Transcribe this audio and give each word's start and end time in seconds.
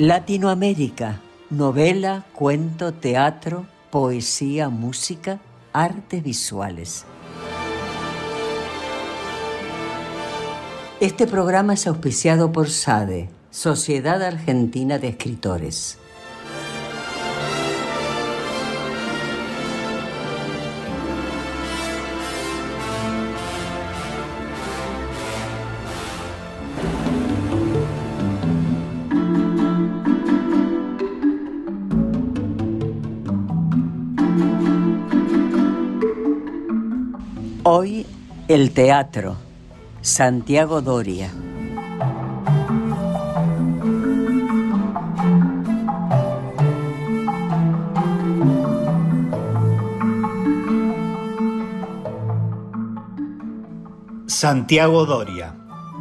Latinoamérica, 0.00 1.20
novela, 1.50 2.24
cuento, 2.32 2.94
teatro, 2.94 3.66
poesía, 3.90 4.68
música, 4.68 5.40
artes 5.72 6.22
visuales. 6.22 7.04
Este 11.00 11.26
programa 11.26 11.74
es 11.74 11.88
auspiciado 11.88 12.52
por 12.52 12.70
SADE, 12.70 13.28
Sociedad 13.50 14.22
Argentina 14.22 15.00
de 15.00 15.08
Escritores. 15.08 15.98
El 38.58 38.72
teatro. 38.72 39.36
Santiago 40.00 40.82
Doria. 40.82 41.30
Santiago 54.26 55.06
Doria, 55.06 55.54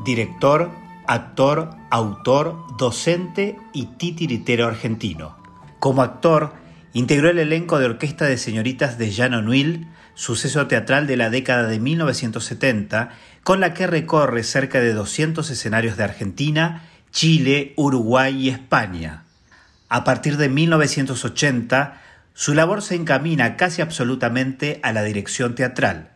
director, 0.04 0.72
actor, 1.06 1.70
autor, 1.92 2.56
docente 2.80 3.56
y 3.72 3.86
titiritero 3.98 4.66
argentino. 4.66 5.38
Como 5.78 6.02
actor, 6.02 6.54
integró 6.94 7.30
el 7.30 7.38
elenco 7.38 7.78
de 7.78 7.86
orquesta 7.86 8.26
de 8.26 8.40
señoritas 8.40 8.98
de 8.98 9.14
Jan 9.14 9.36
O'Neill, 9.36 9.88
suceso 10.18 10.66
teatral 10.66 11.06
de 11.06 11.16
la 11.16 11.30
década 11.30 11.68
de 11.68 11.80
1970, 11.80 13.12
con 13.44 13.60
la 13.60 13.76
que 13.76 13.86
recorre 13.86 14.44
cerca 14.44 14.80
de 14.80 14.92
200 14.92 15.48
escenarios 15.52 15.96
de 15.96 16.04
Argentina, 16.04 16.90
Chile, 17.12 17.74
Uruguay 17.78 18.36
y 18.36 18.50
España. 18.50 19.24
A 19.90 20.04
partir 20.04 20.38
de 20.38 20.50
1980, 20.50 22.02
su 22.34 22.56
labor 22.56 22.82
se 22.82 22.96
encamina 22.96 23.58
casi 23.58 23.84
absolutamente 23.84 24.80
a 24.82 24.92
la 24.92 25.04
dirección 25.04 25.54
teatral. 25.54 26.10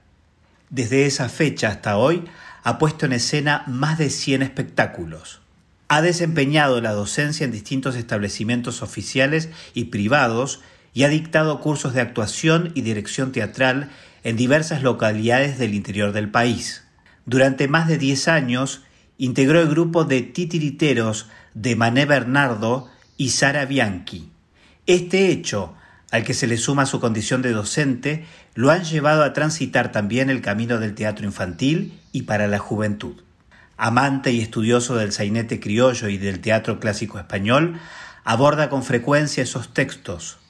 Desde 0.72 1.06
esa 1.06 1.30
fecha 1.30 1.70
hasta 1.70 1.98
hoy, 1.98 2.26
ha 2.64 2.80
puesto 2.80 3.06
en 3.06 3.14
escena 3.14 3.64
más 3.68 4.00
de 4.00 4.10
100 4.10 4.42
espectáculos. 4.42 5.42
Ha 5.90 6.02
desempeñado 6.02 6.82
la 6.82 6.94
docencia 6.94 7.44
en 7.44 7.52
distintos 7.52 7.96
establecimientos 7.96 8.82
oficiales 8.82 9.50
y 9.76 9.86
privados 9.86 10.62
y 10.94 11.04
ha 11.04 11.10
dictado 11.10 11.60
cursos 11.60 11.94
de 11.94 12.02
actuación 12.02 12.72
y 12.76 12.82
dirección 12.82 13.32
teatral 13.32 13.90
en 14.24 14.36
diversas 14.36 14.84
localidades 14.84 15.58
del 15.58 15.74
interior 15.74 16.12
del 16.12 16.30
país. 16.30 16.84
Durante 17.26 17.68
más 17.68 17.88
de 17.88 17.98
10 17.98 18.28
años 18.28 18.82
integró 19.18 19.62
el 19.62 19.68
grupo 19.68 20.04
de 20.04 20.22
titiriteros 20.22 21.28
de 21.54 21.76
Mané 21.76 22.06
Bernardo 22.06 22.90
y 23.18 23.30
Sara 23.30 23.66
Bianchi. 23.66 24.32
Este 24.88 25.28
hecho, 25.28 25.76
al 26.12 26.24
que 26.24 26.34
se 26.34 26.48
le 26.48 26.58
suma 26.58 26.86
su 26.86 27.00
condición 27.00 27.42
de 27.42 27.52
docente, 27.52 28.26
lo 28.56 28.72
han 28.72 28.84
llevado 28.84 29.24
a 29.24 29.34
transitar 29.34 29.92
también 29.92 30.30
el 30.30 30.42
camino 30.42 30.80
del 30.80 30.96
teatro 30.96 31.26
infantil 31.26 32.00
y 32.12 32.24
para 32.24 32.48
la 32.48 32.60
juventud. 32.60 33.22
Amante 33.78 34.32
y 34.32 34.42
estudioso 34.42 34.96
del 34.96 35.12
sainete 35.12 35.60
criollo 35.60 36.10
y 36.10 36.18
del 36.18 36.40
teatro 36.42 36.80
clásico 36.80 37.18
español, 37.20 37.80
aborda 38.24 38.70
con 38.70 38.84
frecuencia 38.84 39.44
esos 39.44 39.74
textos, 39.74 40.41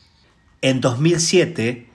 en 0.62 0.80
2007, 0.82 1.88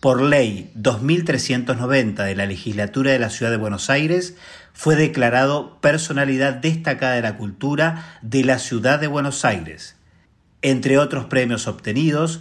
por 0.00 0.22
ley 0.22 0.70
2390 0.74 2.24
de 2.24 2.34
la 2.34 2.46
legislatura 2.46 3.12
de 3.12 3.18
la 3.18 3.30
Ciudad 3.30 3.50
de 3.50 3.58
Buenos 3.58 3.90
Aires, 3.90 4.36
fue 4.72 4.96
declarado 4.96 5.80
personalidad 5.80 6.54
destacada 6.54 7.14
de 7.14 7.22
la 7.22 7.36
cultura 7.36 8.18
de 8.22 8.44
la 8.44 8.58
Ciudad 8.58 8.98
de 8.98 9.06
Buenos 9.06 9.44
Aires. 9.44 9.96
Entre 10.62 10.98
otros 10.98 11.26
premios 11.26 11.68
obtenidos, 11.68 12.40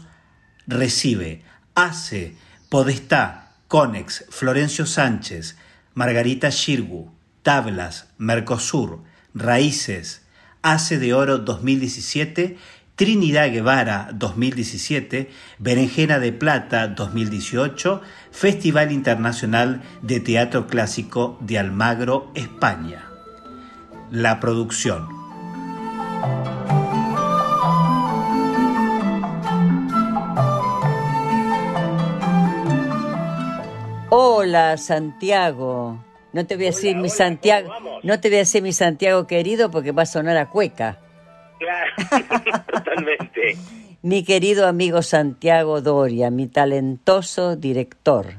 recibe 0.68 1.44
ACE, 1.76 2.36
Podestá, 2.70 3.52
Conex, 3.68 4.26
Florencio 4.30 4.86
Sánchez, 4.86 5.58
Margarita 5.94 6.50
Shirgu, 6.50 7.14
Tablas, 7.44 8.08
Mercosur, 8.18 9.04
Raíces, 9.34 10.24
ACE 10.62 10.98
de 10.98 11.14
Oro 11.14 11.40
2017 11.40 12.58
Trinidad 12.96 13.50
Guevara 13.50 14.10
2017, 14.14 15.32
Berenjena 15.58 16.20
de 16.20 16.32
Plata 16.32 16.88
2018, 16.90 18.02
Festival 18.30 18.92
Internacional 18.92 19.82
de 20.04 20.20
Teatro 20.20 20.68
Clásico 20.68 21.36
de 21.42 21.58
Almagro, 21.58 22.32
España. 22.36 23.06
La 24.12 24.40
producción. 24.40 25.08
Hola 34.12 34.78
Santiago. 34.78 35.98
No 36.32 36.46
te 36.46 36.56
voy 36.56 36.66
a 36.66 36.68
decir 36.68 36.96
mi 36.96 37.10
Santiago, 37.10 37.74
no 38.04 38.20
te 38.20 38.30
voy 38.30 38.36
a 38.36 38.40
decir 38.40 38.62
mi 38.62 38.72
Santiago 38.72 39.26
querido 39.26 39.72
porque 39.72 39.92
va 39.92 40.04
a 40.04 40.06
sonar 40.06 40.38
a 40.38 40.52
cueca. 40.52 41.03
totalmente. 42.72 43.58
Mi 44.02 44.24
querido 44.24 44.68
amigo 44.68 45.02
Santiago 45.02 45.82
Doria, 45.82 46.30
mi 46.30 46.48
talentoso 46.48 47.56
director. 47.56 48.36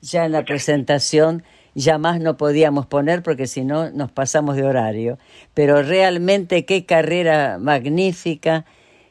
Ya 0.00 0.24
en 0.24 0.32
la 0.32 0.44
presentación 0.44 1.42
ya 1.76 1.98
más 1.98 2.20
no 2.20 2.38
podíamos 2.38 2.86
poner 2.86 3.22
porque 3.22 3.46
si 3.46 3.62
no 3.62 3.90
nos 3.90 4.10
pasamos 4.10 4.56
de 4.56 4.64
horario. 4.64 5.18
Pero 5.52 5.82
realmente 5.82 6.64
qué 6.64 6.86
carrera 6.86 7.58
magnífica, 7.60 8.64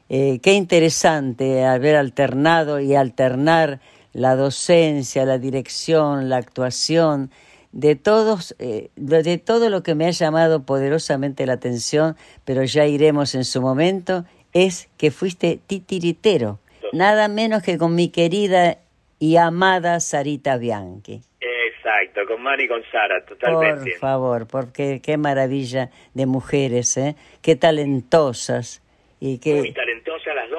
eh, 0.09 0.39
qué 0.41 0.53
interesante 0.53 1.63
haber 1.63 1.95
alternado 1.95 2.79
y 2.79 2.95
alternar 2.95 3.79
la 4.13 4.35
docencia, 4.35 5.25
la 5.25 5.37
dirección, 5.37 6.27
la 6.29 6.37
actuación, 6.37 7.29
de 7.75 7.97
todos, 7.97 8.55
eh, 8.57 8.89
de 8.95 9.37
todo 9.37 9.69
lo 9.69 9.83
que 9.83 9.95
me 9.95 10.07
ha 10.07 10.11
llamado 10.11 10.65
poderosamente 10.65 11.45
la 11.45 11.53
atención, 11.53 12.15
pero 12.45 12.63
ya 12.63 12.85
iremos 12.85 13.35
en 13.35 13.43
su 13.43 13.61
momento, 13.61 14.23
es 14.53 14.89
que 14.97 15.11
fuiste 15.11 15.59
titiritero, 15.67 16.59
nada 16.93 17.27
menos 17.27 17.61
que 17.61 17.77
con 17.77 17.93
mi 17.93 18.09
querida 18.09 18.77
y 19.19 19.35
amada 19.35 19.99
Sarita 19.99 20.57
Bianchi. 20.57 21.21
Exacto, 21.41 22.21
con 22.25 22.41
Mari 22.41 22.63
y 22.63 22.67
con 22.69 22.81
Sara, 22.89 23.25
totalmente. 23.25 23.91
Por 23.91 23.99
favor, 23.99 24.47
porque 24.47 25.01
qué 25.03 25.17
maravilla 25.17 25.91
de 26.13 26.25
mujeres, 26.25 26.95
¿eh? 26.95 27.16
Qué 27.41 27.57
talentosas. 27.57 28.81
Y 29.19 29.39
qué... 29.39 29.55
Muy 29.55 29.73
talentosas 29.73 30.33
las 30.33 30.49
dos 30.49 30.54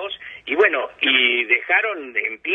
y 0.46 0.54
bueno, 0.54 0.78
y 1.00 1.44
dejaron 1.44 2.16
en 2.16 2.38
pie 2.40 2.54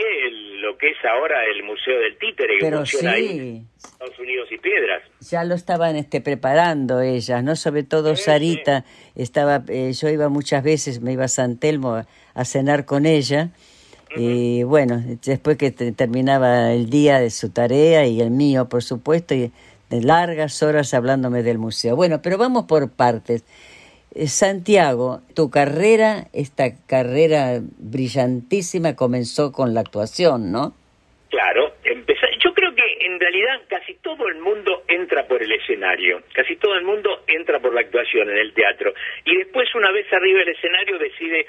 lo 0.62 0.78
que 0.78 0.92
es 0.92 0.98
ahora 1.04 1.44
el 1.54 1.64
Museo 1.64 2.00
del 2.00 2.18
Títere, 2.18 2.58
que 2.58 2.72
funciona 2.72 3.12
ahí 3.12 3.66
Estados 3.76 4.18
Unidos 4.18 4.48
y 4.50 4.58
Piedras. 4.58 5.04
Ya 5.20 5.44
lo 5.44 5.56
estaban 5.56 5.98
este, 5.98 6.22
preparando 6.22 7.02
ellas, 7.02 7.44
¿no? 7.44 7.58
Sobre 7.58 7.84
todo 7.84 8.16
Sarita, 8.16 8.86
estaba, 9.16 9.64
eh, 9.68 9.92
yo 9.92 10.08
iba 10.08 10.30
muchas 10.30 10.64
veces, 10.64 11.02
me 11.02 11.12
iba 11.12 11.26
a 11.26 11.28
San 11.28 11.58
Telmo 11.58 11.96
a, 12.34 12.46
cenar 12.46 12.86
con 12.86 13.06
ella, 13.06 13.50
y 14.16 14.64
bueno, 14.64 15.02
después 15.24 15.58
que 15.58 15.72
terminaba 15.72 16.74
el 16.74 16.90
día 16.90 17.20
de 17.20 17.30
su 17.30 17.50
tarea 17.50 18.06
y 18.06 18.22
el 18.22 18.32
mío, 18.32 18.68
por 18.68 18.84
supuesto, 18.84 19.34
y 19.34 19.52
de 19.90 20.02
largas 20.02 20.64
horas 20.64 20.94
hablándome 20.94 21.44
del 21.44 21.58
museo. 21.58 21.96
Bueno, 21.96 22.22
pero 22.22 22.38
vamos 22.38 22.66
por 22.66 22.90
partes. 22.90 23.44
Eh, 24.14 24.28
Santiago, 24.28 25.22
tu 25.36 25.50
carrera, 25.50 26.28
esta 26.34 26.66
carrera 26.88 27.60
brillantísima 27.80 28.96
comenzó 28.96 29.52
con 29.54 29.74
la 29.74 29.80
actuación, 29.80 30.52
¿no? 30.52 30.74
Claro, 31.30 31.76
empecé, 31.86 32.28
yo 32.44 32.54
creo 32.54 32.76
que 32.76 32.84
en 33.06 33.18
realidad 33.18 33.62
casi 33.70 33.94
todo 34.04 34.28
el 34.28 34.40
mundo 34.40 34.84
entra 34.90 35.26
por 35.28 35.42
el 35.42 35.50
escenario, 35.54 36.24
casi 36.34 36.58
todo 36.58 36.76
el 36.76 36.84
mundo 36.84 37.24
entra 37.26 37.62
por 37.62 37.74
la 37.74 37.80
actuación 37.80 38.30
en 38.30 38.38
el 38.38 38.54
teatro 38.54 38.94
y 39.24 39.38
después 39.38 39.74
una 39.74 39.92
vez 39.92 40.12
arriba 40.12 40.40
del 40.40 40.50
escenario 40.50 41.00
decide 41.00 41.46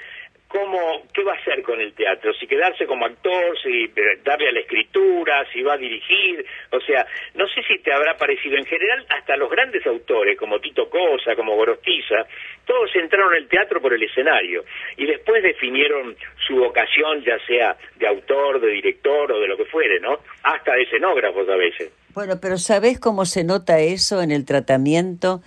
cómo, 0.53 1.01
qué 1.11 1.23
va 1.23 1.33
a 1.33 1.37
hacer 1.37 1.63
con 1.63 1.81
el 1.81 1.93
teatro, 1.93 2.31
si 2.33 2.45
quedarse 2.45 2.85
como 2.85 3.07
actor, 3.07 3.57
si 3.63 3.91
darle 4.23 4.49
a 4.49 4.51
la 4.51 4.59
escritura, 4.59 5.43
si 5.51 5.63
va 5.63 5.73
a 5.73 5.77
dirigir, 5.77 6.45
o 6.69 6.79
sea, 6.79 7.07
no 7.33 7.47
sé 7.47 7.63
si 7.67 7.79
te 7.79 7.91
habrá 7.91 8.15
parecido 8.17 8.57
en 8.57 8.65
general, 8.65 9.03
hasta 9.09 9.35
los 9.35 9.49
grandes 9.49 9.85
autores 9.87 10.37
como 10.37 10.59
Tito 10.59 10.87
Cosa, 10.91 11.35
como 11.35 11.55
Gorostiza, 11.55 12.27
todos 12.65 12.95
entraron 12.95 13.33
al 13.33 13.47
teatro 13.47 13.81
por 13.81 13.95
el 13.95 14.03
escenario 14.03 14.63
y 14.95 15.07
después 15.07 15.41
definieron 15.41 16.15
su 16.45 16.57
vocación, 16.57 17.23
ya 17.23 17.39
sea 17.47 17.75
de 17.95 18.07
autor, 18.07 18.61
de 18.61 18.67
director 18.73 19.31
o 19.31 19.39
de 19.39 19.47
lo 19.47 19.57
que 19.57 19.65
fuere, 19.65 19.99
¿no? 19.99 20.19
Hasta 20.43 20.75
de 20.75 20.83
escenógrafos 20.83 21.49
a 21.49 21.55
veces. 21.55 21.91
Bueno, 22.13 22.35
pero 22.39 22.57
¿sabés 22.57 22.99
cómo 22.99 23.25
se 23.25 23.43
nota 23.43 23.79
eso 23.79 24.21
en 24.21 24.31
el 24.31 24.45
tratamiento 24.45 25.41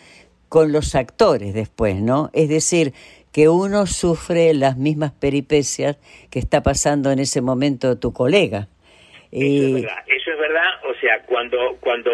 con 0.49 0.73
los 0.73 0.94
actores 0.94 1.55
después, 1.55 1.97
¿no? 1.97 2.31
Es 2.32 2.49
decir, 2.49 2.93
que 3.36 3.50
uno 3.50 3.84
sufre 3.84 4.54
las 4.54 4.78
mismas 4.78 5.12
peripecias 5.12 5.98
que 6.32 6.38
está 6.38 6.62
pasando 6.62 7.12
en 7.12 7.18
ese 7.18 7.42
momento 7.42 8.00
tu 8.00 8.10
colega. 8.14 8.68
Eso, 9.30 9.66
es 9.66 9.74
verdad, 9.74 10.04
eso 10.06 10.30
es 10.32 10.38
verdad, 10.38 10.70
o 10.88 10.94
sea, 10.94 11.22
cuando, 11.26 11.76
cuando 11.80 12.10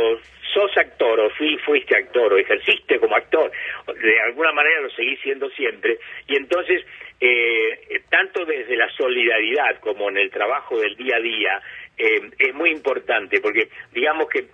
sos 0.52 0.76
actor 0.76 1.20
o 1.20 1.30
fui, 1.30 1.56
fuiste 1.58 1.96
actor 1.96 2.32
o 2.32 2.38
ejerciste 2.38 2.98
como 2.98 3.14
actor, 3.14 3.52
de 3.86 4.20
alguna 4.22 4.50
manera 4.50 4.80
lo 4.80 4.90
seguís 4.90 5.20
siendo 5.22 5.48
siempre, 5.50 5.96
y 6.26 6.34
entonces, 6.34 6.84
eh, 7.20 8.02
tanto 8.10 8.44
desde 8.44 8.74
la 8.74 8.90
solidaridad 8.96 9.78
como 9.78 10.10
en 10.10 10.16
el 10.16 10.28
trabajo 10.28 10.76
del 10.80 10.96
día 10.96 11.18
a 11.18 11.20
día, 11.20 11.62
eh, 11.98 12.30
es 12.36 12.52
muy 12.52 12.70
importante, 12.72 13.40
porque 13.40 13.68
digamos 13.92 14.28
que 14.28 14.46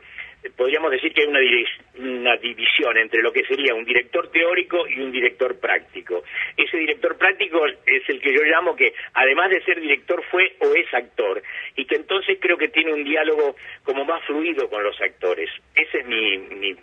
podríamos 0.58 0.90
decir 0.90 1.14
que 1.14 1.22
hay 1.22 1.28
una, 1.28 2.36
división 2.36 2.98
entre 2.98 3.22
lo 3.22 3.32
que 3.32 3.44
sería 3.44 3.74
un 3.74 3.84
director 3.84 4.28
teórico 4.32 4.88
y 4.88 5.00
un 5.00 5.12
director 5.12 5.58
práctico. 5.60 6.24
Ese 6.56 6.76
director 6.76 7.16
práctico 7.16 7.64
es 7.64 8.08
el 8.08 8.20
que 8.20 8.34
yo 8.34 8.42
llamo 8.42 8.74
que, 8.74 8.92
además 9.14 9.50
de 9.50 9.62
ser 9.62 9.80
director, 9.80 10.20
fue 10.30 10.56
o 10.58 10.74
es 10.74 10.92
actor, 10.92 11.40
y 11.76 11.84
que 11.84 11.94
entonces 11.94 12.38
creo 12.40 12.58
que 12.58 12.68
tiene 12.68 12.92
un 12.92 13.04
diálogo 13.04 13.54
como 13.84 14.04
más 14.04 14.24
fluido 14.24 14.68
con 14.68 14.82
los 14.82 15.00
actores. 15.00 15.48
Esa 15.76 15.98
es 15.98 16.06
mi, 16.06 16.38
mi, 16.38 16.74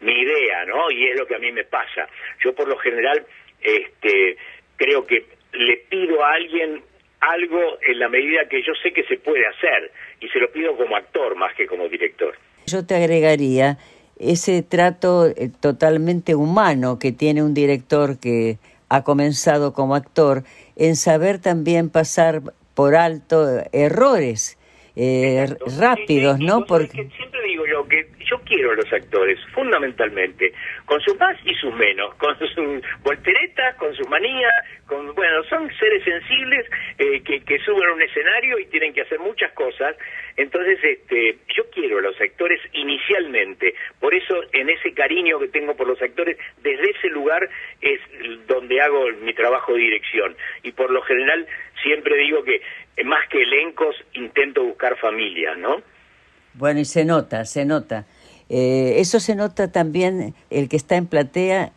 mi 0.00 0.20
idea, 0.22 0.64
¿no? 0.64 0.90
Y 0.90 1.08
es 1.08 1.18
lo 1.18 1.26
que 1.26 1.34
a 1.34 1.38
mí 1.38 1.52
me 1.52 1.64
pasa. 1.64 2.08
Yo, 2.42 2.54
por 2.54 2.66
lo 2.66 2.78
general, 2.78 3.26
este, 3.60 4.38
creo 4.76 5.06
que 5.06 5.26
le 5.52 5.76
pido 5.90 6.24
a 6.24 6.32
alguien 6.32 6.82
algo 7.20 7.78
en 7.82 7.98
la 7.98 8.08
medida 8.08 8.48
que 8.48 8.62
yo 8.62 8.72
sé 8.82 8.90
que 8.92 9.04
se 9.04 9.18
puede 9.18 9.46
hacer, 9.46 9.90
y 10.20 10.28
se 10.30 10.38
lo 10.38 10.50
pido 10.50 10.74
como 10.78 10.96
actor 10.96 11.36
más 11.36 11.54
que 11.54 11.66
como 11.66 11.90
director. 11.90 12.34
Yo 12.68 12.84
te 12.86 12.94
agregaría 12.94 13.78
ese 14.18 14.62
trato 14.62 15.26
eh, 15.26 15.50
totalmente 15.60 16.34
humano 16.34 16.98
que 16.98 17.12
tiene 17.12 17.42
un 17.42 17.54
director 17.54 18.18
que 18.18 18.58
ha 18.88 19.02
comenzado 19.02 19.72
como 19.72 19.94
actor 19.94 20.44
en 20.76 20.96
saber 20.96 21.38
también 21.38 21.90
pasar 21.90 22.42
por 22.74 22.94
alto 22.94 23.62
errores 23.72 24.58
eh, 24.96 25.46
rápidos, 25.78 26.38
¿no? 26.40 26.64
Porque 26.66 27.08
siempre 27.16 27.42
digo 27.46 27.64
yo 27.66 27.86
que 27.86 28.08
yo 28.28 28.40
quiero 28.44 28.72
a 28.72 28.76
actores, 28.92 29.38
fundamentalmente, 29.52 30.52
con 30.84 31.00
sus 31.00 31.18
más 31.18 31.36
y 31.44 31.54
sus 31.54 31.74
menos, 31.74 32.14
con 32.16 32.38
sus 32.38 32.82
volteretas, 33.02 33.76
con 33.76 33.94
sus 33.94 34.08
manías, 34.08 34.52
con, 34.86 35.14
bueno, 35.14 35.42
son 35.44 35.70
seres 35.78 36.02
sensibles 36.04 36.66
eh, 36.98 37.22
que, 37.22 37.40
que 37.40 37.58
suben 37.60 37.88
a 37.88 37.92
un 37.92 38.02
escenario 38.02 38.58
y 38.58 38.66
tienen 38.66 38.92
que 38.92 39.02
hacer 39.02 39.18
muchas 39.18 39.52
cosas. 39.52 39.96
Entonces, 40.36 40.78
este, 40.82 41.38
yo 41.56 41.64
quiero 41.70 41.98
a 41.98 42.02
los 42.02 42.20
actores 42.20 42.60
inicialmente, 42.72 43.74
por 44.00 44.14
eso 44.14 44.34
en 44.52 44.70
ese 44.70 44.92
cariño 44.94 45.38
que 45.38 45.48
tengo 45.48 45.76
por 45.76 45.86
los 45.86 46.00
actores, 46.00 46.38
desde 46.62 46.90
ese 46.90 47.08
lugar 47.08 47.48
es 47.80 48.00
donde 48.46 48.80
hago 48.80 49.08
mi 49.20 49.34
trabajo 49.34 49.74
de 49.74 49.80
dirección. 49.80 50.36
Y 50.62 50.72
por 50.72 50.90
lo 50.90 51.02
general 51.02 51.46
siempre 51.82 52.16
digo 52.18 52.42
que 52.44 52.60
más 53.04 53.28
que 53.28 53.42
elencos 53.42 53.96
intento 54.14 54.64
buscar 54.64 54.96
familias, 54.98 55.56
¿no? 55.58 55.82
Bueno, 56.54 56.80
y 56.80 56.84
se 56.84 57.04
nota, 57.04 57.44
se 57.44 57.64
nota. 57.64 58.06
Eh, 58.48 58.94
eso 58.98 59.20
se 59.20 59.34
nota 59.34 59.68
también 59.68 60.34
el 60.50 60.68
que 60.68 60.76
está 60.76 60.96
en 60.96 61.06
platea, 61.06 61.72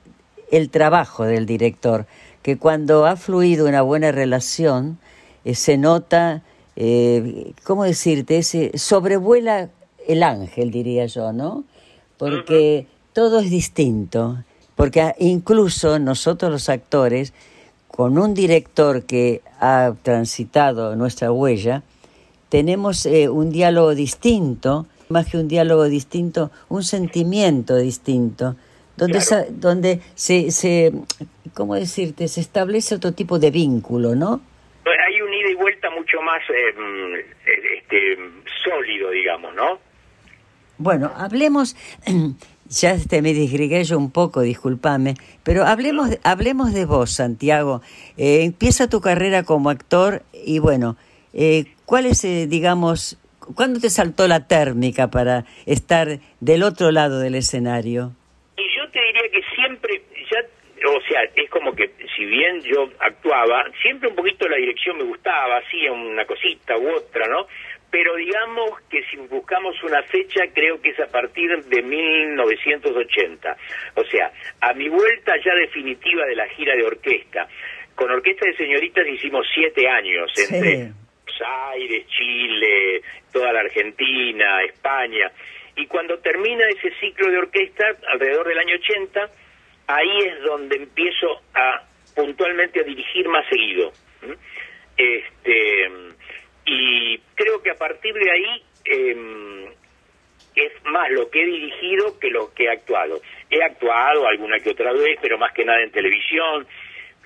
el 0.51 0.69
trabajo 0.69 1.25
del 1.25 1.45
director, 1.45 2.05
que 2.41 2.57
cuando 2.57 3.05
ha 3.05 3.15
fluido 3.15 3.67
una 3.67 3.81
buena 3.81 4.11
relación, 4.11 4.97
eh, 5.45 5.55
se 5.55 5.77
nota, 5.77 6.43
eh, 6.75 7.53
¿cómo 7.63 7.83
decirte? 7.83 8.37
Ese, 8.37 8.77
sobrevuela 8.77 9.69
el 10.07 10.23
ángel, 10.23 10.71
diría 10.71 11.05
yo, 11.05 11.31
¿no? 11.33 11.63
Porque 12.17 12.87
todo 13.13 13.39
es 13.39 13.49
distinto, 13.49 14.43
porque 14.75 15.13
incluso 15.19 15.99
nosotros 15.99 16.51
los 16.51 16.69
actores, 16.69 17.33
con 17.87 18.17
un 18.17 18.33
director 18.33 19.03
que 19.03 19.41
ha 19.59 19.93
transitado 20.01 20.95
nuestra 20.95 21.31
huella, 21.31 21.83
tenemos 22.49 23.05
un 23.05 23.49
diálogo 23.51 23.95
distinto 23.95 24.87
más 25.11 25.27
que 25.29 25.37
un 25.37 25.47
diálogo 25.47 25.85
distinto, 25.85 26.51
un 26.69 26.83
sentimiento 26.83 27.75
distinto, 27.77 28.55
donde, 28.97 29.19
donde 29.51 30.01
se, 30.15 30.51
se, 30.51 30.91
¿cómo 31.53 31.75
decirte?, 31.75 32.27
se 32.27 32.41
establece 32.41 32.95
otro 32.95 33.13
tipo 33.13 33.39
de 33.39 33.51
vínculo, 33.51 34.15
¿no? 34.15 34.41
Pues 34.83 34.97
hay 35.07 35.21
un 35.21 35.33
ida 35.33 35.49
y 35.49 35.55
vuelta 35.55 35.89
mucho 35.91 36.21
más 36.21 36.41
eh, 36.49 37.25
este, 37.77 38.17
sólido, 38.63 39.11
digamos, 39.11 39.53
¿no? 39.55 39.79
Bueno, 40.77 41.11
hablemos, 41.15 41.75
ya 42.69 42.97
te 42.97 43.21
me 43.21 43.33
disgregué 43.33 43.83
yo 43.83 43.97
un 43.99 44.09
poco, 44.09 44.41
discúlpame, 44.41 45.13
pero 45.43 45.65
hablemos, 45.65 46.17
hablemos 46.23 46.73
de 46.73 46.85
vos, 46.85 47.11
Santiago. 47.11 47.81
Eh, 48.17 48.43
empieza 48.43 48.89
tu 48.89 48.99
carrera 48.99 49.43
como 49.43 49.69
actor 49.69 50.23
y 50.33 50.57
bueno, 50.57 50.97
eh, 51.33 51.65
¿cuál 51.85 52.07
es, 52.07 52.23
eh, 52.23 52.47
digamos, 52.47 53.17
¿Cuándo 53.55 53.79
te 53.79 53.89
saltó 53.89 54.27
la 54.27 54.47
térmica 54.47 55.09
para 55.09 55.45
estar 55.65 56.19
del 56.39 56.63
otro 56.63 56.91
lado 56.91 57.19
del 57.19 57.35
escenario? 57.35 58.11
Y 58.57 58.63
yo 58.77 58.89
te 58.91 59.01
diría 59.01 59.29
que 59.31 59.41
siempre, 59.55 60.01
ya, 60.31 60.39
o 60.89 61.01
sea, 61.07 61.21
es 61.35 61.49
como 61.49 61.73
que 61.73 61.91
si 62.15 62.25
bien 62.25 62.61
yo 62.61 62.89
actuaba, 62.99 63.65
siempre 63.81 64.09
un 64.09 64.15
poquito 64.15 64.47
la 64.47 64.57
dirección 64.57 64.97
me 64.97 65.03
gustaba, 65.03 65.57
hacía 65.57 65.91
una 65.91 66.25
cosita 66.25 66.77
u 66.77 66.89
otra, 66.95 67.27
¿no? 67.27 67.47
Pero 67.89 68.15
digamos 68.15 68.79
que 68.89 69.03
si 69.03 69.17
buscamos 69.17 69.75
una 69.83 70.01
fecha, 70.03 70.43
creo 70.53 70.81
que 70.81 70.91
es 70.91 70.99
a 70.99 71.07
partir 71.07 71.49
de 71.65 71.81
1980. 71.81 73.57
O 73.95 74.03
sea, 74.05 74.31
a 74.61 74.73
mi 74.73 74.87
vuelta 74.87 75.33
ya 75.43 75.53
definitiva 75.55 76.25
de 76.25 76.35
la 76.35 76.47
gira 76.49 76.73
de 76.75 76.85
orquesta. 76.85 77.47
Con 77.95 78.09
Orquesta 78.09 78.45
de 78.45 78.55
Señoritas 78.55 79.05
hicimos 79.05 79.45
siete 79.53 79.87
años, 79.89 80.31
entre 80.37 80.91
Aires, 81.71 82.05
Chile, 82.07 83.01
toda 83.31 83.53
la 83.53 83.61
Argentina, 83.61 84.63
España. 84.63 85.31
Y 85.75 85.87
cuando 85.87 86.19
termina 86.19 86.65
ese 86.69 86.93
ciclo 86.99 87.31
de 87.31 87.37
orquesta, 87.37 87.85
alrededor 88.07 88.47
del 88.47 88.59
año 88.59 88.75
80, 88.75 89.29
ahí 89.87 90.17
es 90.25 90.41
donde 90.43 90.75
empiezo 90.77 91.41
a 91.53 91.83
puntualmente 92.15 92.81
a 92.81 92.83
dirigir 92.83 93.27
más 93.29 93.47
seguido. 93.47 93.91
Este, 94.97 95.89
y 96.65 97.17
creo 97.35 97.61
que 97.61 97.71
a 97.71 97.75
partir 97.75 98.13
de 98.13 98.31
ahí 98.31 98.63
em, 98.85 99.65
es 100.55 100.71
más 100.85 101.09
lo 101.11 101.29
que 101.29 101.41
he 101.41 101.45
dirigido 101.45 102.19
que 102.19 102.29
lo 102.29 102.53
que 102.53 102.65
he 102.65 102.69
actuado. 102.69 103.21
He 103.49 103.63
actuado 103.63 104.27
alguna 104.27 104.59
que 104.59 104.71
otra 104.71 104.91
vez, 104.93 105.17
pero 105.21 105.37
más 105.37 105.53
que 105.53 105.65
nada 105.65 105.81
en 105.81 105.91
televisión, 105.91 106.67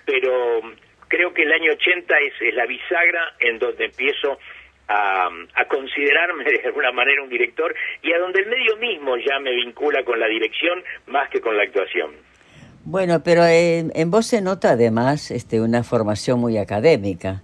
pero 0.06 0.62
creo 1.08 1.34
que 1.34 1.44
el 1.44 1.52
año 1.52 1.72
80 1.74 2.16
es, 2.20 2.54
la 2.54 2.66
bisagra 2.66 3.34
en 3.40 3.60
donde 3.60 3.86
empiezo 3.86 4.38
a, 4.88 5.30
considerarme 5.70 6.44
de 6.52 6.62
alguna 6.66 6.92
manera 6.92 7.24
un 7.24 7.30
director 7.30 7.74
y 8.02 8.14
a 8.14 8.20
donde 8.20 8.42
el 8.42 8.48
medio 8.48 8.78
mismo 8.78 9.18
ya 9.18 9.40
me 9.40 9.52
vincula 9.52 10.04
con 10.04 10.20
la 10.20 10.28
dirección 10.28 10.84
más 11.08 11.30
que 11.30 11.42
con 11.42 11.58
la 11.58 11.64
actuación. 11.64 12.12
Bueno, 12.84 13.24
pero 13.24 13.46
en, 13.46 13.92
en 13.96 14.12
vos 14.12 14.28
se 14.28 14.42
nota 14.42 14.72
además 14.72 15.32
este, 15.32 15.60
una 15.60 15.84
formación 15.84 16.40
muy 16.40 16.58
académica, 16.58 17.42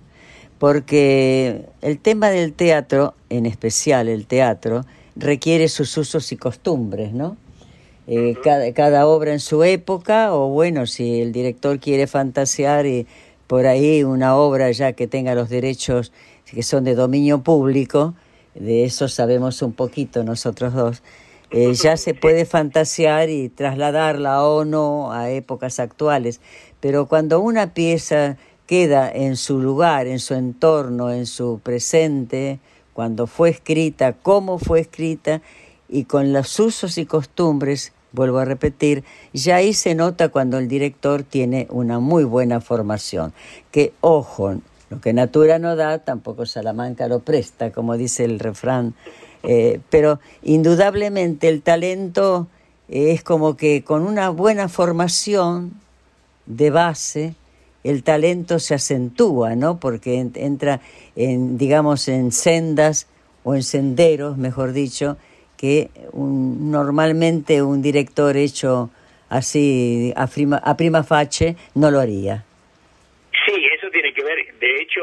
porque 0.59 1.61
el 1.81 1.99
tema 1.99 2.29
del 2.29 2.53
teatro, 2.53 3.15
en 3.29 3.47
especial 3.47 4.07
el 4.07 4.27
teatro, 4.27 4.83
requiere 5.15 5.67
sus 5.67 5.97
usos 5.97 6.31
y 6.31 6.37
costumbres, 6.37 7.11
¿no? 7.11 7.37
Eh, 8.07 8.35
cada, 8.43 8.73
cada 8.73 9.07
obra 9.07 9.31
en 9.31 9.39
su 9.39 9.63
época, 9.63 10.33
o 10.33 10.49
bueno, 10.49 10.85
si 10.85 11.21
el 11.21 11.31
director 11.31 11.79
quiere 11.79 12.07
fantasear 12.07 12.85
y 12.85 13.07
por 13.51 13.67
ahí 13.67 14.05
una 14.05 14.37
obra 14.37 14.71
ya 14.71 14.93
que 14.93 15.07
tenga 15.07 15.35
los 15.35 15.49
derechos 15.49 16.13
que 16.45 16.63
son 16.63 16.85
de 16.85 16.95
dominio 16.95 17.43
público, 17.43 18.13
de 18.55 18.85
eso 18.85 19.09
sabemos 19.09 19.61
un 19.61 19.73
poquito 19.73 20.23
nosotros 20.23 20.73
dos, 20.73 21.03
eh, 21.49 21.73
ya 21.73 21.97
se 21.97 22.13
puede 22.13 22.45
fantasear 22.45 23.29
y 23.29 23.49
trasladarla 23.49 24.45
o 24.45 24.63
no 24.63 25.11
a 25.11 25.31
épocas 25.31 25.81
actuales. 25.81 26.39
Pero 26.79 27.07
cuando 27.07 27.41
una 27.41 27.73
pieza 27.73 28.37
queda 28.67 29.11
en 29.11 29.35
su 29.35 29.59
lugar, 29.59 30.07
en 30.07 30.19
su 30.19 30.33
entorno, 30.33 31.11
en 31.11 31.25
su 31.25 31.59
presente, 31.61 32.61
cuando 32.93 33.27
fue 33.27 33.49
escrita, 33.49 34.13
cómo 34.13 34.59
fue 34.59 34.79
escrita 34.79 35.41
y 35.89 36.05
con 36.05 36.31
los 36.31 36.57
usos 36.57 36.97
y 36.97 37.05
costumbres, 37.05 37.91
vuelvo 38.11 38.39
a 38.39 38.45
repetir, 38.45 39.03
ya 39.33 39.57
ahí 39.57 39.73
se 39.73 39.95
nota 39.95 40.29
cuando 40.29 40.57
el 40.57 40.67
director 40.67 41.23
tiene 41.23 41.67
una 41.69 41.99
muy 41.99 42.23
buena 42.23 42.61
formación. 42.61 43.33
Que, 43.71 43.93
ojo, 44.01 44.55
lo 44.89 45.01
que 45.01 45.13
Natura 45.13 45.59
no 45.59 45.75
da, 45.75 45.99
tampoco 45.99 46.45
Salamanca 46.45 47.07
lo 47.07 47.19
presta, 47.19 47.71
como 47.71 47.97
dice 47.97 48.25
el 48.25 48.39
refrán. 48.39 48.93
Eh, 49.43 49.79
pero 49.89 50.19
indudablemente 50.43 51.47
el 51.47 51.61
talento 51.61 52.47
es 52.87 53.23
como 53.23 53.55
que 53.55 53.83
con 53.83 54.03
una 54.03 54.29
buena 54.29 54.67
formación 54.67 55.73
de 56.45 56.69
base, 56.69 57.35
el 57.83 58.03
talento 58.03 58.59
se 58.59 58.75
acentúa, 58.75 59.55
¿no? 59.55 59.79
Porque 59.79 60.19
entra 60.35 60.81
en, 61.15 61.57
digamos, 61.57 62.07
en 62.07 62.31
sendas 62.31 63.07
o 63.43 63.55
en 63.55 63.63
senderos, 63.63 64.37
mejor 64.37 64.73
dicho, 64.73 65.17
que 65.61 65.89
normalmente 66.15 67.61
un 67.61 67.83
director 67.83 68.35
hecho 68.35 68.89
así 69.29 70.11
a 70.17 70.25
prima, 70.25 70.57
a 70.57 70.75
prima 70.75 71.03
facie 71.03 71.55
no 71.75 71.91
lo 71.91 71.99
haría. 71.99 72.43
Sí, 73.45 73.53
eso 73.77 73.87
tiene 73.91 74.11
que 74.11 74.23
ver, 74.23 74.37
de 74.59 74.75
hecho, 74.81 75.01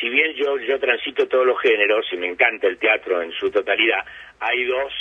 si 0.00 0.08
bien 0.08 0.32
yo, 0.34 0.58
yo 0.60 0.80
transito 0.80 1.28
todos 1.28 1.46
los 1.46 1.60
géneros 1.60 2.06
y 2.10 2.16
me 2.16 2.28
encanta 2.28 2.68
el 2.68 2.78
teatro 2.78 3.20
en 3.20 3.32
su 3.32 3.50
totalidad, 3.50 4.04
hay 4.40 4.64
dos, 4.64 4.92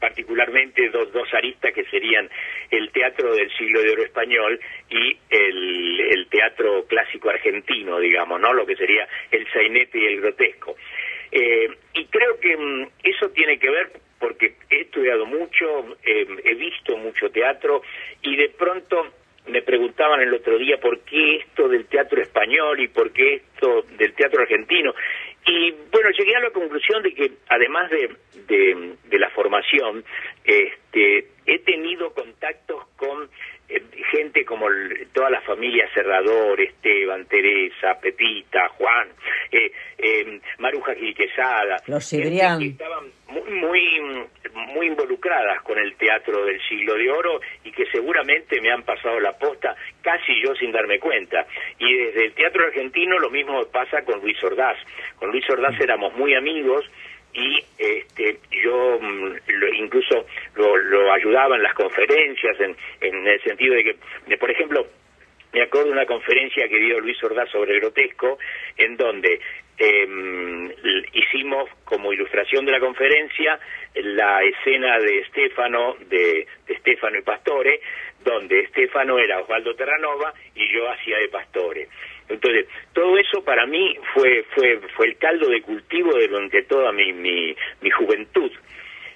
particularmente 0.00 0.88
dos, 0.88 1.12
dos 1.12 1.28
aristas 1.34 1.74
que 1.74 1.84
serían 1.84 2.28
el 2.70 2.90
teatro 2.92 3.34
del 3.34 3.50
siglo 3.56 3.82
de 3.82 3.90
oro 3.90 4.04
español 4.04 4.58
y 4.88 5.18
el, 5.28 6.00
el 6.00 6.26
teatro 6.28 6.86
clásico 6.86 7.30
argentino, 7.30 7.98
digamos, 7.98 8.40
¿no? 8.40 8.52
Lo 8.52 8.64
que 8.64 8.76
sería 8.76 9.06
el 9.30 9.46
sainete 9.52 9.98
y 9.98 10.06
el 10.06 10.20
grotesco. 10.20 10.76
Eh, 11.36 11.68
y 11.94 12.04
creo 12.06 12.38
que 12.38 12.56
mm, 12.56 12.88
eso 13.02 13.28
tiene 13.30 13.58
que 13.58 13.68
ver 13.68 13.90
porque 14.20 14.54
he 14.70 14.82
estudiado 14.82 15.26
mucho, 15.26 15.96
eh, 16.04 16.26
he 16.44 16.54
visto 16.54 16.96
mucho 16.96 17.28
teatro 17.30 17.82
y 18.22 18.36
de 18.36 18.50
pronto 18.50 19.12
me 19.48 19.60
preguntaban 19.62 20.20
el 20.20 20.32
otro 20.32 20.56
día 20.56 20.78
por 20.78 21.00
qué 21.00 21.38
esto 21.38 21.68
del 21.68 21.86
teatro 21.86 22.22
español 22.22 22.80
y 22.80 22.88
por 22.88 23.12
qué 23.12 23.34
esto 23.34 23.82
del 23.98 24.14
teatro 24.14 24.42
argentino. 24.42 24.94
Y 25.46 25.72
bueno, 25.92 26.10
llegué 26.16 26.36
a 26.36 26.40
la 26.40 26.50
conclusión 26.50 27.02
de 27.02 27.14
que 27.14 27.32
además 27.48 27.90
de, 27.90 28.16
de, 28.46 29.18
la 29.18 29.28
formación, 29.30 30.04
este, 30.44 31.28
he 31.46 31.58
tenido 31.58 32.14
contactos 32.14 32.86
con 32.96 33.28
gente 34.10 34.44
como 34.44 34.66
toda 35.12 35.30
la 35.30 35.40
familia 35.42 35.88
Serrador, 35.92 36.60
Esteban, 36.60 37.26
Teresa, 37.26 37.98
Pepita, 38.00 38.68
Juan, 38.70 39.08
eh, 39.50 39.72
eh, 39.98 40.40
Maruja 40.58 40.94
Quilquesada, 40.94 41.76
los 41.86 42.08
Cibrián. 42.08 42.58
que 42.58 42.66
estaban 42.66 43.04
muy, 43.28 43.50
muy, 43.50 44.26
muy 44.74 44.86
involucradas 44.86 45.62
con 45.62 45.78
el 45.78 45.96
teatro 45.96 46.44
del 46.44 46.60
siglo 46.68 46.94
de 46.94 47.10
oro 47.10 47.40
y 47.64 47.72
que 47.72 47.86
seguramente 47.86 48.60
me 48.60 48.70
han 48.70 48.82
pasado 48.82 49.18
la 49.20 49.32
posta 49.32 49.74
casi 50.02 50.32
yo 50.44 50.54
sin 50.54 50.72
darme 50.72 50.98
cuenta. 50.98 51.46
Y 51.78 51.92
desde 51.94 52.26
el 52.26 52.32
teatro 52.34 52.64
argentino 52.66 53.18
lo 53.18 53.30
mismo 53.30 53.64
pasa 53.72 54.02
con 54.04 54.20
Luis 54.20 54.42
Ordaz. 54.44 54.76
Con 55.18 55.30
Luis 55.30 55.48
Ordaz 55.50 55.78
éramos 55.80 56.14
muy 56.14 56.34
amigos 56.34 56.84
y 57.34 57.58
este, 57.78 58.38
yo 58.62 58.98
mm, 59.00 59.32
incluso 59.84 60.26
lo, 60.56 61.12
ayudaba 61.12 61.56
en 61.56 61.62
las 61.62 61.74
conferencias 61.74 62.56
en, 62.60 63.26
el 63.26 63.42
sentido 63.42 63.74
de 63.74 63.84
que, 63.84 64.36
por 64.36 64.50
ejemplo, 64.50 64.86
me 65.52 65.62
acuerdo 65.62 65.86
de 65.86 65.92
una 65.92 66.06
conferencia 66.06 66.68
que 66.68 66.78
dio 66.78 66.98
Luis 67.00 67.22
Ordaz 67.22 67.48
sobre 67.50 67.78
grotesco, 67.78 68.38
en 68.76 68.96
donde 68.96 69.40
eh, 69.78 70.08
hicimos 71.12 71.68
como 71.84 72.12
ilustración 72.12 72.64
de 72.64 72.72
la 72.72 72.80
conferencia 72.80 73.58
la 73.94 74.42
escena 74.42 74.98
de 74.98 75.20
Estefano, 75.20 75.96
de, 76.08 76.46
de 76.66 76.74
Estefano 76.74 77.18
y 77.18 77.22
Pastore, 77.22 77.80
donde 78.24 78.60
Estefano 78.60 79.18
era 79.18 79.40
Osvaldo 79.40 79.74
Terranova 79.74 80.32
y 80.54 80.72
yo 80.72 80.90
hacía 80.90 81.18
de 81.18 81.28
Pastore. 81.28 81.88
Entonces, 82.28 82.66
todo 82.92 83.18
eso 83.18 83.44
para 83.44 83.66
mí 83.66 83.96
fue, 84.14 84.44
fue, 84.54 84.80
fue 84.96 85.06
el 85.08 85.18
caldo 85.18 85.48
de 85.48 85.60
cultivo 85.62 86.12
durante 86.12 86.62
toda 86.62 86.90
mi, 86.92 87.12
mi, 87.12 87.54
mi 87.82 87.90
juventud. 87.90 88.50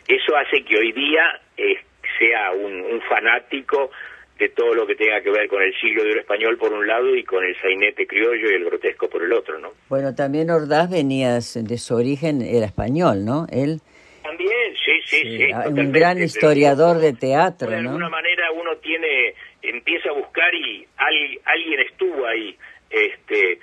Eso 0.09 0.37
hace 0.37 0.65
que 0.65 0.77
hoy 0.79 0.93
día 0.93 1.41
eh, 1.57 1.77
sea 2.19 2.50
un, 2.53 2.81
un 2.81 3.00
fanático 3.03 3.91
de 4.38 4.49
todo 4.50 4.73
lo 4.75 4.87
que 4.87 4.95
tenga 4.95 5.21
que 5.21 5.31
ver 5.31 5.49
con 5.49 5.62
el 5.62 5.75
siglo 5.81 6.05
de 6.05 6.11
oro 6.12 6.21
español 6.21 6.57
por 6.57 6.73
un 6.73 6.87
lado 6.87 7.15
y 7.15 7.25
con 7.25 7.45
el 7.45 7.57
sainete 7.61 8.07
criollo 8.07 8.50
y 8.50 8.55
el 8.55 8.65
grotesco 8.65 9.09
por 9.09 9.23
el 9.23 9.33
otro, 9.33 9.59
¿no? 9.59 9.73
Bueno, 9.88 10.15
también 10.15 10.50
Ordaz 10.50 10.88
venía 10.88 11.35
de 11.35 11.79
su 11.79 11.95
origen, 11.95 12.43
era 12.43 12.67
español, 12.67 13.25
¿no? 13.25 13.47
Él 13.50 13.81
también, 14.23 14.75
sí, 14.85 15.00
sí, 15.07 15.38
sí. 15.38 15.53
un 15.69 15.91
gran 15.91 16.23
historiador 16.23 16.99
de 16.99 17.15
teatro, 17.15 17.71
¿no? 17.71 17.77
De 17.77 17.79
alguna 17.79 18.09
manera 18.11 18.53
uno 18.53 18.77
tiene, 18.77 19.35
empieza 19.62 20.11
a 20.11 20.12
buscar 20.12 20.55
y 20.55 20.87
alguien 20.97 21.81
estuvo 21.81 22.27
ahí, 22.27 22.57
este, 22.91 23.59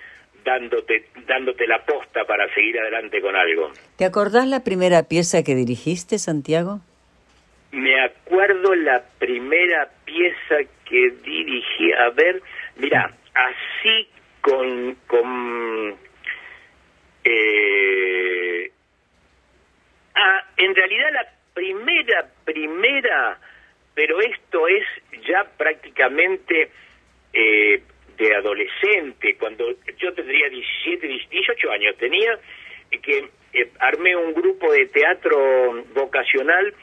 dándote, 0.46 1.08
dándote 1.28 1.68
la 1.68 1.84
posta 1.84 2.24
para 2.26 2.48
seguir 2.54 2.80
adelante 2.80 3.20
con 3.20 3.36
algo. 3.36 3.72
¿Te 3.98 4.06
acordás 4.06 4.48
la 4.48 4.64
primera 4.64 5.04
pieza 5.04 5.44
que 5.44 5.56
dirigiste, 5.56 6.20
Santiago? 6.20 6.80
Me 7.72 8.02
acuerdo 8.02 8.74
la 8.76 9.04
primera 9.20 9.90
pieza 10.06 10.56
que 10.88 11.10
dirigí, 11.24 11.92
a 11.92 12.10
ver, 12.12 12.42
mira, 12.78 13.12
así 13.34 14.08
con, 14.40 14.96
con 15.08 15.96
eh, 17.24 18.72
ah, 20.14 20.42
en 20.58 20.76
realidad 20.76 21.10
la 21.12 21.28
primera, 21.54 22.30
primera, 22.46 23.40
pero 23.96 24.22
esto 24.22 24.68
es 24.68 24.86
ya 25.28 25.44
prácticamente 25.58 26.70
eh, 27.34 27.82
de 28.18 28.36
adolescente, 28.36 29.36
cuando 29.38 29.66
yo 29.98 30.14
tendría 30.14 30.50
17, 30.50 31.08
18 31.30 31.72
años, 31.72 31.98
tenía 31.98 32.40
que 33.02 33.30
eh, 33.54 33.72
armé 33.80 34.16
un 34.16 34.34
grupo 34.34 34.72
de 34.72 34.86
teatro 34.88 35.84
vocacional 35.94 36.74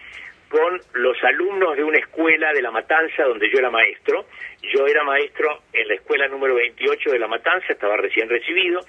con 0.49 0.81
los 0.95 1.17
alumnos 1.25 1.77
de 1.77 1.85
una 1.85 1.99
escuela 1.99 2.53
de 2.53 2.61
La 2.61 2.71
Matanza 2.71 3.25
donde 3.25 3.51
yo 3.51 3.59
era 3.59 3.71
maestro. 3.71 4.27
Yo 4.63 4.87
era 4.87 5.03
maestro 5.03 5.63
en 5.73 5.89
la 5.89 5.95
escuela 5.95 6.29
número 6.29 6.55
28 6.55 7.11
de 7.11 7.19
La 7.19 7.27
Matanza, 7.27 7.67
estaba 7.71 7.97
recién 7.97 8.29
recibido, 8.29 8.81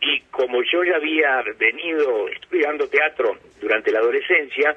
y 0.00 0.20
como 0.30 0.62
yo 0.62 0.84
ya 0.84 0.96
había 0.96 1.42
venido 1.58 2.28
estudiando 2.28 2.88
teatro 2.88 3.36
durante 3.60 3.90
la 3.90 4.00
adolescencia, 4.00 4.76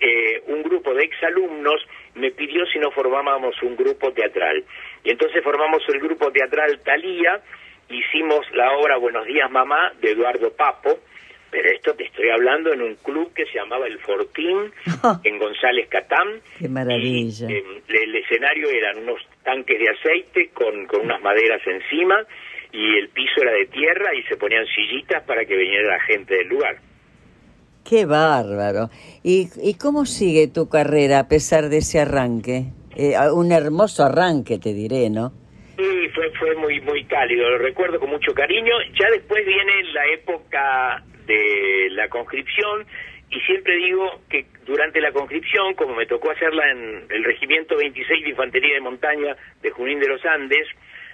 eh, 0.00 0.42
un 0.46 0.62
grupo 0.62 0.94
de 0.94 1.04
exalumnos 1.04 1.80
me 2.14 2.30
pidió 2.32 2.66
si 2.66 2.78
no 2.78 2.90
formábamos 2.90 3.60
un 3.62 3.76
grupo 3.76 4.12
teatral. 4.12 4.64
Y 5.04 5.10
entonces 5.10 5.42
formamos 5.42 5.82
el 5.88 6.00
grupo 6.00 6.30
teatral 6.30 6.80
Talía, 6.84 7.40
hicimos 7.88 8.46
la 8.52 8.76
obra 8.76 8.96
Buenos 8.98 9.26
días 9.26 9.50
mamá 9.50 9.92
de 10.00 10.12
Eduardo 10.12 10.52
Papo, 10.52 10.98
pero 11.50 11.70
esto 11.70 11.94
te 11.94 12.04
estoy 12.04 12.28
hablando 12.28 12.72
en 12.72 12.82
un 12.82 12.94
club 12.96 13.32
que 13.32 13.46
se 13.46 13.58
llamaba 13.58 13.86
El 13.86 13.98
Fortín, 14.00 14.70
en 15.24 15.38
González 15.38 15.88
Catán. 15.88 16.40
¡Qué 16.58 16.68
maravilla! 16.68 17.48
Eh, 17.48 17.64
el 17.88 18.16
escenario 18.16 18.68
eran 18.68 18.98
unos 18.98 19.20
tanques 19.44 19.78
de 19.78 19.88
aceite 19.88 20.50
con, 20.52 20.86
con 20.86 21.00
unas 21.00 21.22
maderas 21.22 21.62
encima 21.66 22.22
y 22.72 22.98
el 22.98 23.08
piso 23.08 23.40
era 23.40 23.52
de 23.52 23.66
tierra 23.66 24.14
y 24.14 24.22
se 24.24 24.36
ponían 24.36 24.66
sillitas 24.66 25.22
para 25.24 25.44
que 25.46 25.56
viniera 25.56 25.96
la 25.96 26.00
gente 26.00 26.34
del 26.34 26.48
lugar. 26.48 26.76
¡Qué 27.88 28.04
bárbaro! 28.04 28.90
¿Y, 29.22 29.48
y 29.62 29.78
cómo 29.78 30.04
sigue 30.04 30.48
tu 30.48 30.68
carrera 30.68 31.20
a 31.20 31.28
pesar 31.28 31.70
de 31.70 31.78
ese 31.78 32.00
arranque? 32.00 32.72
Eh, 32.96 33.14
un 33.32 33.52
hermoso 33.52 34.04
arranque, 34.04 34.58
te 34.58 34.72
diré, 34.72 35.10
¿no? 35.10 35.32
Sí, 35.76 36.08
fue, 36.14 36.30
fue 36.32 36.54
muy, 36.56 36.80
muy 36.80 37.04
cálido, 37.04 37.48
lo 37.50 37.58
recuerdo 37.58 38.00
con 38.00 38.10
mucho 38.10 38.34
cariño. 38.34 38.72
Ya 38.98 39.10
después 39.10 39.46
viene 39.46 39.84
la 39.92 40.06
época 40.08 41.04
de 41.26 41.88
la 41.90 42.08
conscripción 42.08 42.86
y 43.30 43.40
siempre 43.40 43.76
digo 43.76 44.22
que 44.28 44.46
durante 44.64 45.00
la 45.00 45.12
conscripción, 45.12 45.74
como 45.74 45.94
me 45.94 46.06
tocó 46.06 46.30
hacerla 46.30 46.70
en 46.70 47.04
el 47.10 47.24
Regimiento 47.24 47.76
26 47.76 48.24
de 48.24 48.30
Infantería 48.30 48.74
de 48.74 48.80
Montaña 48.80 49.36
de 49.62 49.70
Junín 49.70 50.00
de 50.00 50.08
los 50.08 50.24
Andes, 50.24 50.66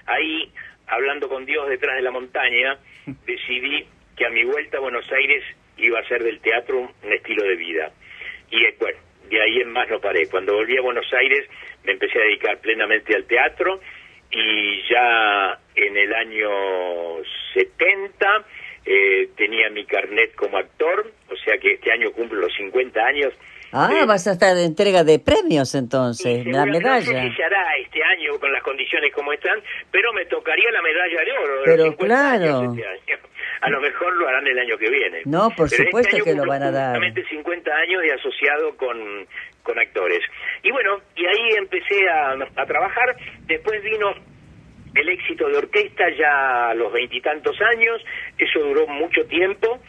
ahí, 0.07 0.51
hablando 0.87 1.29
con 1.29 1.45
Dios 1.45 1.69
detrás 1.69 1.97
de 1.97 2.03
la 2.03 2.13
montaña, 2.13 2.79
decidí 3.27 3.87
que 4.17 4.27
a 4.27 4.31
mi 4.31 4.45
vuelta 4.45 4.79
a 4.79 4.81
Buenos 4.81 5.11
Aires 5.11 5.43
iba 5.77 5.99
a 5.99 6.09
ser 6.09 6.23
del 6.23 6.41
teatro 6.41 6.81
un 7.03 7.13
estilo 7.13 7.43
de 7.45 7.57
vida. 7.57 7.93
Y 8.51 8.65
eh, 8.65 8.77
bueno, 8.79 8.99
de 9.29 9.43
ahí 9.43 9.61
en 9.61 9.71
más 9.71 9.89
no 9.89 10.01
paré. 10.01 10.27
Cuando 10.29 10.55
volví 10.55 10.77
a 10.77 10.83
Buenos 10.83 11.07
Aires 11.13 11.49
me 11.85 11.93
empecé 11.93 12.19
a 12.19 12.23
dedicar 12.23 12.59
plenamente 12.59 13.15
al 13.15 13.25
teatro 13.25 13.81
y 14.31 14.83
ya 14.91 15.59
en 15.77 15.97
el 15.97 16.15
año 16.15 16.51
70 17.55 18.45
eh, 18.87 19.29
tenía 19.37 19.71
mi 19.71 19.85
carnet 19.87 20.35
como 20.35 20.59
actor, 20.59 21.13
o 21.31 21.37
sea 21.37 21.57
que 21.59 21.75
este 21.75 21.93
año 21.93 22.13
cumplo 22.13 22.41
los 22.41 22.55
50 22.55 23.01
años. 23.01 23.33
Ah, 23.77 24.05
vas 24.07 24.27
a 24.29 24.33
estar 24.33 24.55
de 24.55 24.65
entrega 24.65 25.03
de 25.03 25.19
premios 25.19 25.75
entonces, 25.75 26.47
la 26.47 26.65
medalla. 26.65 26.95
No 26.95 27.01
sé 27.01 27.29
si 27.29 27.35
se 27.35 27.43
hará 27.43 27.77
este 27.77 28.01
año 28.05 28.39
con 28.39 28.53
las 28.53 28.63
condiciones 28.63 29.13
como 29.13 29.33
están, 29.33 29.61
pero 29.91 30.13
me 30.13 30.25
tocaría 30.27 30.71
la 30.71 30.81
medalla 30.81 31.25
de 31.25 31.33
oro. 31.33 31.63
pero 31.65 31.97
claro. 31.97 32.73
Este 32.73 33.19
a 33.65 33.71
lo 33.71 33.81
mejor 33.81 34.15
lo 34.17 34.29
harán 34.29 34.47
el 34.47 34.59
año 34.59 34.77
que 34.77 34.91
viene. 34.91 35.23
No, 35.25 35.49
por 35.51 35.69
Pero 35.69 35.83
este 35.83 35.85
supuesto 35.87 36.25
que 36.25 36.35
lo 36.35 36.45
van 36.47 36.63
a 36.63 36.71
dar. 36.71 36.95
justamente 36.95 37.25
50 37.29 37.71
años 37.75 38.03
de 38.03 38.13
asociado 38.13 38.77
con, 38.77 39.27
con 39.63 39.79
actores. 39.79 40.21
Y 40.63 40.71
bueno, 40.71 41.01
y 41.17 41.25
ahí 41.27 41.49
empecé 41.57 42.09
a, 42.09 42.33
a 42.33 42.67
trabajar. 42.67 43.17
Después 43.47 43.83
vino 43.83 44.13
el 44.95 45.09
éxito 45.09 45.49
de 45.49 45.57
orquesta 45.59 46.05
ya 46.17 46.71
a 46.71 46.75
los 46.75 46.93
veintitantos 46.93 47.57
años. 47.63 48.05
Eso 48.39 48.61
duró 48.61 48.87
mucho 48.87 49.25
tiempo. 49.27 49.81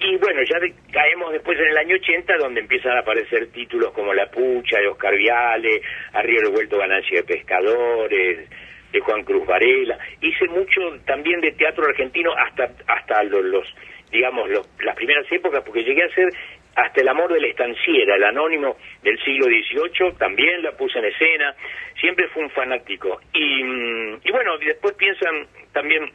Y 0.00 0.16
bueno, 0.18 0.40
ya 0.42 0.58
de- 0.58 0.74
caemos 0.92 1.32
después 1.32 1.58
en 1.58 1.66
el 1.68 1.76
año 1.78 1.96
80, 1.96 2.36
donde 2.38 2.60
empiezan 2.60 2.96
a 2.96 3.00
aparecer 3.00 3.46
títulos 3.52 3.92
como 3.92 4.12
La 4.12 4.26
Pucha, 4.30 4.78
de 4.80 4.88
Oscar 4.88 5.16
Viale, 5.16 5.80
Arriba 6.12 6.42
del 6.42 6.52
Vuelto 6.52 6.78
Ganancia 6.78 7.18
de 7.20 7.24
Pescadores, 7.24 8.48
de 8.94 9.00
Juan 9.00 9.24
Cruz 9.24 9.44
Varela. 9.46 9.98
Hice 10.22 10.46
mucho 10.48 10.80
también 11.04 11.40
de 11.40 11.52
teatro 11.52 11.84
argentino 11.84 12.32
hasta 12.32 12.70
hasta 12.86 13.22
los, 13.24 13.44
los, 13.44 13.66
digamos, 14.10 14.48
los, 14.48 14.66
las 14.82 14.94
primeras 14.96 15.30
épocas, 15.30 15.62
porque 15.64 15.82
llegué 15.82 16.04
a 16.04 16.14
ser 16.14 16.28
hasta 16.76 17.00
El 17.00 17.08
Amor 17.08 17.32
de 17.32 17.40
la 17.40 17.46
Estanciera, 17.48 18.16
el 18.16 18.24
anónimo 18.24 18.76
del 19.02 19.18
siglo 19.22 19.46
XVIII, 19.46 20.12
también 20.18 20.62
la 20.62 20.72
puse 20.72 20.98
en 20.98 21.04
escena, 21.04 21.54
siempre 22.00 22.26
fue 22.28 22.42
un 22.44 22.50
fanático. 22.50 23.20
Y, 23.32 23.60
y 23.62 24.30
bueno, 24.32 24.56
y 24.60 24.66
después 24.66 24.94
piensan 24.94 25.46
también 25.72 26.10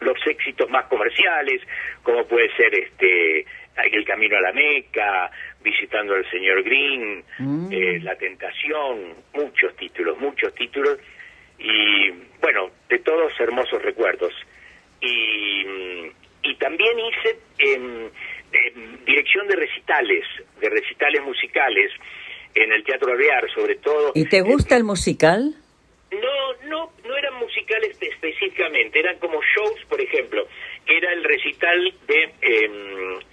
los 0.00 0.26
éxitos 0.26 0.68
más 0.68 0.86
comerciales, 0.86 1.62
como 2.02 2.26
puede 2.26 2.50
ser 2.56 2.74
este 2.74 3.46
El 3.92 4.04
Camino 4.04 4.36
a 4.36 4.40
la 4.40 4.52
Meca, 4.52 5.30
Visitando 5.62 6.14
al 6.16 6.28
Señor 6.30 6.62
Green, 6.64 7.22
Mm. 7.38 7.72
eh, 7.72 8.00
La 8.02 8.16
Tentación, 8.16 9.14
muchos 9.32 9.74
títulos, 9.76 10.18
muchos 10.18 10.52
títulos, 10.54 10.98
y 11.62 12.10
bueno, 12.40 12.70
de 12.88 12.98
todos 12.98 13.32
hermosos 13.38 13.80
recuerdos. 13.82 14.32
Y, 15.00 15.64
y 16.42 16.54
también 16.58 16.98
hice 16.98 17.38
em, 17.58 18.10
em, 18.52 19.04
dirección 19.04 19.46
de 19.48 19.56
recitales, 19.56 20.24
de 20.60 20.68
recitales 20.68 21.22
musicales 21.22 21.90
en 22.54 22.72
el 22.72 22.84
Teatro 22.84 23.12
Alvear, 23.12 23.50
sobre 23.54 23.76
todo. 23.76 24.12
¿Y 24.14 24.28
te 24.28 24.42
gusta 24.42 24.76
el 24.76 24.84
musical? 24.84 25.54
No, 26.10 26.68
no, 26.68 26.92
no 27.06 27.16
eran 27.16 27.34
musicales 27.36 27.96
específicamente, 28.00 28.98
eran 28.98 29.18
como 29.18 29.40
shows, 29.40 29.84
por 29.88 30.00
ejemplo. 30.00 30.46
Era 30.86 31.12
el 31.12 31.24
recital 31.24 31.94
de 32.06 32.22
eh, 32.42 32.70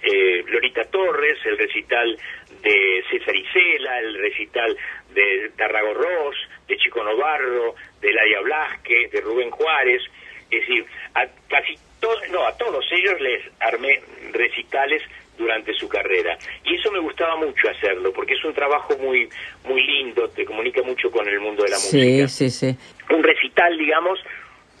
eh, 0.02 0.44
Lorita 0.46 0.84
Torres, 0.84 1.38
el 1.44 1.58
recital 1.58 2.16
de 2.62 3.02
César 3.10 3.34
Isela, 3.36 3.98
el 4.00 4.18
recital 4.18 4.76
de 5.14 5.50
Tarrago 5.56 5.94
Ross, 5.94 6.36
de 6.68 6.76
Chico 6.76 7.02
Novarro, 7.02 7.74
de 8.00 8.12
Ladia 8.12 8.40
Blasque, 8.40 9.08
de 9.12 9.20
Rubén 9.20 9.50
Juárez. 9.50 10.02
Es 10.50 10.60
decir, 10.60 10.84
a 11.14 11.26
casi 11.48 11.74
todos, 12.00 12.28
no, 12.30 12.44
a 12.46 12.56
todos 12.56 12.84
ellos 12.92 13.20
les 13.20 13.42
armé 13.60 14.00
recitales 14.32 15.02
durante 15.38 15.72
su 15.74 15.88
carrera. 15.88 16.36
Y 16.64 16.74
eso 16.76 16.90
me 16.92 16.98
gustaba 16.98 17.36
mucho 17.36 17.68
hacerlo, 17.70 18.12
porque 18.12 18.34
es 18.34 18.44
un 18.44 18.52
trabajo 18.52 18.96
muy 18.98 19.28
muy 19.64 19.82
lindo, 19.86 20.28
te 20.30 20.44
comunica 20.44 20.82
mucho 20.82 21.10
con 21.10 21.26
el 21.28 21.40
mundo 21.40 21.62
de 21.64 21.70
la 21.70 21.76
Sí, 21.76 21.96
música 21.96 22.28
sí, 22.28 22.50
sí. 22.50 22.76
un 23.14 23.22
recital, 23.22 23.78
digamos, 23.78 24.18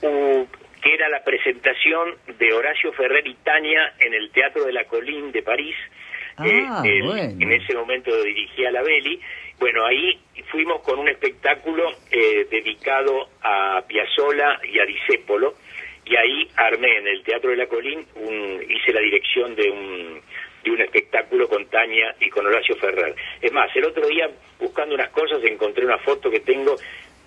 u- 0.02 0.46
que 0.82 0.94
era 0.94 1.08
la 1.08 1.22
presentación 1.24 2.14
de 2.38 2.52
Horacio 2.52 2.92
Ferrer 2.94 3.26
y 3.26 3.34
Tania 3.36 3.94
en 4.00 4.12
el 4.14 4.30
Teatro 4.32 4.64
de 4.64 4.72
la 4.72 4.84
Colline 4.84 5.30
de 5.30 5.42
París. 5.42 5.76
Ah, 6.68 6.82
bueno. 7.04 7.36
En 7.42 7.52
ese 7.52 7.74
momento 7.74 8.22
dirigía 8.22 8.70
la 8.70 8.82
Belli. 8.82 9.20
Bueno, 9.58 9.84
ahí 9.84 10.18
fuimos 10.50 10.80
con 10.82 10.98
un 10.98 11.08
espectáculo 11.08 11.90
eh, 12.10 12.46
dedicado 12.50 13.28
a 13.42 13.82
Piazzolla 13.86 14.58
y 14.64 14.78
a 14.78 14.86
Discépolo. 14.86 15.54
Y 16.06 16.16
ahí 16.16 16.48
armé 16.56 16.96
en 16.98 17.06
el 17.06 17.22
Teatro 17.22 17.50
de 17.50 17.56
la 17.56 17.66
Colline, 17.66 18.04
un- 18.16 18.64
hice 18.68 18.92
la 18.92 19.00
dirección 19.00 19.54
de 19.54 19.70
un, 19.70 20.20
de 20.64 20.70
un 20.70 20.80
espectáculo 20.80 21.48
con 21.48 21.66
Tania 21.66 22.14
y 22.20 22.30
con 22.30 22.46
Horacio 22.46 22.74
Ferrer. 22.76 23.14
Es 23.40 23.52
más, 23.52 23.70
el 23.76 23.84
otro 23.84 24.06
día, 24.08 24.28
buscando 24.58 24.94
unas 24.94 25.10
cosas, 25.10 25.44
encontré 25.44 25.84
una 25.84 25.98
foto 25.98 26.30
que 26.30 26.40
tengo 26.40 26.74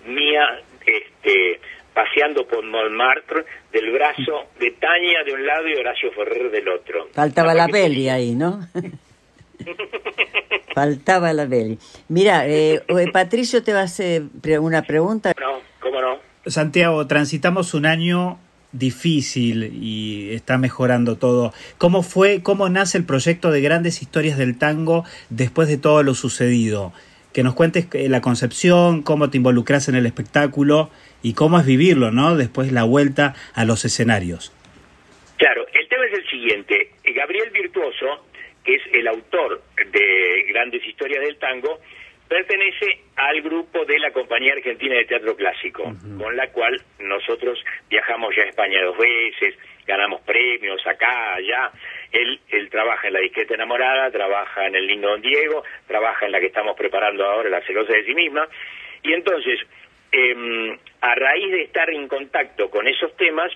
mía 0.06 0.60
este, 0.84 1.60
paseando 1.94 2.46
por 2.46 2.64
Montmartre 2.64 3.44
del 3.72 3.90
brazo 3.92 4.44
de 4.60 4.70
Tania 4.72 5.24
de 5.24 5.32
un 5.32 5.46
lado 5.46 5.68
y 5.68 5.74
Horacio 5.74 6.12
Ferrer 6.12 6.50
del 6.50 6.68
otro. 6.68 7.08
Faltaba 7.12 7.54
la 7.54 7.66
Beli 7.66 8.08
ahí, 8.08 8.34
¿no? 8.34 8.60
Faltaba 10.74 11.32
la 11.32 11.46
Beli. 11.46 11.78
Mira, 12.08 12.46
eh, 12.46 12.82
eh, 12.88 13.10
Patricio 13.12 13.62
te 13.62 13.72
va 13.72 13.80
a 13.80 13.84
hacer 13.84 14.24
pre- 14.40 14.58
una 14.58 14.82
pregunta. 14.82 15.32
No, 15.40 15.60
¿cómo 15.80 16.00
no? 16.00 16.18
Santiago, 16.46 17.06
transitamos 17.06 17.74
un 17.74 17.86
año 17.86 18.38
difícil 18.72 19.78
y 19.80 20.34
está 20.34 20.58
mejorando 20.58 21.16
todo. 21.16 21.52
¿Cómo 21.78 22.02
fue, 22.02 22.42
cómo 22.42 22.68
nace 22.68 22.98
el 22.98 23.04
proyecto 23.04 23.52
de 23.52 23.60
grandes 23.60 24.02
historias 24.02 24.36
del 24.36 24.58
tango 24.58 25.04
después 25.30 25.68
de 25.68 25.78
todo 25.78 26.02
lo 26.02 26.14
sucedido? 26.14 26.92
Que 27.32 27.44
nos 27.44 27.54
cuentes 27.54 27.86
eh, 27.92 28.08
la 28.08 28.20
concepción, 28.20 29.02
cómo 29.02 29.30
te 29.30 29.36
involucras 29.38 29.88
en 29.88 29.94
el 29.94 30.06
espectáculo 30.06 30.90
y 31.24 31.34
cómo 31.34 31.58
es 31.58 31.66
vivirlo, 31.66 32.12
¿no? 32.12 32.36
Después 32.36 32.70
la 32.70 32.84
vuelta 32.84 33.34
a 33.54 33.64
los 33.64 33.84
escenarios. 33.84 34.52
Claro, 35.38 35.66
el 35.72 35.88
tema 35.88 36.04
es 36.06 36.18
el 36.18 36.28
siguiente. 36.28 36.90
Gabriel 37.02 37.50
Virtuoso, 37.50 38.26
que 38.62 38.76
es 38.76 38.82
el 38.92 39.08
autor 39.08 39.62
de 39.90 40.44
Grandes 40.48 40.86
Historias 40.86 41.22
del 41.22 41.38
Tango, 41.38 41.80
pertenece 42.28 43.00
al 43.16 43.40
grupo 43.40 43.84
de 43.86 43.98
la 43.98 44.10
Compañía 44.12 44.52
Argentina 44.52 44.96
de 44.96 45.06
Teatro 45.06 45.34
Clásico, 45.34 45.84
con 46.18 46.36
la 46.36 46.48
cual 46.48 46.80
nosotros 46.98 47.58
viajamos 47.88 48.34
ya 48.36 48.42
a 48.42 48.48
España 48.48 48.82
dos 48.82 48.98
veces, 48.98 49.54
ganamos 49.86 50.20
premios 50.22 50.86
acá, 50.86 51.34
allá. 51.34 51.70
Él, 52.12 52.38
él 52.50 52.68
trabaja 52.68 53.06
en 53.06 53.14
la 53.14 53.20
disqueta 53.20 53.54
enamorada, 53.54 54.10
trabaja 54.10 54.66
en 54.66 54.76
el 54.76 54.86
lindo 54.86 55.08
Don 55.08 55.22
Diego, 55.22 55.64
trabaja 55.86 56.26
en 56.26 56.32
la 56.32 56.40
que 56.40 56.46
estamos 56.46 56.76
preparando 56.76 57.24
ahora, 57.24 57.48
la 57.48 57.62
celosa 57.62 57.92
de 57.92 58.04
sí 58.04 58.14
misma. 58.14 58.46
Y 59.02 59.12
entonces, 59.12 59.60
eh, 60.14 60.78
a 61.00 61.14
raíz 61.14 61.50
de 61.50 61.62
estar 61.62 61.90
en 61.90 62.06
contacto 62.08 62.70
con 62.70 62.86
esos 62.86 63.16
temas, 63.16 63.50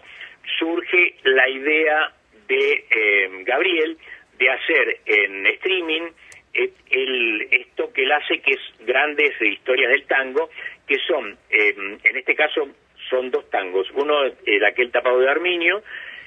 surge 0.59 1.14
la 1.25 1.49
idea 1.49 2.12
de 2.49 2.85
eh, 2.90 3.31
Gabriel 3.44 3.97
de 4.38 4.51
hacer 4.51 5.01
en 5.07 5.47
streaming 5.47 6.11
eh, 6.55 6.73
el, 6.90 7.49
esto 7.51 7.92
que 7.92 8.03
él 8.03 8.12
hace, 8.12 8.40
que 8.40 8.53
es 8.53 8.61
grandes 8.81 9.40
historias 9.40 9.90
del 9.90 10.07
tango, 10.07 10.51
que 10.87 10.99
son, 11.07 11.37
eh, 11.51 11.75
en 12.03 12.16
este 12.16 12.35
caso, 12.35 12.68
son 13.09 13.31
dos 13.31 13.49
tangos. 13.51 13.88
Uno 13.94 14.25
es 14.25 14.35
el 14.47 14.64
aquel 14.64 14.90
tapado 14.90 15.21
de 15.21 15.29
Arminio 15.29 15.83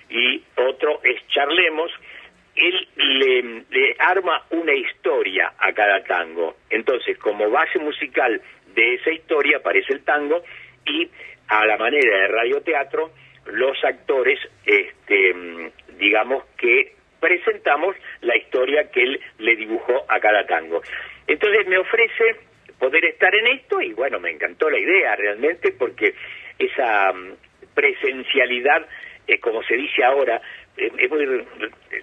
y 0.10 0.44
otro 0.56 1.02
es 1.04 1.26
Charlemos. 1.28 1.92
Él 2.56 2.88
le 2.96 3.96
arma 3.98 4.46
una 4.52 4.74
historia 4.74 5.54
a 5.58 5.72
cada 5.74 6.04
tango. 6.04 6.58
Entonces, 6.70 7.18
como 7.18 7.50
base 7.50 7.80
musical 7.80 8.42
de 8.74 8.96
esa 8.96 9.12
historia 9.12 9.58
aparece 9.58 9.94
el 9.94 10.04
tango 10.04 10.44
y 10.86 11.10
a 11.48 11.66
la 11.66 11.78
manera 11.78 12.22
de 12.22 12.28
radioteatro, 12.28 13.12
los 13.46 13.84
actores, 13.84 14.40
este, 14.66 15.36
digamos 15.98 16.46
que 16.58 16.94
presentamos 17.20 17.96
la 18.22 18.36
historia 18.38 18.90
que 18.90 19.04
él 19.04 19.20
le 19.40 19.56
dibujó 19.56 20.06
a 20.08 20.20
cada 20.20 20.46
tango. 20.46 20.82
Entonces 21.28 21.68
me 21.68 21.78
ofrece 21.78 22.36
poder 22.80 23.06
estar 23.06 23.34
en 23.36 23.48
esto 23.48 23.82
y 23.82 23.94
bueno, 23.94 24.20
me 24.20 24.32
encantó 24.32 24.70
la 24.70 24.80
idea 24.80 25.16
realmente 25.16 25.72
porque 25.78 26.16
esa 26.58 27.14
mm, 27.14 27.34
presencialidad, 27.76 28.88
eh, 29.28 29.40
como 29.40 29.62
se 29.64 29.76
dice 29.76 30.04
ahora, 30.04 30.42
eh, 30.78 30.92
es 30.98 31.10
muy 31.10 31.46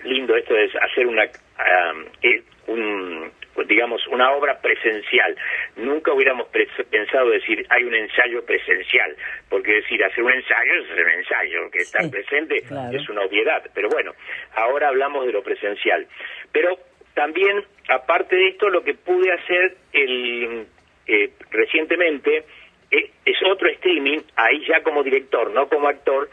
lindo 0.05 0.37
esto 0.37 0.55
de 0.55 0.71
hacer 0.81 1.07
una, 1.07 1.25
ah, 1.59 1.95
eh, 2.23 2.43
un, 2.69 3.31
digamos, 3.67 4.07
una 4.09 4.33
obra 4.33 4.61
presencial. 4.61 5.37
Nunca 5.77 6.13
hubiéramos 6.13 6.49
pre- 6.49 6.69
pensado 6.91 7.31
decir 7.31 7.67
hay 7.71 7.85
un 7.85 7.95
ensayo 7.95 8.45
presencial, 8.45 9.17
porque 9.49 9.73
decir 9.75 10.03
hacer 10.05 10.23
un 10.23 10.33
ensayo 10.33 10.75
es 10.75 10.91
un 10.91 11.09
ensayo, 11.11 11.71
que 11.71 11.79
estar 11.79 12.03
Sí, 12.05 12.11
presente 12.11 12.63
claro. 12.63 12.97
es 12.97 13.09
una 13.09 13.23
obviedad. 13.23 13.63
Pero 13.75 13.89
bueno, 13.89 14.13
ahora 14.55 14.89
hablamos 14.89 15.27
de 15.27 15.33
lo 15.33 15.43
presencial. 15.43 16.07
Pero 16.53 16.79
también, 17.15 17.65
aparte 17.89 18.37
de 18.37 18.49
esto, 18.49 18.69
lo 18.71 18.83
que 18.85 18.95
pude 18.95 19.33
hacer 19.33 19.77
el, 19.93 20.67
eh, 21.07 21.31
recientemente 21.51 22.45
eh, 22.91 23.11
es 23.25 23.37
otro 23.51 23.69
streaming, 23.69 24.19
ahí 24.37 24.65
ya 24.67 24.83
como 24.83 25.03
director, 25.03 25.51
no 25.51 25.69
como 25.69 25.89
actor, 25.89 26.31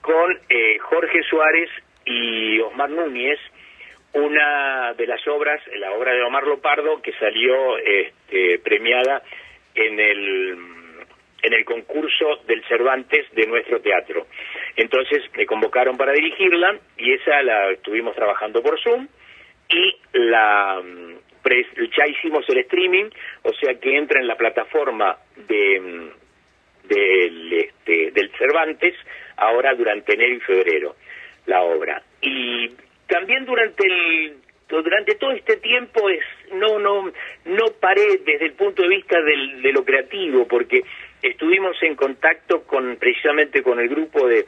con 0.00 0.38
eh, 0.48 0.78
Jorge 0.78 1.22
Suárez 1.24 1.68
y 2.04 2.60
Osmar 2.60 2.90
Núñez, 2.90 3.38
una 4.14 4.92
de 4.94 5.06
las 5.06 5.26
obras, 5.28 5.60
la 5.78 5.92
obra 5.92 6.12
de 6.12 6.22
Omar 6.22 6.46
Lopardo, 6.46 7.00
que 7.00 7.12
salió 7.14 7.78
este, 7.78 8.58
premiada 8.58 9.22
en 9.74 10.00
el 10.00 10.58
en 11.42 11.52
el 11.54 11.64
concurso 11.64 12.36
del 12.46 12.62
Cervantes 12.68 13.26
de 13.32 13.46
nuestro 13.48 13.80
teatro. 13.80 14.28
Entonces 14.76 15.22
me 15.36 15.44
convocaron 15.44 15.96
para 15.96 16.12
dirigirla 16.12 16.78
y 16.96 17.12
esa 17.14 17.42
la 17.42 17.72
estuvimos 17.72 18.14
trabajando 18.14 18.62
por 18.62 18.80
Zoom 18.80 19.08
y 19.68 19.96
la 20.12 20.80
ya 21.96 22.06
hicimos 22.06 22.48
el 22.48 22.58
streaming, 22.58 23.10
o 23.42 23.52
sea 23.54 23.74
que 23.74 23.96
entra 23.96 24.20
en 24.20 24.28
la 24.28 24.36
plataforma 24.36 25.18
de 25.36 25.80
mm, 25.80 26.22
del, 26.88 27.52
este, 27.52 28.10
del 28.12 28.30
Cervantes 28.38 28.94
ahora 29.36 29.74
durante 29.74 30.14
enero 30.14 30.34
y 30.34 30.40
febrero. 30.40 30.96
la 31.46 31.62
obra. 31.62 32.02
Y 32.20 32.70
también 33.06 33.44
durante 33.44 33.86
el 33.86 34.36
durante 34.68 35.16
todo 35.16 35.32
este 35.32 35.58
tiempo 35.58 36.08
es 36.08 36.24
no 36.54 36.78
no 36.78 37.12
no 37.44 37.64
paré 37.78 38.18
desde 38.24 38.46
el 38.46 38.52
punto 38.52 38.82
de 38.82 38.88
vista 38.88 39.20
de 39.20 39.70
lo 39.70 39.84
creativo 39.84 40.48
porque 40.48 40.82
estuvimos 41.20 41.76
en 41.82 41.94
contacto 41.94 42.62
con 42.62 42.96
precisamente 42.96 43.62
con 43.62 43.78
el 43.80 43.88
grupo 43.88 44.26
de 44.26 44.46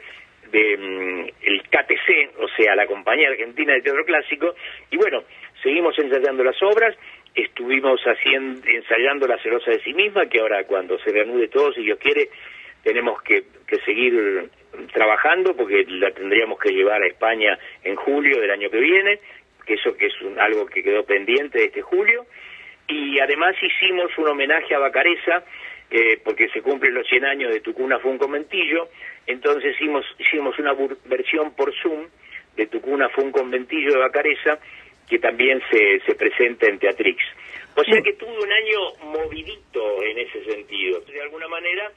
de 0.51 0.77
mm, 0.77 1.45
el 1.45 1.61
KTC, 1.63 2.39
o 2.39 2.47
sea, 2.55 2.75
la 2.75 2.87
Compañía 2.87 3.29
Argentina 3.29 3.73
de 3.73 3.81
Teatro 3.81 4.05
Clásico, 4.05 4.55
y 4.89 4.97
bueno, 4.97 5.23
seguimos 5.61 5.97
ensayando 5.99 6.43
las 6.43 6.61
obras, 6.63 6.95
estuvimos 7.33 7.99
haciendo, 8.01 8.65
ensayando 8.67 9.27
La 9.27 9.37
celosa 9.39 9.71
de 9.71 9.81
sí 9.81 9.93
misma, 9.93 10.27
que 10.27 10.39
ahora 10.39 10.63
cuando 10.65 10.97
se 10.99 11.11
reanude 11.11 11.49
todo, 11.49 11.73
si 11.73 11.81
Dios 11.81 11.99
quiere, 11.99 12.29
tenemos 12.85 13.19
que, 13.23 13.43
que 13.67 13.79
seguir 13.79 14.49
trabajando 14.93 15.55
porque 15.55 15.85
la 15.89 16.11
tendríamos 16.11 16.59
que 16.59 16.71
llevar 16.71 17.01
a 17.01 17.07
España 17.07 17.57
en 17.83 17.95
julio 17.95 18.39
del 18.39 18.51
año 18.51 18.69
que 18.69 18.79
viene, 18.79 19.19
que 19.65 19.73
eso 19.73 19.97
que 19.97 20.05
es 20.05 20.13
algo 20.37 20.67
que 20.67 20.83
quedó 20.83 21.03
pendiente 21.03 21.57
de 21.57 21.65
este 21.65 21.81
julio, 21.81 22.25
y 22.87 23.19
además 23.19 23.55
hicimos 23.59 24.15
un 24.19 24.27
homenaje 24.27 24.75
a 24.75 24.79
Bacareza, 24.79 25.43
eh, 25.89 26.19
porque 26.23 26.47
se 26.49 26.61
cumplen 26.61 26.93
los 26.93 27.07
100 27.07 27.25
años 27.25 27.51
de 27.51 27.59
Tucuna 27.61 27.97
fue 27.97 28.11
un 28.11 28.19
conventillo, 28.19 28.89
entonces 29.25 29.75
hicimos, 29.75 30.05
hicimos 30.19 30.57
una 30.59 30.75
versión 31.05 31.55
por 31.55 31.73
Zoom 31.81 32.05
de 32.55 32.67
Tucuna 32.67 33.09
fue 33.09 33.23
un 33.23 33.31
conventillo 33.31 33.93
de 33.93 33.99
Bacareza, 33.99 34.59
que 35.09 35.17
también 35.17 35.61
se, 35.71 35.99
se 36.05 36.15
presenta 36.15 36.67
en 36.67 36.79
Teatrix. 36.79 37.23
O 37.75 37.83
sea 37.83 38.01
que 38.01 38.13
tuve 38.13 38.31
un 38.31 38.51
año 38.51 38.79
movidito 39.11 40.01
en 40.03 40.19
ese 40.19 40.45
sentido, 40.45 41.01
de 41.01 41.21
alguna 41.21 41.47
manera, 41.47 41.91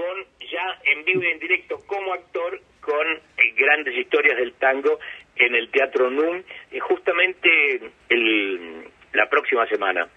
con 0.00 0.24
ya 0.50 0.80
en 0.84 1.04
vivo 1.04 1.22
y 1.22 1.26
en 1.26 1.38
directo 1.38 1.78
como 1.86 2.14
actor, 2.14 2.58
con 2.80 3.06
eh, 3.06 3.52
grandes 3.56 3.94
historias 3.96 4.38
del 4.38 4.54
tango 4.54 4.98
en 5.36 5.54
el 5.54 5.70
Teatro 5.70 6.10
NUM, 6.10 6.42
justamente 6.80 7.80
el, 8.08 8.84
la 9.12 9.28
próxima 9.28 9.66
semana. 9.66 10.08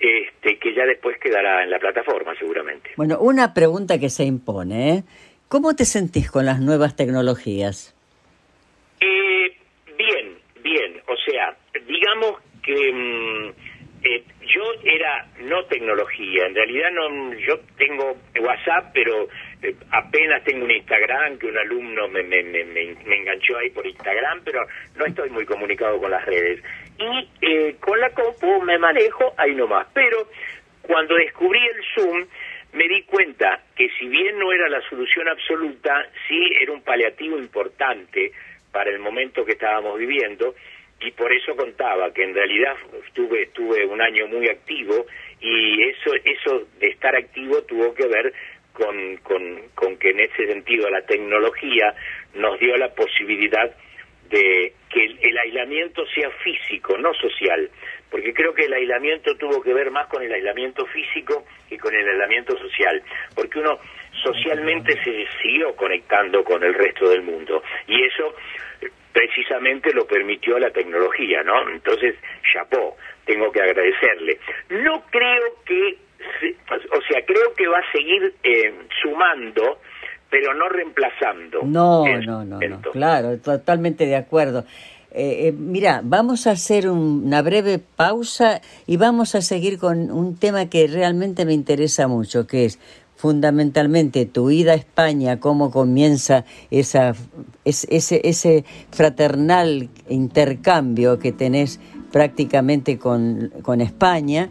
Este, 0.00 0.58
que 0.58 0.72
ya 0.74 0.86
después 0.86 1.18
quedará 1.18 1.64
en 1.64 1.70
la 1.70 1.80
plataforma 1.80 2.32
seguramente. 2.38 2.90
Bueno, 2.96 3.18
una 3.18 3.52
pregunta 3.52 3.98
que 3.98 4.08
se 4.10 4.22
impone, 4.22 4.90
¿eh? 4.90 5.02
¿Cómo 5.48 5.74
te 5.74 5.84
sentís 5.84 6.30
con 6.30 6.46
las 6.46 6.60
nuevas 6.60 6.94
tecnologías? 6.94 7.96
Eh, 9.00 9.56
bien, 9.96 10.38
bien. 10.62 11.02
O 11.08 11.16
sea, 11.16 11.56
digamos 11.88 12.40
que 12.62 12.92
mm, 12.92 13.48
eh, 14.04 14.24
yo 14.48 14.62
era 14.82 15.26
no 15.40 15.64
tecnología. 15.66 16.46
En 16.46 16.54
realidad 16.54 16.90
no, 16.92 17.34
yo 17.34 17.60
tengo 17.76 18.16
WhatsApp, 18.40 18.90
pero 18.92 19.28
eh, 19.62 19.74
apenas 19.90 20.42
tengo 20.44 20.64
un 20.64 20.70
Instagram 20.70 21.38
que 21.38 21.46
un 21.46 21.58
alumno 21.58 22.08
me, 22.08 22.22
me, 22.22 22.42
me, 22.42 22.64
me, 22.64 23.16
enganchó 23.16 23.58
ahí 23.58 23.70
por 23.70 23.86
Instagram, 23.86 24.42
pero 24.44 24.60
no 24.96 25.06
estoy 25.06 25.30
muy 25.30 25.44
comunicado 25.44 25.98
con 26.00 26.10
las 26.10 26.24
redes. 26.24 26.62
Y 26.98 27.28
eh, 27.42 27.76
con 27.80 28.00
la 28.00 28.10
compu 28.10 28.62
me 28.62 28.78
manejo 28.78 29.34
ahí 29.36 29.54
nomás. 29.54 29.86
Pero 29.94 30.28
cuando 30.82 31.14
descubrí 31.14 31.60
el 31.60 31.84
Zoom 31.94 32.26
me 32.72 32.88
di 32.88 33.02
cuenta 33.02 33.62
que 33.76 33.88
si 33.98 34.08
bien 34.08 34.38
no 34.38 34.52
era 34.52 34.68
la 34.68 34.80
solución 34.88 35.28
absoluta, 35.28 36.06
sí 36.26 36.50
era 36.60 36.72
un 36.72 36.82
paliativo 36.82 37.38
importante 37.38 38.32
para 38.72 38.90
el 38.90 38.98
momento 38.98 39.44
que 39.44 39.52
estábamos 39.52 39.98
viviendo 39.98 40.54
y 41.00 41.10
por 41.12 41.32
eso 41.32 41.54
contaba 41.54 42.12
que 42.12 42.24
en 42.24 42.34
realidad 42.34 42.76
tuve 43.12 43.46
tuve 43.52 43.86
un 43.86 44.00
año 44.00 44.26
muy 44.26 44.48
activo 44.48 45.06
y 45.40 45.82
eso 45.82 46.12
eso 46.24 46.66
de 46.80 46.88
estar 46.88 47.14
activo 47.14 47.62
tuvo 47.62 47.94
que 47.94 48.06
ver 48.06 48.32
con, 48.72 49.16
con, 49.18 49.68
con 49.74 49.96
que 49.96 50.10
en 50.10 50.20
ese 50.20 50.46
sentido 50.46 50.88
la 50.88 51.02
tecnología 51.02 51.94
nos 52.34 52.58
dio 52.60 52.76
la 52.76 52.94
posibilidad 52.94 53.74
de 54.30 54.72
que 54.90 55.04
el, 55.04 55.38
aislamiento 55.38 56.06
sea 56.14 56.30
físico, 56.42 56.96
no 56.98 57.12
social, 57.14 57.70
porque 58.10 58.32
creo 58.32 58.54
que 58.54 58.64
el 58.64 58.72
aislamiento 58.72 59.36
tuvo 59.36 59.62
que 59.62 59.74
ver 59.74 59.90
más 59.90 60.06
con 60.08 60.22
el 60.22 60.32
aislamiento 60.32 60.86
físico 60.86 61.44
que 61.68 61.78
con 61.78 61.94
el 61.94 62.08
aislamiento 62.08 62.56
social, 62.58 63.02
porque 63.34 63.58
uno 63.58 63.78
socialmente 64.22 64.92
se 65.04 65.26
siguió 65.42 65.74
conectando 65.76 66.42
con 66.44 66.62
el 66.62 66.74
resto 66.74 67.08
del 67.10 67.22
mundo 67.22 67.62
y 67.86 68.02
eso 68.02 68.34
precisamente 69.12 69.92
lo 69.92 70.06
permitió 70.06 70.58
la 70.58 70.70
tecnología, 70.70 71.42
¿no? 71.42 71.68
Entonces, 71.68 72.14
chapó, 72.52 72.96
tengo 73.24 73.50
que 73.50 73.60
agradecerle. 73.60 74.38
No 74.70 75.02
creo 75.10 75.62
que, 75.64 75.98
o 76.70 77.00
sea, 77.02 77.24
creo 77.26 77.52
que 77.56 77.66
va 77.66 77.78
a 77.78 77.92
seguir 77.92 78.34
eh, 78.42 78.74
sumando, 79.02 79.80
pero 80.30 80.54
no 80.54 80.68
reemplazando. 80.68 81.62
No, 81.64 82.04
no, 82.06 82.44
no, 82.44 82.60
no, 82.60 82.80
claro, 82.92 83.38
totalmente 83.38 84.06
de 84.06 84.16
acuerdo. 84.16 84.64
Eh, 85.10 85.48
eh, 85.48 85.52
mira, 85.52 86.02
vamos 86.04 86.46
a 86.46 86.50
hacer 86.50 86.88
una 86.90 87.40
breve 87.40 87.78
pausa 87.78 88.60
y 88.86 88.98
vamos 88.98 89.34
a 89.34 89.40
seguir 89.40 89.78
con 89.78 90.10
un 90.10 90.36
tema 90.36 90.66
que 90.66 90.86
realmente 90.86 91.46
me 91.46 91.54
interesa 91.54 92.08
mucho, 92.08 92.46
que 92.46 92.66
es 92.66 92.78
fundamentalmente 93.16 94.26
tu 94.26 94.50
ida 94.50 94.72
a 94.72 94.76
España, 94.76 95.40
cómo 95.40 95.70
comienza 95.70 96.44
esa, 96.70 97.14
ese, 97.64 98.20
ese 98.22 98.64
fraternal 98.92 99.88
intercambio 100.08 101.18
que 101.18 101.32
tenés 101.32 101.80
prácticamente 102.12 102.98
con, 102.98 103.50
con 103.62 103.80
España, 103.80 104.50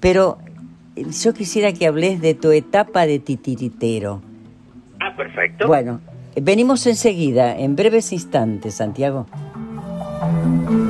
pero 0.00 0.38
yo 0.96 1.34
quisiera 1.34 1.72
que 1.72 1.86
hables 1.86 2.20
de 2.20 2.34
tu 2.34 2.52
etapa 2.52 3.06
de 3.06 3.18
titiritero. 3.18 4.22
Ah, 5.00 5.14
perfecto. 5.14 5.66
Bueno, 5.66 6.00
venimos 6.40 6.86
enseguida, 6.86 7.56
en 7.58 7.76
breves 7.76 8.12
instantes, 8.12 8.76
Santiago. 8.76 9.26
Thank 10.18 10.70
you. 10.70 10.85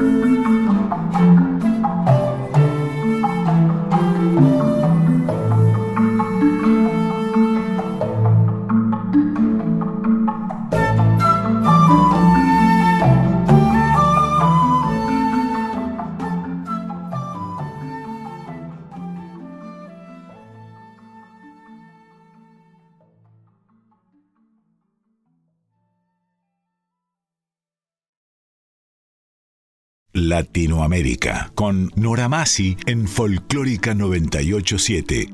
Latinoamérica 30.29 31.53
con 31.55 31.93
Nora 31.95 32.29
Masi 32.29 32.77
en 32.87 33.07
Folclórica 33.07 33.95
987. 33.95 35.29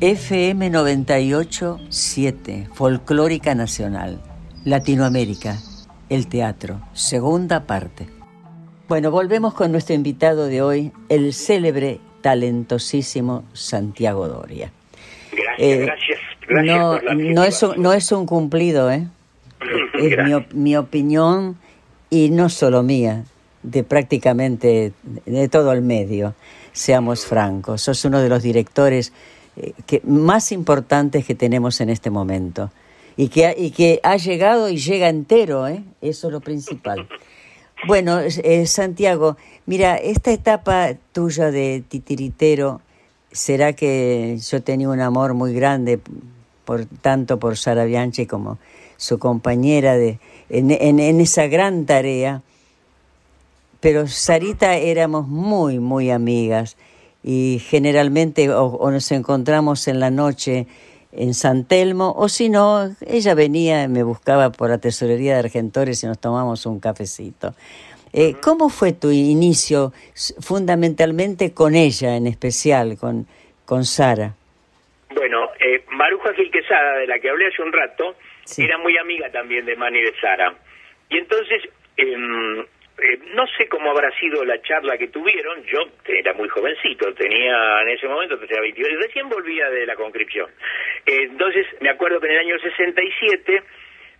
FM 0.00 0.70
987, 0.70 2.68
Folclórica 2.74 3.54
Nacional, 3.54 4.20
Latinoamérica, 4.64 5.58
el 6.08 6.26
teatro, 6.26 6.80
segunda 6.92 7.66
parte. 7.66 8.08
Bueno, 8.88 9.12
volvemos 9.12 9.54
con 9.54 9.70
nuestro 9.70 9.94
invitado 9.94 10.46
de 10.46 10.60
hoy, 10.62 10.90
el 11.08 11.32
célebre, 11.32 12.00
talentosísimo 12.20 13.44
Santiago 13.52 14.26
Doria. 14.26 14.72
Gracias, 15.30 15.60
eh, 15.60 15.84
gracias 15.84 16.29
no, 16.50 17.00
no, 17.00 17.44
es 17.44 17.62
un, 17.62 17.80
no 17.82 17.92
es 17.92 18.12
un 18.12 18.26
cumplido, 18.26 18.90
¿eh? 18.90 19.06
es 19.94 20.16
mi, 20.24 20.46
mi, 20.52 20.76
opinión 20.76 21.56
y 22.10 22.30
no 22.30 22.48
solo 22.48 22.82
mía, 22.82 23.24
de 23.62 23.84
prácticamente 23.84 24.92
de 25.26 25.48
todo 25.48 25.72
el 25.72 25.82
medio, 25.82 26.34
seamos 26.72 27.26
francos. 27.26 27.82
Sos 27.82 28.04
uno 28.04 28.20
de 28.20 28.28
los 28.28 28.42
directores 28.42 29.12
eh, 29.56 29.72
que, 29.86 30.00
más 30.04 30.52
importantes 30.52 31.24
que 31.24 31.34
tenemos 31.34 31.80
en 31.80 31.90
este 31.90 32.10
momento 32.10 32.70
y 33.16 33.28
que, 33.28 33.54
y 33.56 33.70
que 33.70 34.00
ha 34.02 34.16
llegado 34.16 34.68
y 34.68 34.78
llega 34.78 35.08
entero, 35.08 35.66
¿eh? 35.68 35.82
eso 36.00 36.28
es 36.28 36.32
lo 36.32 36.40
principal. 36.40 37.08
Bueno, 37.86 38.20
eh, 38.20 38.66
Santiago, 38.66 39.36
mira, 39.66 39.96
esta 39.96 40.32
etapa 40.32 40.94
tuya 41.12 41.50
de 41.50 41.82
titiritero, 41.86 42.80
¿será 43.32 43.72
que 43.72 44.38
yo 44.38 44.62
tenía 44.62 44.88
un 44.88 45.00
amor 45.00 45.34
muy 45.34 45.54
grande 45.54 46.00
por, 46.70 46.86
tanto 46.86 47.40
por 47.40 47.56
Sara 47.56 47.84
Bianchi 47.84 48.26
como 48.26 48.58
su 48.96 49.18
compañera 49.18 49.96
de, 49.96 50.20
en, 50.50 50.70
en, 50.70 51.20
esa 51.20 51.48
gran 51.48 51.84
tarea. 51.84 52.42
Pero 53.80 54.06
Sarita 54.06 54.76
éramos 54.76 55.26
muy, 55.26 55.80
muy 55.80 56.12
amigas 56.12 56.76
y 57.24 57.60
generalmente 57.68 58.50
o, 58.50 58.88
nos 58.88 59.10
encontramos 59.10 59.88
en 59.88 59.98
la 59.98 60.12
noche 60.12 60.68
en 61.10 61.34
San 61.34 61.64
Telmo 61.64 62.14
o 62.16 62.28
si 62.28 62.48
no, 62.48 62.88
ella 63.04 63.34
venía 63.34 63.82
y 63.82 63.88
me 63.88 64.04
buscaba 64.04 64.52
por 64.52 64.70
la 64.70 64.78
tesorería 64.78 65.32
de 65.32 65.40
Argentores 65.40 66.04
y 66.04 66.06
nos 66.06 66.20
tomamos 66.20 66.66
un 66.66 66.78
cafecito. 66.78 67.52
Eh, 68.12 68.36
¿Cómo 68.40 68.68
fue 68.68 68.92
tu 68.92 69.10
inicio 69.10 69.92
fundamentalmente 70.38 71.52
con 71.52 71.74
ella 71.74 72.14
en 72.14 72.28
especial, 72.28 72.96
con, 72.96 73.26
con 73.66 73.84
Sara? 73.84 74.36
eh, 75.60 75.84
Maruja 75.90 76.32
Quesada, 76.60 76.98
de 76.98 77.06
la 77.06 77.18
que 77.18 77.30
hablé 77.30 77.46
hace 77.46 77.62
un 77.62 77.72
rato, 77.72 78.16
era 78.58 78.76
muy 78.78 78.96
amiga 78.98 79.30
también 79.30 79.64
de 79.64 79.76
Mani 79.76 80.02
de 80.02 80.12
Sara. 80.20 80.54
Y 81.08 81.16
entonces, 81.16 81.62
em, 81.96 82.60
eh, 82.60 83.18
no 83.34 83.46
sé 83.56 83.66
cómo 83.68 83.90
habrá 83.90 84.10
sido 84.18 84.44
la 84.44 84.60
charla 84.60 84.98
que 84.98 85.08
tuvieron, 85.08 85.64
yo 85.64 85.78
era 86.06 86.34
muy 86.34 86.48
jovencito, 86.48 87.14
tenía 87.14 87.80
en 87.82 87.88
ese 87.88 88.06
momento, 88.08 88.38
tenía 88.38 88.60
22, 88.60 88.92
y 88.92 88.96
recién 88.96 89.28
volvía 89.30 89.70
de 89.70 89.86
la 89.86 89.94
conscripción. 89.96 90.50
Eh, 91.06 91.22
entonces, 91.30 91.66
me 91.80 91.88
acuerdo 91.88 92.20
que 92.20 92.26
en 92.26 92.32
el 92.34 92.38
año 92.40 92.58
67, 92.58 93.62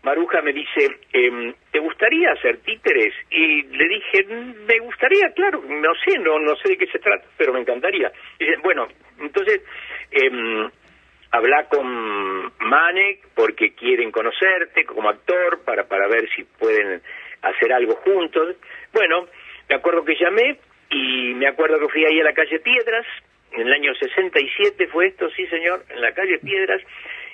Maruja 0.02 0.40
me 0.40 0.54
dice, 0.54 0.96
em, 1.12 1.52
¿te 1.70 1.78
gustaría 1.78 2.32
hacer 2.32 2.56
títeres? 2.62 3.12
Y 3.30 3.64
le 3.64 3.86
dije, 3.86 4.24
me 4.24 4.78
gustaría, 4.78 5.30
claro, 5.34 5.62
no 5.68 5.94
sé, 6.06 6.18
no, 6.18 6.38
no 6.38 6.56
sé 6.56 6.70
de 6.70 6.78
qué 6.78 6.86
se 6.86 7.00
trata, 7.00 7.26
pero 7.36 7.52
me 7.52 7.60
encantaría. 7.60 8.10
dice, 8.38 8.56
bueno, 8.62 8.88
entonces, 9.20 9.60
eh, 10.10 10.70
habla 11.30 11.64
con 11.68 12.52
Manek 12.58 13.28
porque 13.34 13.74
quieren 13.74 14.10
conocerte 14.10 14.84
como 14.84 15.08
actor 15.08 15.62
para, 15.64 15.84
para 15.84 16.08
ver 16.08 16.28
si 16.34 16.44
pueden 16.44 17.00
hacer 17.42 17.72
algo 17.72 17.96
juntos. 17.96 18.56
Bueno, 18.92 19.26
me 19.68 19.76
acuerdo 19.76 20.04
que 20.04 20.16
llamé 20.16 20.58
y 20.90 21.34
me 21.34 21.46
acuerdo 21.46 21.78
que 21.78 21.88
fui 21.88 22.04
ahí 22.04 22.20
a 22.20 22.24
la 22.24 22.32
calle 22.32 22.58
Piedras, 22.58 23.06
en 23.52 23.66
el 23.66 23.72
año 23.72 23.94
67 23.94 24.86
fue 24.88 25.08
esto, 25.08 25.28
sí 25.30 25.46
señor, 25.46 25.84
en 25.88 26.00
la 26.00 26.12
calle 26.12 26.38
Piedras, 26.38 26.82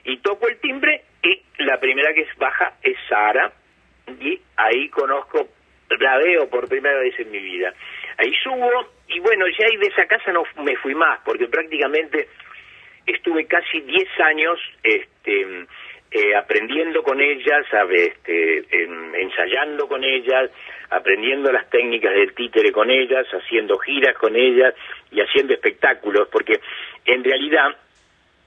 y 0.05 0.19
toco 0.19 0.49
el 0.49 0.59
timbre 0.59 1.03
y 1.23 1.43
la 1.59 1.79
primera 1.81 2.13
que 2.15 2.27
baja 2.39 2.75
es 2.83 2.97
Sara, 3.09 3.53
y 4.21 4.41
ahí 4.57 4.89
conozco, 4.91 5.49
la 5.99 6.19
veo 6.19 6.49
por 6.49 6.69
primera 6.69 6.99
vez 7.01 7.19
en 7.19 7.31
mi 7.31 7.39
vida. 7.39 7.73
Ahí 8.19 8.33
subo 8.43 8.71
y 9.09 9.21
bueno, 9.21 9.47
ya 9.49 9.67
ahí 9.67 9.77
de 9.77 9.87
esa 9.87 10.07
casa 10.07 10.33
no 10.33 10.45
me 10.63 10.77
fui 10.77 10.95
más, 10.95 11.21
porque 11.25 11.47
prácticamente 11.49 12.29
estuve 13.07 13.47
casi 13.47 13.81
10 13.81 14.21
años 14.21 14.59
este, 14.83 15.67
eh, 16.11 16.35
aprendiendo 16.35 17.03
con 17.03 17.21
ellas, 17.21 17.67
este, 17.91 18.65
ensayando 19.21 19.89
con 19.89 20.03
ellas, 20.05 20.51
aprendiendo 20.91 21.51
las 21.53 21.69
técnicas 21.69 22.15
del 22.15 22.35
títere 22.35 22.73
con 22.73 22.91
ellas, 22.91 23.27
haciendo 23.29 23.77
giras 23.79 24.17
con 24.17 24.37
ellas 24.37 24.75
y 25.11 25.21
haciendo 25.21 25.55
espectáculos, 25.55 26.29
porque 26.31 26.61
en 27.05 27.25
realidad 27.25 27.77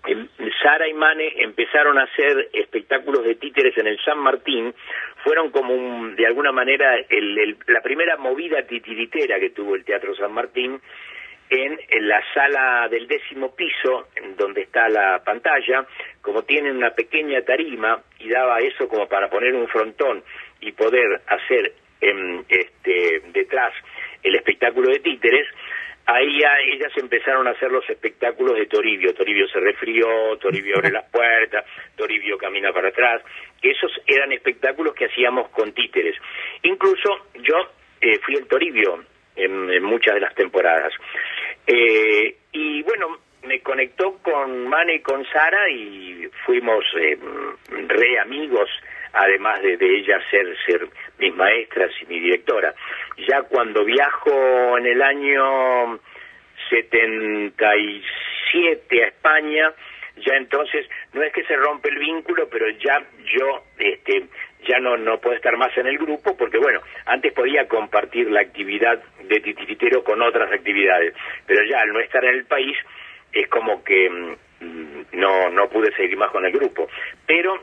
em, 0.07 0.27
Sara 0.61 0.87
y 0.87 0.93
Mane 0.93 1.33
empezaron 1.43 1.97
a 1.97 2.03
hacer 2.03 2.49
espectáculos 2.53 3.25
de 3.25 3.35
títeres 3.35 3.77
en 3.77 3.87
el 3.87 3.99
San 4.03 4.19
Martín, 4.19 4.73
fueron 5.23 5.51
como 5.51 6.07
de 6.15 6.25
alguna 6.25 6.51
manera 6.51 6.95
la 7.67 7.81
primera 7.81 8.15
movida 8.17 8.63
titiritera 8.63 9.39
que 9.39 9.49
tuvo 9.49 9.75
el 9.75 9.83
Teatro 9.83 10.15
San 10.15 10.31
Martín, 10.31 10.79
en, 11.49 11.79
la 12.07 12.21
sala 12.33 12.87
del 12.89 13.07
décimo 13.07 13.55
piso, 13.55 14.09
en 14.15 14.35
donde 14.35 14.61
está 14.61 14.87
la 14.89 15.21
pantalla, 15.23 15.85
como 16.21 16.43
tienen 16.43 16.77
una 16.77 16.91
pequeña 16.91 17.41
tarima 17.41 18.01
y 18.19 18.29
daba 18.29 18.59
eso 18.59 18.87
como 18.87 19.07
para 19.07 19.29
poner 19.29 19.53
un 19.53 19.67
frontón 19.67 20.23
y 20.61 20.71
poder 20.71 21.21
hacer 21.27 21.73
em, 22.01 22.43
este, 22.47 23.21
detrás 23.31 23.73
el 24.23 24.35
espectáculo 24.35 24.89
de 24.89 24.99
títeres, 24.99 25.47
ahí 26.05 26.39
ellas 26.73 26.91
empezaron 26.97 27.47
a 27.47 27.51
hacer 27.51 27.71
los 27.71 27.87
espectáculos 27.89 28.55
de 28.55 28.65
Toribio. 28.65 29.13
Toribio 29.13 29.47
se 29.47 29.59
resfrió, 29.59 30.37
Toribio 30.37 30.77
abre 30.77 30.91
las 30.91 31.09
puertas, 31.09 31.65
Toribio 31.95 32.37
camina 32.37 32.71
para 32.73 32.89
atrás, 32.89 33.21
esos 33.61 33.91
eran 34.07 34.31
espectáculos 34.31 34.93
que 34.93 35.05
hacíamos 35.05 35.49
con 35.49 35.71
títeres. 35.73 36.15
Incluso 36.63 37.27
yo 37.35 37.55
eh, 38.01 38.19
fui 38.19 38.35
el 38.35 38.47
Toribio 38.47 39.03
en, 39.35 39.83
muchas 39.83 40.15
de 40.15 40.21
las 40.21 40.35
temporadas. 40.35 40.93
Eh, 41.71 42.35
y 42.51 42.81
bueno, 42.81 43.19
me 43.43 43.61
conectó 43.61 44.17
con 44.23 44.67
Mane 44.67 44.95
y 44.95 45.01
con 45.01 45.23
Sara 45.25 45.69
y 45.69 46.27
fuimos 46.43 46.83
eh, 46.99 47.15
re 47.87 48.19
amigos, 48.19 48.67
además 49.13 49.61
de, 49.61 49.77
de 49.77 49.99
ella 49.99 50.19
ser, 50.31 50.47
ser 50.65 50.87
mis 51.19 51.35
maestras 51.35 51.91
y 52.01 52.07
mi 52.07 52.21
directora. 52.21 52.73
Ya 53.27 53.43
cuando 53.43 53.85
viajo 53.85 54.79
en 54.79 54.87
el 54.87 54.99
año 54.99 55.99
77 56.71 59.03
a 59.03 59.07
España, 59.07 59.71
ya 60.25 60.37
entonces 60.37 60.89
no 61.13 61.21
es 61.21 61.31
que 61.33 61.43
se 61.43 61.55
rompe 61.55 61.89
el 61.89 61.99
vínculo, 61.99 62.49
pero 62.49 62.67
ya 62.71 62.99
yo 63.37 63.63
este, 63.77 64.25
ya 64.67 64.79
no, 64.79 64.97
no 64.97 65.19
puedo 65.19 65.35
estar 65.35 65.55
más 65.57 65.75
en 65.77 65.87
el 65.87 65.97
grupo 65.97 66.35
porque, 66.37 66.57
bueno, 66.57 66.81
antes 67.05 67.33
podía 67.33 67.67
compartir 67.67 68.29
la 68.29 68.41
actividad 68.41 69.01
de 69.23 69.39
titiritero 69.39 70.03
con 70.03 70.21
otras 70.21 70.51
actividades, 70.51 71.13
pero 71.45 71.63
ya 71.65 71.79
al 71.79 71.93
no 71.93 71.99
estar 71.99 72.23
en 72.25 72.35
el 72.35 72.45
país 72.45 72.77
es 73.31 73.47
como 73.47 73.83
que 73.83 74.09
mm, 74.09 75.01
no, 75.13 75.49
no 75.49 75.69
pude 75.69 75.95
seguir 75.95 76.17
más 76.17 76.31
con 76.31 76.45
el 76.45 76.51
grupo. 76.51 76.87
Pero 77.25 77.59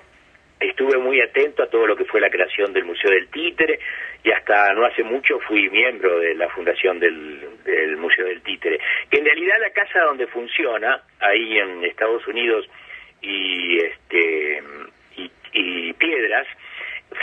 estuve 0.59 0.99
muy 0.99 1.21
atento 1.21 1.63
a 1.63 1.69
todo 1.69 1.87
lo 1.87 1.97
que 1.97 2.07
fue 2.07 2.21
la 2.21 2.31
creación 2.31 2.73
del 2.73 2.85
Museo 2.85 3.11
del 3.11 3.29
Títere 3.29 3.79
y 4.25 4.31
hasta 4.31 4.73
no 4.73 4.87
hace 4.87 5.03
mucho 5.03 5.39
fui 5.41 5.69
miembro 5.69 6.19
de 6.19 6.35
la 6.35 6.49
fundación 6.49 6.99
del, 6.99 7.63
del 7.65 7.97
Museo 7.99 8.27
del 8.27 8.43
Títere, 8.43 8.81
que 9.11 9.19
en 9.19 9.25
realidad 9.25 9.57
la 9.61 9.71
casa 9.71 10.01
donde 10.01 10.27
funciona, 10.27 11.03
ahí 11.21 11.59
en 11.59 11.85
Estados 11.85 12.27
Unidos 12.27 12.67
y, 13.21 13.79
este, 13.79 14.63
y 15.53 15.93
Piedras, 15.93 16.47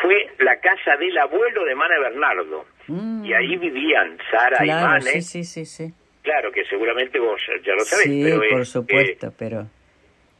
fue 0.01 0.29
la 0.39 0.59
casa 0.59 0.95
del 0.97 1.17
abuelo 1.17 1.63
de 1.65 1.75
Mana 1.75 1.99
Bernardo. 1.99 2.65
Mm. 2.87 3.25
Y 3.25 3.33
ahí 3.33 3.57
vivían 3.57 4.17
Sara 4.29 4.65
y 4.65 4.69
Mane. 4.69 5.21
Sí, 5.21 5.43
sí, 5.43 5.65
sí, 5.65 5.93
Claro, 6.21 6.51
que 6.51 6.63
seguramente 6.65 7.19
vos 7.19 7.41
ya 7.65 7.73
lo 7.73 7.81
sabés. 7.81 8.05
Sí, 8.05 8.25
por 8.49 8.65
supuesto, 8.65 9.33
pero... 9.37 9.67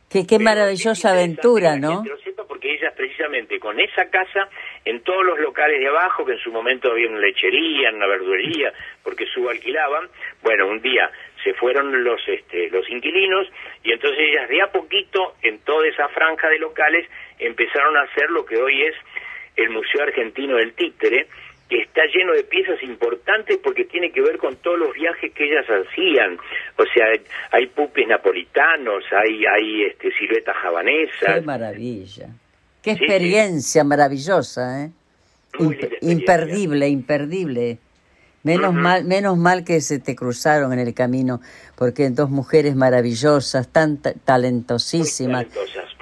Qué, 0.09 0.27
qué 0.27 0.37
maravillosa 0.37 1.11
aventura, 1.11 1.75
¿no? 1.75 2.03
Lo 2.05 2.17
siento 2.17 2.45
porque 2.47 2.71
ellas 2.71 2.93
precisamente 2.95 3.59
con 3.59 3.79
esa 3.79 4.11
casa, 4.11 4.47
en 4.85 5.01
todos 5.01 5.25
los 5.25 5.39
locales 5.39 5.79
de 5.79 5.87
abajo, 5.87 6.23
que 6.23 6.33
en 6.33 6.37
su 6.37 6.51
momento 6.51 6.91
había 6.91 7.09
una 7.09 7.19
lechería, 7.19 7.89
una 7.91 8.05
verdurería, 8.05 8.71
porque 9.03 9.25
subalquilaban, 9.25 10.07
bueno, 10.43 10.67
un 10.67 10.81
día 10.81 11.09
se 11.43 11.53
fueron 11.55 12.03
los 12.03 12.21
este, 12.27 12.69
los 12.69 12.89
inquilinos 12.89 13.47
y 13.83 13.91
entonces 13.91 14.19
ellas 14.19 14.47
de 14.49 14.61
a 14.61 14.71
poquito 14.71 15.35
en 15.41 15.59
toda 15.59 15.87
esa 15.87 16.07
franja 16.09 16.47
de 16.49 16.59
locales 16.59 17.09
empezaron 17.39 17.97
a 17.97 18.03
hacer 18.03 18.29
lo 18.29 18.45
que 18.45 18.57
hoy 18.57 18.83
es 18.83 18.95
el 19.55 19.69
Museo 19.69 20.03
Argentino 20.03 20.57
del 20.57 20.73
Títere, 20.73 21.27
que 21.69 21.81
está 21.81 22.01
lleno 22.13 22.33
de 22.33 22.43
piezas 22.43 22.81
importantes 22.83 23.57
porque 23.63 23.85
tiene 23.85 24.11
que 24.11 24.21
ver 24.21 24.37
con 24.37 24.55
todos 24.57 24.77
los 24.77 24.93
viajes 24.93 25.31
que 25.33 25.45
ellas 25.45 25.65
hacían. 25.65 26.37
O 26.77 26.83
sea, 26.93 27.05
hay 27.51 27.67
pupis 27.67 28.07
napolitanos, 28.07 29.03
hay, 29.11 29.45
hay 29.45 29.83
este, 29.85 30.11
siluetas 30.13 30.55
javanesas. 30.57 31.35
Qué 31.35 31.41
maravilla. 31.41 32.29
Qué 32.81 32.91
experiencia 32.91 33.83
maravillosa, 33.85 34.83
¿eh? 34.83 34.91
imperdible, 36.01 36.89
imperdible. 36.89 37.77
Menos 38.43 38.73
mal, 38.73 39.05
menos 39.05 39.37
mal 39.37 39.63
que 39.63 39.79
se 39.79 39.99
te 39.99 40.17
cruzaron 40.17 40.73
en 40.73 40.79
el 40.79 40.93
camino, 40.93 41.39
porque 41.77 42.09
dos 42.09 42.29
mujeres 42.29 42.75
maravillosas, 42.75 43.69
tan 43.69 44.01
talentosísimas, 44.01 45.45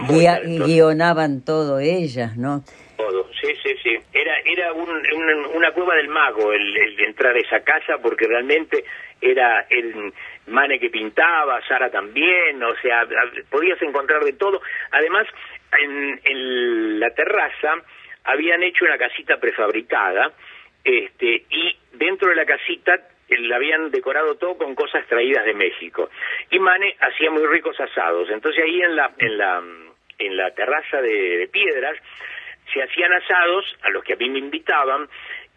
guionaban 0.10 1.42
todo 1.42 1.80
ellas, 1.80 2.36
¿no? 2.36 2.64
Era 4.72 5.50
una 5.54 5.72
cueva 5.72 5.96
del 5.96 6.08
mago 6.10 6.54
el, 6.54 7.00
entrar 7.00 7.36
a 7.36 7.40
esa 7.40 7.64
casa 7.64 7.98
porque 8.02 8.28
realmente 8.28 8.84
era 9.20 9.66
el 9.70 10.14
Mane 10.48 10.80
que 10.80 10.90
pintaba, 10.90 11.62
Sara 11.68 11.90
también, 11.90 12.62
o 12.64 12.76
sea, 12.82 13.08
podías 13.50 13.82
encontrar 13.82 14.24
de 14.24 14.34
todo. 14.34 14.62
Además, 14.92 15.28
en, 15.80 17.00
la 17.00 17.10
terraza 17.12 17.76
habían 18.24 18.64
hecho 18.64 18.86
una 18.86 18.98
casita 18.98 19.38
prefabricada 19.38 20.32
este, 20.84 21.46
y 21.50 21.76
dentro 21.94 22.30
de 22.30 22.36
la 22.36 22.46
casita 22.46 23.00
la 23.30 23.56
habían 23.56 23.92
decorado 23.92 24.36
todo 24.36 24.58
con 24.58 24.76
cosas 24.76 25.06
traídas 25.08 25.46
de 25.46 25.54
México. 25.54 26.10
Y 26.50 26.60
Mane 26.60 26.96
hacía 27.00 27.32
muy 27.32 27.46
ricos 27.48 27.80
asados. 27.80 28.30
Entonces 28.30 28.64
ahí 28.64 28.82
en 28.82 28.96
la, 28.96 29.12
en 29.18 29.38
la, 29.38 29.64
en 30.20 30.38
la 30.38 30.52
terraza 30.52 31.02
de 31.02 31.50
piedras 31.52 31.98
se 32.74 32.82
hacían 32.82 33.14
asados 33.14 33.66
a 33.84 33.90
los 33.90 34.04
que 34.04 34.14
a 34.14 34.16
mí 34.18 34.30
me 34.30 34.40
invitaban 34.40 35.08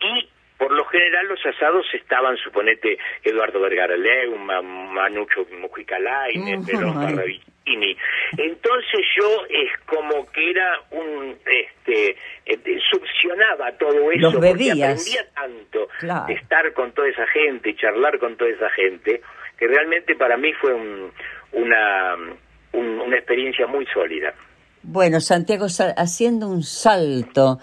y 0.01 0.29
por 0.59 0.73
lo 0.73 0.85
general 0.87 1.27
los 1.29 1.45
asados 1.45 1.85
estaban, 1.95 2.37
suponete, 2.37 2.97
Eduardo 3.23 3.61
Vergara 3.61 3.97
Leuma, 3.97 4.63
Manucho 4.63 5.47
Mujica 5.61 5.99
Lainez, 5.99 6.61
Entonces 8.39 9.01
yo 9.19 9.45
es 9.49 9.71
como 9.87 10.31
que 10.31 10.51
era 10.51 10.81
un, 10.91 11.37
este, 11.45 12.17
eh, 12.47 12.79
succionaba 12.91 13.73
todo 13.73 14.13
eso. 14.13 14.31
Los 14.31 14.41
bebías. 14.41 14.79
aprendía 14.79 15.27
tanto 15.35 15.89
de 16.27 16.35
estar 16.35 16.73
con 16.73 16.93
toda 16.93 17.09
esa 17.09 17.27
gente, 17.27 17.75
charlar 17.75 18.19
con 18.19 18.37
toda 18.37 18.51
esa 18.51 18.71
gente, 18.71 19.23
que 19.59 19.67
realmente 19.67 20.15
para 20.15 20.37
mí 20.37 20.53
fue 20.55 20.73
una, 21.53 22.17
una 22.73 23.17
experiencia 23.17 23.67
muy 23.67 23.87
sólida. 23.87 24.35
Bueno, 24.87 25.21
Santiago, 25.21 25.67
haciendo 25.97 26.47
un 26.47 26.63
salto 26.63 27.59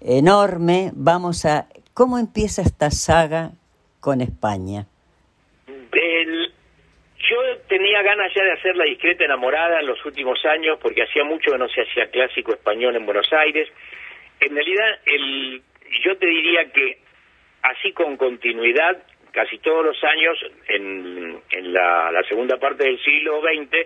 enorme, 0.00 0.90
vamos 0.94 1.44
a... 1.44 1.66
¿Cómo 1.94 2.18
empieza 2.18 2.62
esta 2.62 2.90
saga 2.90 3.50
con 4.00 4.20
España? 4.20 4.86
yo 7.30 7.58
tenía 7.68 8.02
ganas 8.02 8.32
ya 8.34 8.42
de 8.42 8.52
hacer 8.52 8.76
La 8.76 8.84
discreta 8.84 9.24
enamorada 9.24 9.80
en 9.80 9.86
los 9.86 10.04
últimos 10.04 10.44
años, 10.44 10.78
porque 10.82 11.02
hacía 11.02 11.22
mucho 11.22 11.52
que 11.52 11.58
no 11.58 11.68
se 11.68 11.82
hacía 11.82 12.10
clásico 12.10 12.52
español 12.52 12.96
en 12.96 13.06
Buenos 13.06 13.32
Aires. 13.32 13.68
En 14.40 14.54
realidad, 14.54 14.98
el, 15.06 15.62
yo 16.04 16.16
te 16.16 16.26
diría 16.26 16.70
que 16.72 16.98
así 17.62 17.92
con 17.92 18.16
continuidad, 18.16 19.02
casi 19.32 19.58
todos 19.58 19.84
los 19.84 20.02
años, 20.02 20.38
en, 20.68 21.40
en 21.50 21.72
la, 21.72 22.22
segunda 22.28 22.56
parte 22.56 22.84
del 22.84 22.98
siglo 23.02 23.40
XX, 23.40 23.76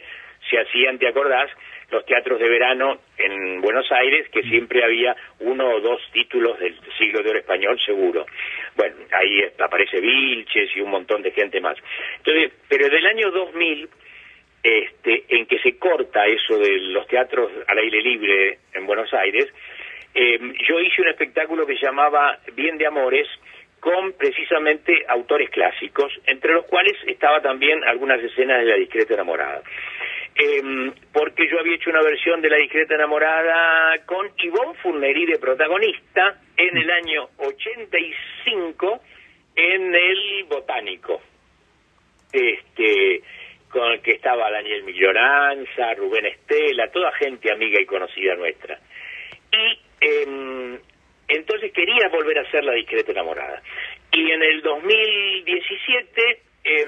se 0.49 0.59
hacían, 0.59 0.99
¿te 0.99 1.09
acordás?, 1.09 1.51
los 1.91 2.05
teatros 2.07 2.39
de 2.39 2.49
verano 2.49 2.99
en 3.19 3.61
Buenos 3.61 3.91
Aires, 3.93 4.29
que 4.31 4.43
siempre 4.43 4.85
había 4.85 5.17
uno 5.41 5.69
o 5.69 5.81
dos 5.81 6.01
títulos 6.13 6.59
del 6.59 6.77
siglo 6.99 7.23
de 7.23 7.31
oro 7.31 7.39
español 7.39 7.79
seguro. 7.85 8.27
Bueno, 8.77 8.97
ahí 9.13 9.45
aparece 9.59 10.01
Vilches 10.01 10.77
y 10.77 10.81
un 10.81 10.91
montón 10.91 11.23
de 11.23 11.31
gente 11.31 11.61
más. 11.61 11.77
Entonces, 12.19 12.53
pero 12.69 12.89
del 12.89 13.07
año 13.07 13.31
2000, 13.31 13.89
este, 14.63 15.25
en 15.29 15.47
que 15.47 15.59
se 15.59 15.79
corta 15.79 16.27
eso 16.27 16.59
de 16.59 16.79
los 16.81 17.07
teatros 17.07 17.51
al 17.67 17.79
aire 17.79 18.01
libre 18.01 18.59
en 18.73 18.87
Buenos 18.87 19.13
Aires, 19.13 19.53
eh, 20.15 20.39
yo 20.69 20.79
hice 20.81 21.03
un 21.03 21.09
espectáculo 21.09 21.67
que 21.67 21.77
llamaba 21.77 22.39
Bien 22.55 22.79
de 22.79 22.87
Amores, 22.87 23.29
con 23.85 24.15
precisamente 24.15 25.05
autores 25.09 25.51
clásicos, 25.51 26.11
entre 26.25 26.55
los 26.55 26.65
cuales 26.65 26.95
estaba 27.07 27.43
también 27.43 27.85
algunas 27.85 28.19
escenas 28.19 28.61
de 28.61 28.65
La 28.65 28.77
discreta 28.77 29.13
enamorada. 29.13 29.61
Eh, 30.35 30.91
porque 31.13 31.47
yo 31.51 31.61
había 31.61 31.75
hecho 31.75 31.91
una 31.91 32.01
versión 32.01 32.41
de 32.41 32.49
La 32.49 32.57
discreta 32.57 32.95
enamorada 32.95 33.99
con 34.07 34.35
Yvonne 34.39 34.79
Furneri 34.83 35.27
de 35.27 35.39
protagonista 35.39 36.41
en 36.57 36.79
el 36.79 36.91
año 36.91 37.29
85 37.37 39.01
en 39.55 39.95
el 39.95 40.45
Botánico. 40.49 41.21
Este 42.33 43.21
con 43.69 43.93
el 43.93 44.01
que 44.01 44.13
estaba 44.13 44.51
Daniel 44.51 44.85
Milloranza, 44.85 45.93
Rubén 45.95 46.25
Estela, 46.25 46.91
toda 46.91 47.13
gente 47.13 47.53
amiga 47.53 47.83
y 47.83 47.85
conocida 47.85 48.35
nuestra. 48.35 48.79
Y 49.53 49.79
eh, 50.01 50.79
entonces 51.29 51.73
quería 51.73 52.09
volver 52.09 52.39
a 52.39 52.43
hacer 52.43 52.65
La 52.65 52.75
discreta 52.75 53.13
enamorada. 53.13 53.63
Y 54.13 54.31
en 54.31 54.43
el 54.43 54.63
2017 54.63 56.41
eh, 56.65 56.87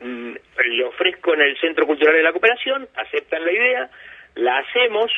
Mm, 0.00 0.34
le 0.66 0.84
ofrezco 0.84 1.32
en 1.34 1.40
el 1.40 1.58
Centro 1.58 1.86
Cultural 1.86 2.14
de 2.14 2.22
la 2.22 2.32
Cooperación, 2.32 2.86
aceptan 2.96 3.44
la 3.44 3.52
idea, 3.52 3.90
la 4.34 4.58
hacemos, 4.58 5.10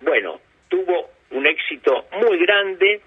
bueno, 0.00 0.40
tuvo 0.68 1.10
un 1.30 1.46
éxito 1.46 2.06
muy 2.20 2.38
grande, 2.38 3.00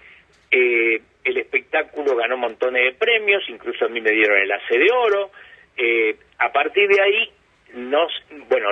eh, 0.50 1.02
el 1.24 1.36
espectáculo 1.36 2.16
ganó 2.16 2.38
montones 2.38 2.82
de 2.82 2.92
premios, 2.98 3.42
incluso 3.48 3.84
a 3.84 3.88
mí 3.88 4.00
me 4.00 4.10
dieron 4.10 4.38
el 4.38 4.50
Ace 4.50 4.78
de 4.78 4.90
Oro, 4.90 5.30
eh, 5.76 6.16
a 6.38 6.50
partir 6.50 6.88
de 6.88 7.02
ahí 7.02 7.30
nos, 7.74 8.10
bueno, 8.48 8.70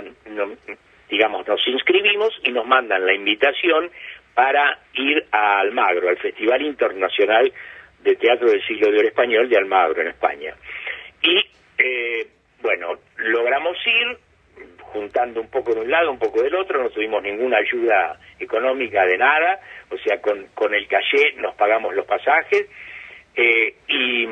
digamos, 1.11 1.47
nos 1.47 1.69
inscribimos 1.69 2.40
y 2.43 2.53
nos 2.53 2.67
mandan 2.67 3.05
la 3.05 3.12
invitación 3.12 3.90
para 4.35 4.79
ir 4.94 5.25
a 5.31 5.61
Almagro, 5.61 6.09
al 6.09 6.18
Festival 6.18 6.62
Internacional 6.62 7.53
de 8.03 8.16
Teatro 8.16 8.51
del 8.51 8.64
Siglo 8.66 8.90
de 8.90 8.99
Oro 8.99 9.09
Español 9.09 9.49
de 9.49 9.57
Almagro, 9.57 10.03
en 10.03 10.09
España. 10.09 10.55
Y 11.23 11.38
eh, 11.79 12.27
bueno, 12.61 12.99
logramos 13.16 13.77
ir 13.87 14.18
juntando 14.81 15.40
un 15.40 15.49
poco 15.49 15.75
de 15.75 15.81
un 15.81 15.90
lado, 15.90 16.11
un 16.11 16.18
poco 16.18 16.42
del 16.42 16.55
otro, 16.55 16.83
no 16.83 16.90
tuvimos 16.90 17.23
ninguna 17.23 17.59
ayuda 17.59 18.18
económica 18.38 19.05
de 19.05 19.18
nada, 19.18 19.61
o 19.90 19.99
sea, 19.99 20.20
con, 20.20 20.47
con 20.55 20.73
el 20.75 20.87
calle 20.87 21.35
nos 21.37 21.55
pagamos 21.57 21.94
los 21.94 22.07
pasajes 22.07 22.66
eh, 23.35 23.75
y, 23.88 24.25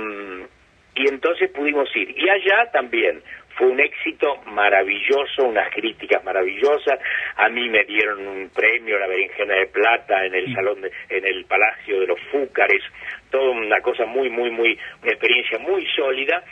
y 0.94 1.08
entonces 1.08 1.50
pudimos 1.50 1.88
ir. 1.96 2.16
Y 2.16 2.28
allá 2.28 2.70
también 2.72 3.22
fue 3.62 3.70
un 3.70 3.78
éxito 3.78 4.42
maravilloso, 4.46 5.44
unas 5.44 5.72
críticas 5.72 6.24
maravillosas. 6.24 6.98
A 7.36 7.48
mí 7.48 7.68
me 7.68 7.84
dieron 7.84 8.26
un 8.26 8.50
premio, 8.50 8.98
la 8.98 9.06
berenjena 9.06 9.54
de 9.54 9.66
plata, 9.66 10.26
en 10.26 10.34
el 10.34 10.52
salón, 10.52 10.78
en 11.08 11.24
el 11.24 11.44
Palacio 11.44 12.00
de 12.00 12.08
los 12.08 12.20
Fúcares, 12.32 12.82
toda 13.30 13.50
una 13.50 13.80
cosa 13.80 14.04
muy, 14.04 14.30
muy, 14.30 14.50
muy, 14.50 14.76
una 15.00 15.12
experiencia 15.12 15.60
muy 15.60 15.86
sólida 15.94 16.42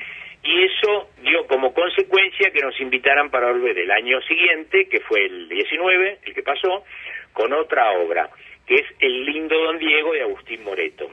y 0.45 0.65
eso 0.67 1.11
dio 1.21 1.49
como 1.49 1.75
consecuencia 1.75 2.53
que 2.53 2.61
nos 2.61 2.81
invitaran 2.81 3.29
para 3.29 3.51
volver 3.51 3.77
el 3.77 3.91
año 3.91 4.21
siguiente, 4.23 4.87
que 4.89 5.01
fue 5.01 5.27
el 5.27 5.49
19, 5.49 6.19
el 6.27 6.35
que 6.35 6.43
pasó, 6.45 6.85
con 7.33 7.53
otra 7.53 7.91
obra, 7.91 8.31
que 8.69 8.77
es 8.77 8.87
El 9.01 9.25
lindo 9.25 9.59
Don 9.59 9.79
Diego 9.79 10.13
de 10.13 10.23
Agustín 10.23 10.63
Moreto, 10.63 11.11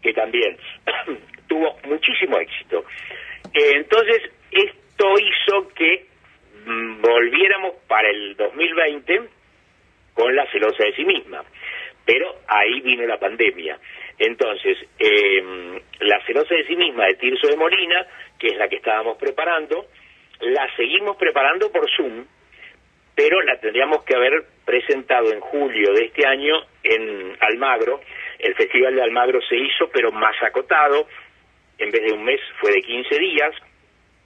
que 0.00 0.12
también 0.12 0.56
tuvo 1.48 1.76
muchísimo 1.88 2.38
éxito. 2.38 2.84
Entonces, 3.52 4.22
esto 4.50 5.14
hizo 5.18 5.68
que 5.74 6.06
mm, 6.66 7.00
volviéramos 7.00 7.74
para 7.86 8.08
el 8.08 8.36
2020 8.78 9.28
con 10.14 10.34
la 10.34 10.50
celosa 10.50 10.84
de 10.84 10.94
sí 10.94 11.04
misma, 11.04 11.44
pero 12.04 12.40
ahí 12.46 12.80
vino 12.80 13.06
la 13.06 13.18
pandemia. 13.18 13.78
Entonces, 14.18 14.78
eh, 14.98 15.80
la 16.00 16.24
celosa 16.24 16.54
de 16.54 16.66
sí 16.66 16.74
misma 16.74 17.06
de 17.06 17.14
Tirso 17.14 17.46
de 17.46 17.56
Molina 17.56 18.06
que 18.38 18.48
es 18.48 18.56
la 18.56 18.68
que 18.68 18.76
estábamos 18.76 19.18
preparando, 19.18 19.86
la 20.40 20.74
seguimos 20.76 21.16
preparando 21.16 21.70
por 21.72 21.90
Zoom, 21.90 22.24
pero 23.14 23.42
la 23.42 23.58
tendríamos 23.58 24.04
que 24.04 24.14
haber 24.14 24.44
presentado 24.64 25.32
en 25.32 25.40
julio 25.40 25.92
de 25.92 26.04
este 26.04 26.26
año 26.26 26.54
en 26.84 27.36
Almagro. 27.40 28.00
El 28.38 28.54
Festival 28.54 28.94
de 28.94 29.02
Almagro 29.02 29.40
se 29.42 29.56
hizo, 29.56 29.90
pero 29.92 30.12
más 30.12 30.40
acotado, 30.42 31.08
en 31.78 31.90
vez 31.90 32.02
de 32.04 32.12
un 32.12 32.24
mes 32.24 32.40
fue 32.60 32.70
de 32.70 32.82
15 32.82 33.18
días, 33.18 33.54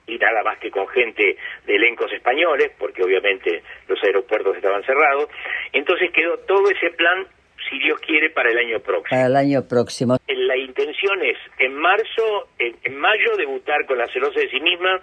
y 0.07 0.17
nada 0.17 0.43
más 0.43 0.57
que 0.59 0.69
con 0.69 0.87
gente 0.87 1.37
de 1.65 1.75
elencos 1.75 2.11
españoles, 2.11 2.71
porque 2.77 3.03
obviamente 3.03 3.63
los 3.87 4.01
aeropuertos 4.03 4.55
estaban 4.55 4.83
cerrados. 4.83 5.29
Entonces 5.71 6.11
quedó 6.11 6.37
todo 6.39 6.69
ese 6.69 6.89
plan 6.91 7.27
si 7.69 7.79
Dios 7.79 7.99
quiere, 8.01 8.29
para 8.29 8.51
el 8.51 8.57
año 8.57 8.79
próximo. 8.79 9.09
Para 9.09 9.27
el 9.27 9.35
año 9.35 9.67
próximo. 9.67 10.17
La 10.27 10.57
intención 10.57 11.21
es, 11.23 11.37
en 11.59 11.75
marzo, 11.75 12.49
en, 12.59 12.97
mayo, 12.97 13.35
debutar 13.37 13.85
con 13.85 13.97
la 13.97 14.07
celosa 14.07 14.39
de 14.39 14.49
sí 14.49 14.59
misma 14.59 14.99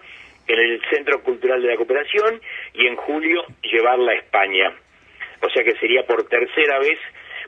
en 0.47 0.59
el 0.59 0.83
Centro 0.91 1.23
Cultural 1.23 1.63
de 1.63 1.69
la 1.69 1.77
Cooperación 1.77 2.41
y 2.75 2.87
en 2.87 2.97
julio 2.97 3.45
llevarla 3.63 4.13
a 4.13 4.17
España. 4.17 4.75
O 5.43 5.49
sea 5.49 5.65
que 5.65 5.77
sería 5.77 6.03
por 6.05 6.29
tercera 6.29 6.79
vez. 6.79 6.99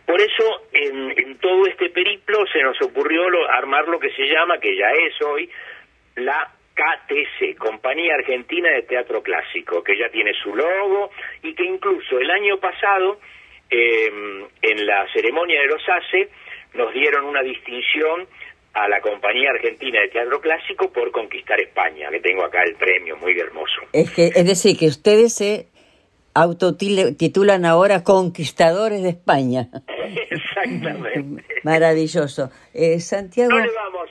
Por 0.06 0.20
eso, 0.20 0.62
en, 0.72 1.36
todo 1.38 1.66
este 1.66 1.90
periplo 1.90 2.44
se 2.52 2.62
nos 2.62 2.80
ocurrió 2.82 3.22
armar 3.50 3.86
lo 3.88 3.98
que 3.98 4.10
se 4.12 4.26
llama, 4.26 4.58
que 4.58 4.76
ya 4.76 4.90
es 4.90 5.20
hoy, 5.22 5.50
la 6.16 6.50
KTC, 6.74 7.56
Compañía 7.58 8.14
Argentina 8.14 8.70
de 8.70 8.82
Teatro 8.82 9.22
Clásico, 9.22 9.82
que 9.82 9.96
ya 9.98 10.08
tiene 10.10 10.32
su 10.42 10.54
logo 10.54 11.10
y 11.42 11.54
que 11.54 11.64
incluso 11.64 12.18
el 12.18 12.30
año 12.30 12.58
pasado 12.58 13.18
eh, 13.70 14.10
en 14.62 14.86
la 14.86 15.06
ceremonia 15.12 15.60
de 15.60 15.66
los 15.66 15.82
ACE 15.88 16.28
nos 16.74 16.92
dieron 16.92 17.24
una 17.24 17.42
distinción 17.42 18.26
a 18.74 18.88
la 18.88 19.00
Compañía 19.00 19.50
Argentina 19.50 20.00
de 20.00 20.08
Teatro 20.08 20.40
Clásico 20.40 20.90
por 20.90 21.10
conquistar 21.10 21.60
España, 21.60 22.08
que 22.10 22.20
tengo 22.20 22.44
acá 22.44 22.62
el 22.62 22.74
premio, 22.74 23.16
muy 23.18 23.38
hermoso. 23.38 23.82
Es, 23.92 24.10
que, 24.10 24.28
es 24.28 24.46
decir, 24.46 24.78
que 24.78 24.86
ustedes 24.86 25.34
se 25.34 25.66
autotitulan 26.34 27.66
ahora 27.66 28.02
Conquistadores 28.02 29.02
de 29.02 29.10
España. 29.10 29.68
Exactamente. 30.30 31.44
Maravilloso. 31.64 32.50
Eh, 32.72 32.98
Santiago... 33.00 33.50
No 33.50 33.58
le 33.58 33.72
vamos 33.72 34.01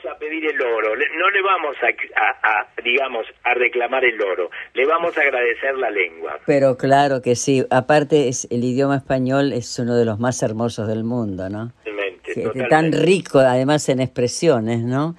pedir 0.42 0.54
el 0.54 0.60
oro, 0.62 0.94
no 0.96 1.30
le 1.30 1.42
vamos 1.42 1.76
a, 1.82 2.82
digamos, 2.82 3.26
a 3.44 3.54
reclamar 3.54 4.04
el 4.04 4.20
oro, 4.20 4.50
le 4.74 4.86
vamos 4.86 5.16
a 5.16 5.20
agradecer 5.20 5.76
la 5.76 5.90
lengua. 5.90 6.38
Pero 6.46 6.76
claro 6.76 7.22
que 7.22 7.34
sí, 7.34 7.64
aparte 7.70 8.28
es, 8.28 8.46
el 8.50 8.64
idioma 8.64 8.96
español 8.96 9.52
es 9.52 9.78
uno 9.78 9.96
de 9.96 10.04
los 10.04 10.18
más 10.18 10.42
hermosos 10.42 10.88
del 10.88 11.04
mundo, 11.04 11.48
¿no? 11.48 11.72
Totalmente, 11.84 12.68
Tan 12.68 12.92
rico 12.92 13.38
además 13.40 13.88
en 13.88 14.00
expresiones, 14.00 14.80
¿no? 14.80 15.16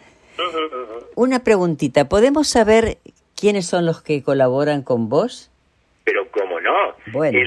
Una 1.15 1.43
preguntita, 1.43 2.09
¿podemos 2.09 2.47
saber 2.49 2.97
quiénes 3.39 3.67
son 3.67 3.85
los 3.85 4.01
que 4.01 4.23
colaboran 4.23 4.83
con 4.83 5.09
vos? 5.09 5.51
Pero 6.03 6.29
cómo 6.31 6.59
no. 6.59 6.95
Bueno. 7.11 7.39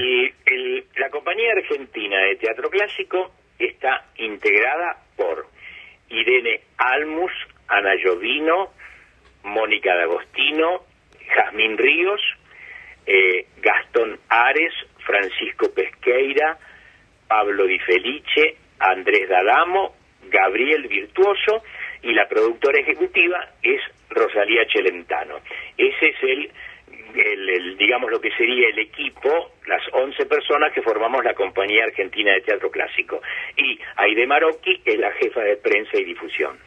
la 0.95 1.09
compañía 1.09 1.51
argentina 1.51 2.17
de 2.21 2.35
teatro 2.37 2.69
clásico 2.69 3.31
está 3.59 4.05
integrada 4.15 5.03
por 5.15 5.47
Irene 6.09 6.61
Almus, 6.77 7.31
Ana 7.67 7.95
Llovino, 7.95 8.71
Mónica 9.43 9.95
D'Agostino, 9.95 10.85
Jazmín 11.35 11.77
Ríos, 11.77 12.21
eh, 13.05 13.45
Gastón 13.61 14.19
Ares, 14.29 14.73
Francisco 14.99 15.73
Pesqueira, 15.73 16.57
Pablo 17.27 17.65
Di 17.65 17.79
Felice, 17.79 18.57
Andrés 18.79 19.29
D'Adamo, 19.29 19.95
Gabriel 20.29 20.87
Virtuoso 20.87 21.63
y 22.01 22.13
la 22.13 22.27
productora 22.27 22.79
ejecutiva 22.79 23.39
es 23.61 23.81
Rosalía 24.09 24.65
Chelentano. 24.67 25.39
Ese 25.77 26.09
es 26.09 26.23
el 26.23 26.51
el, 27.15 27.77
digamos 27.77 28.11
lo 28.11 28.19
que 28.19 28.31
sería 28.31 28.69
el 28.69 28.79
equipo, 28.79 29.53
las 29.65 29.81
11 29.91 30.25
personas 30.25 30.73
que 30.73 30.81
formamos 30.81 31.23
la 31.23 31.33
Compañía 31.33 31.85
Argentina 31.85 32.33
de 32.33 32.41
Teatro 32.41 32.69
Clásico. 32.69 33.21
Y 33.55 33.79
Aide 33.95 34.27
Marocchi 34.27 34.81
es 34.85 34.97
la 34.97 35.11
jefa 35.13 35.41
de 35.41 35.57
prensa 35.57 35.97
y 35.97 36.03
difusión. 36.03 36.57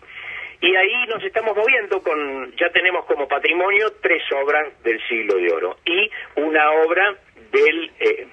Y 0.62 0.76
ahí 0.76 1.06
nos 1.08 1.22
estamos 1.24 1.56
moviendo 1.56 2.02
con, 2.02 2.54
ya 2.56 2.70
tenemos 2.70 3.06
como 3.06 3.26
patrimonio 3.26 3.94
tres 4.02 4.22
obras 4.42 4.72
del 4.82 5.00
siglo 5.08 5.36
de 5.36 5.52
oro 5.52 5.76
y 5.86 6.10
una 6.36 6.70
obra 6.84 7.16
del 7.50 7.90
eh, 7.98 8.28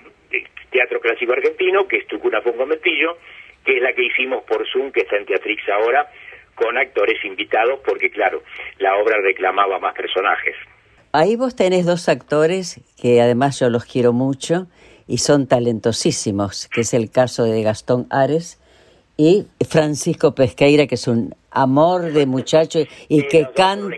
Teatro 0.69 0.99
Clásico 0.99 1.32
Argentino, 1.32 1.88
que 1.88 1.97
es 1.97 2.07
Tucuna 2.07 2.41
Conventillo, 2.41 3.17
que 3.63 3.78
es 3.78 3.82
la 3.82 3.93
que 3.93 4.05
hicimos 4.05 4.43
por 4.43 4.65
Zoom, 4.71 4.91
que 4.91 5.01
está 5.01 5.15
en 5.15 5.25
Teatrix 5.25 5.69
ahora, 5.69 6.09
con 6.55 6.78
actores 6.78 7.23
invitados, 7.23 7.80
porque 7.86 8.09
claro, 8.09 8.43
la 8.80 8.97
obra 8.97 9.17
reclamaba 9.21 9.80
más 9.80 9.95
personajes. 9.95 10.55
Ahí 11.13 11.36
vos 11.36 11.55
tenés 11.55 11.86
dos 11.86 12.09
actores 12.09 12.82
que 13.01 13.21
además 13.21 13.59
yo 13.59 13.69
los 13.69 13.86
quiero 13.86 14.11
mucho 14.11 14.67
y 15.07 15.19
son 15.19 15.47
talentosísimos, 15.47 16.67
que 16.67 16.82
es 16.82 16.93
el 16.93 17.09
caso 17.09 17.45
de 17.45 17.63
Gastón 17.63 18.07
Ares 18.09 18.61
y 19.15 19.47
Francisco 19.69 20.36
Pesqueira, 20.36 20.88
que 20.88 20.95
es 20.95 21.07
un 21.07 21.34
amor 21.62 22.12
de 22.12 22.26
muchacho 22.26 22.80
y 23.08 23.24
que 23.24 23.47
can, 23.55 23.91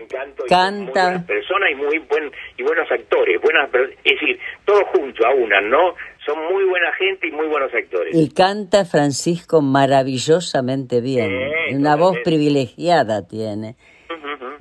canta. 0.48 1.24
Personas 1.26 1.70
y 1.72 1.74
muy 1.74 1.98
buen, 1.98 2.30
y 2.56 2.62
buenos 2.62 2.90
actores, 2.90 3.40
buenas, 3.40 3.68
es 4.04 4.20
decir, 4.20 4.38
todos 4.64 4.84
juntos 4.94 5.24
a 5.26 5.30
una, 5.30 5.60
¿no? 5.60 5.94
Son 6.24 6.38
muy 6.52 6.64
buena 6.64 6.92
gente 6.94 7.28
y 7.28 7.32
muy 7.32 7.46
buenos 7.46 7.72
actores. 7.74 8.14
Y 8.14 8.30
canta 8.32 8.84
Francisco 8.84 9.60
maravillosamente 9.62 11.00
bien, 11.00 11.30
una 11.72 11.96
voz 11.96 12.16
privilegiada 12.24 13.26
tiene. 13.26 13.76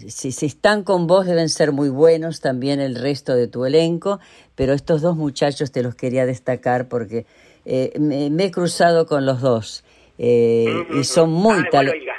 Si, 0.08 0.32
si, 0.32 0.46
están 0.46 0.84
con 0.84 1.08
vos 1.08 1.26
deben 1.26 1.50
ser 1.50 1.74
muy 1.74 1.90
buenos 1.90 2.40
también 2.40 2.80
el 2.80 2.96
resto 2.96 3.36
de 3.36 3.48
tu 3.48 3.66
elenco, 3.66 4.20
pero 4.56 4.74
estos 4.74 5.02
dos 5.02 5.18
muchachos 5.18 5.74
te 5.74 5.84
los 5.84 5.96
quería 5.96 6.26
destacar 6.26 6.88
porque 6.88 7.26
eh, 7.66 7.92
me, 8.00 8.46
he 8.46 8.52
cruzado 8.52 9.06
con 9.06 9.26
los 9.26 9.42
dos 9.42 9.84
eh, 10.18 10.74
y 10.92 11.04
son 11.04 11.32
muy 11.32 11.60
ah, 11.60 11.68
talentosos. 11.70 12.08
Eh, 12.08 12.19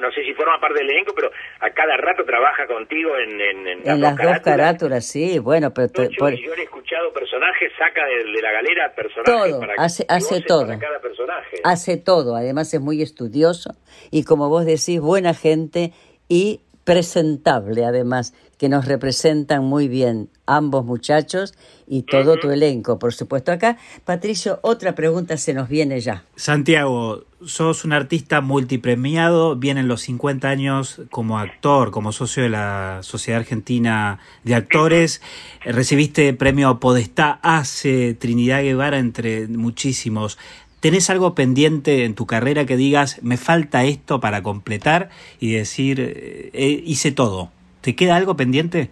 no 0.00 0.10
sé 0.12 0.24
si 0.24 0.34
forma 0.34 0.58
parte 0.60 0.80
del 0.80 0.90
elenco, 0.90 1.12
pero 1.14 1.30
a 1.60 1.70
cada 1.70 1.96
rato 1.96 2.24
trabaja 2.24 2.66
contigo 2.66 3.16
en, 3.16 3.40
en, 3.40 4.00
las, 4.00 4.16
dos, 4.16 4.40
carátulas. 4.40 5.06
sí, 5.06 5.38
bueno, 5.38 5.72
pero 5.72 5.88
yo, 6.08 6.28
he 6.28 6.62
escuchado 6.62 7.12
personajes, 7.12 7.72
saca 7.78 8.04
de, 8.06 8.24
la 8.40 8.52
galera 8.52 8.92
personajes 8.94 9.52
todo, 9.52 9.66
hace, 9.78 10.04
hace 10.08 10.40
todo, 10.42 10.66
cada 10.78 11.00
personaje. 11.00 11.56
hace 11.64 11.96
todo, 11.96 12.36
además 12.36 12.72
es 12.72 12.80
muy 12.80 13.02
estudioso 13.02 13.74
y 14.10 14.24
como 14.24 14.48
vos 14.48 14.64
decís, 14.64 15.00
buena 15.00 15.34
gente 15.34 15.92
y 16.28 16.60
presentable 16.90 17.84
además, 17.84 18.34
que 18.58 18.68
nos 18.68 18.84
representan 18.84 19.62
muy 19.62 19.86
bien 19.86 20.28
ambos 20.44 20.84
muchachos 20.84 21.54
y 21.86 22.02
todo 22.02 22.36
tu 22.36 22.50
elenco, 22.50 22.98
por 22.98 23.14
supuesto. 23.14 23.52
Acá, 23.52 23.78
Patricio, 24.04 24.58
otra 24.62 24.96
pregunta 24.96 25.36
se 25.36 25.54
nos 25.54 25.68
viene 25.68 26.00
ya. 26.00 26.24
Santiago, 26.34 27.26
sos 27.46 27.84
un 27.84 27.92
artista 27.92 28.40
multipremiado, 28.40 29.54
vienen 29.54 29.86
los 29.86 30.00
50 30.00 30.48
años 30.48 31.00
como 31.12 31.38
actor, 31.38 31.92
como 31.92 32.10
socio 32.10 32.42
de 32.42 32.48
la 32.48 32.98
Sociedad 33.04 33.38
Argentina 33.38 34.18
de 34.42 34.56
Actores, 34.56 35.22
recibiste 35.64 36.34
premio 36.34 36.80
Podestá 36.80 37.38
hace 37.44 38.14
Trinidad 38.14 38.62
Guevara 38.62 38.98
entre 38.98 39.46
muchísimos. 39.46 40.38
¿Tenés 40.80 41.10
algo 41.10 41.34
pendiente 41.34 42.04
en 42.04 42.14
tu 42.14 42.26
carrera 42.26 42.64
que 42.64 42.76
digas, 42.76 43.22
me 43.22 43.36
falta 43.36 43.84
esto 43.84 44.18
para 44.18 44.42
completar 44.42 45.10
y 45.38 45.52
decir, 45.52 46.00
eh, 46.00 46.50
eh, 46.54 46.80
hice 46.86 47.12
todo? 47.12 47.52
¿Te 47.82 47.94
queda 47.94 48.16
algo 48.16 48.34
pendiente? 48.34 48.88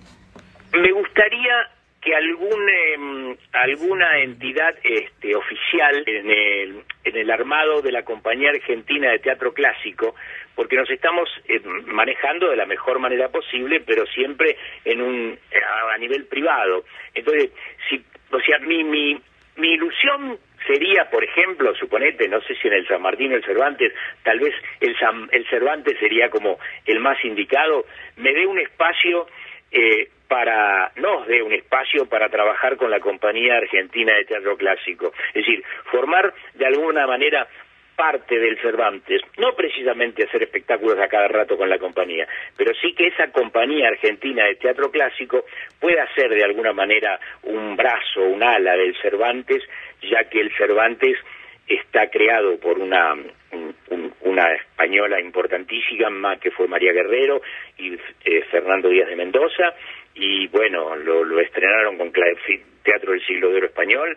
Me 0.74 0.92
gustaría 0.92 1.54
que 2.02 2.14
algún, 2.14 2.68
em, 2.68 3.36
alguna 3.52 4.18
entidad 4.20 4.74
este, 4.84 5.34
oficial 5.34 6.04
en 6.06 6.30
el, 6.30 6.82
en 7.04 7.16
el 7.16 7.30
armado 7.30 7.80
de 7.80 7.90
la 7.90 8.04
Compañía 8.04 8.50
Argentina 8.50 9.10
de 9.10 9.20
Teatro 9.20 9.54
Clásico, 9.54 10.14
porque 10.54 10.76
nos 10.76 10.90
estamos 10.90 11.28
em, 11.46 11.62
manejando 11.86 12.50
de 12.50 12.56
la 12.56 12.66
mejor 12.66 12.98
manera 12.98 13.30
posible, 13.30 13.80
pero 13.80 14.04
siempre 14.06 14.58
en 14.84 15.00
un 15.00 15.38
a, 15.94 15.96
nivel 15.96 16.26
privado. 16.26 16.84
Entonces, 17.14 17.50
si, 17.88 18.04
o 18.30 18.40
sea, 18.40 18.58
mi, 18.58 18.84
mi, 18.84 19.18
mi 19.56 19.72
ilusión 19.72 20.38
sería, 20.66 21.08
por 21.10 21.24
ejemplo, 21.24 21.74
suponete, 21.74 22.28
no 22.28 22.40
sé 22.42 22.54
si 22.56 22.68
en 22.68 22.74
el 22.74 22.86
San 22.86 23.02
Martín 23.02 23.32
o 23.32 23.36
el 23.36 23.44
Cervantes, 23.44 23.92
tal 24.22 24.40
vez 24.40 24.54
el, 24.80 24.96
el 25.32 25.46
Cervantes 25.48 25.98
sería 25.98 26.30
como 26.30 26.58
el 26.86 27.00
más 27.00 27.22
indicado, 27.24 27.84
me 28.16 28.32
dé 28.32 28.46
un 28.46 28.58
espacio 28.58 29.26
eh, 29.70 30.08
para, 30.28 30.92
nos 30.96 31.26
dé 31.26 31.42
un 31.42 31.52
espacio 31.52 32.06
para 32.06 32.28
trabajar 32.28 32.76
con 32.76 32.90
la 32.90 33.00
Compañía 33.00 33.56
Argentina 33.56 34.14
de 34.14 34.24
Teatro 34.24 34.56
Clásico. 34.56 35.12
Es 35.28 35.46
decir, 35.46 35.62
formar 35.90 36.32
de 36.54 36.66
alguna 36.66 37.06
manera 37.06 37.48
parte 37.98 38.38
del 38.38 38.56
Cervantes, 38.60 39.20
no 39.38 39.56
precisamente 39.56 40.22
hacer 40.22 40.44
espectáculos 40.44 41.00
a 41.00 41.08
cada 41.08 41.26
rato 41.26 41.56
con 41.56 41.68
la 41.68 41.80
compañía, 41.80 42.28
pero 42.56 42.72
sí 42.80 42.94
que 42.94 43.08
esa 43.08 43.32
compañía 43.32 43.88
argentina 43.88 44.44
de 44.44 44.54
teatro 44.54 44.88
clásico 44.92 45.44
pueda 45.80 46.06
ser 46.14 46.30
de 46.30 46.44
alguna 46.44 46.72
manera 46.72 47.18
un 47.42 47.74
brazo, 47.74 48.22
un 48.22 48.40
ala 48.40 48.76
del 48.76 48.96
Cervantes, 49.02 49.64
ya 50.02 50.24
que 50.28 50.40
el 50.40 50.54
Cervantes 50.56 51.16
está 51.66 52.10
creado 52.10 52.58
por 52.58 52.78
una 52.78 53.16
una 54.20 54.52
española 54.54 55.20
importantísima 55.20 56.38
que 56.38 56.50
fue 56.50 56.68
María 56.68 56.92
Guerrero 56.92 57.40
y 57.78 57.94
eh, 58.24 58.44
Fernando 58.50 58.88
Díaz 58.88 59.08
de 59.08 59.16
Mendoza 59.16 59.74
y 60.14 60.46
bueno 60.48 60.96
lo, 60.96 61.24
lo 61.24 61.40
estrenaron 61.40 61.96
con 61.96 62.12
Teatro 62.12 63.12
del 63.12 63.24
Siglo 63.26 63.50
de 63.50 63.56
Oro 63.56 63.66
Español 63.66 64.16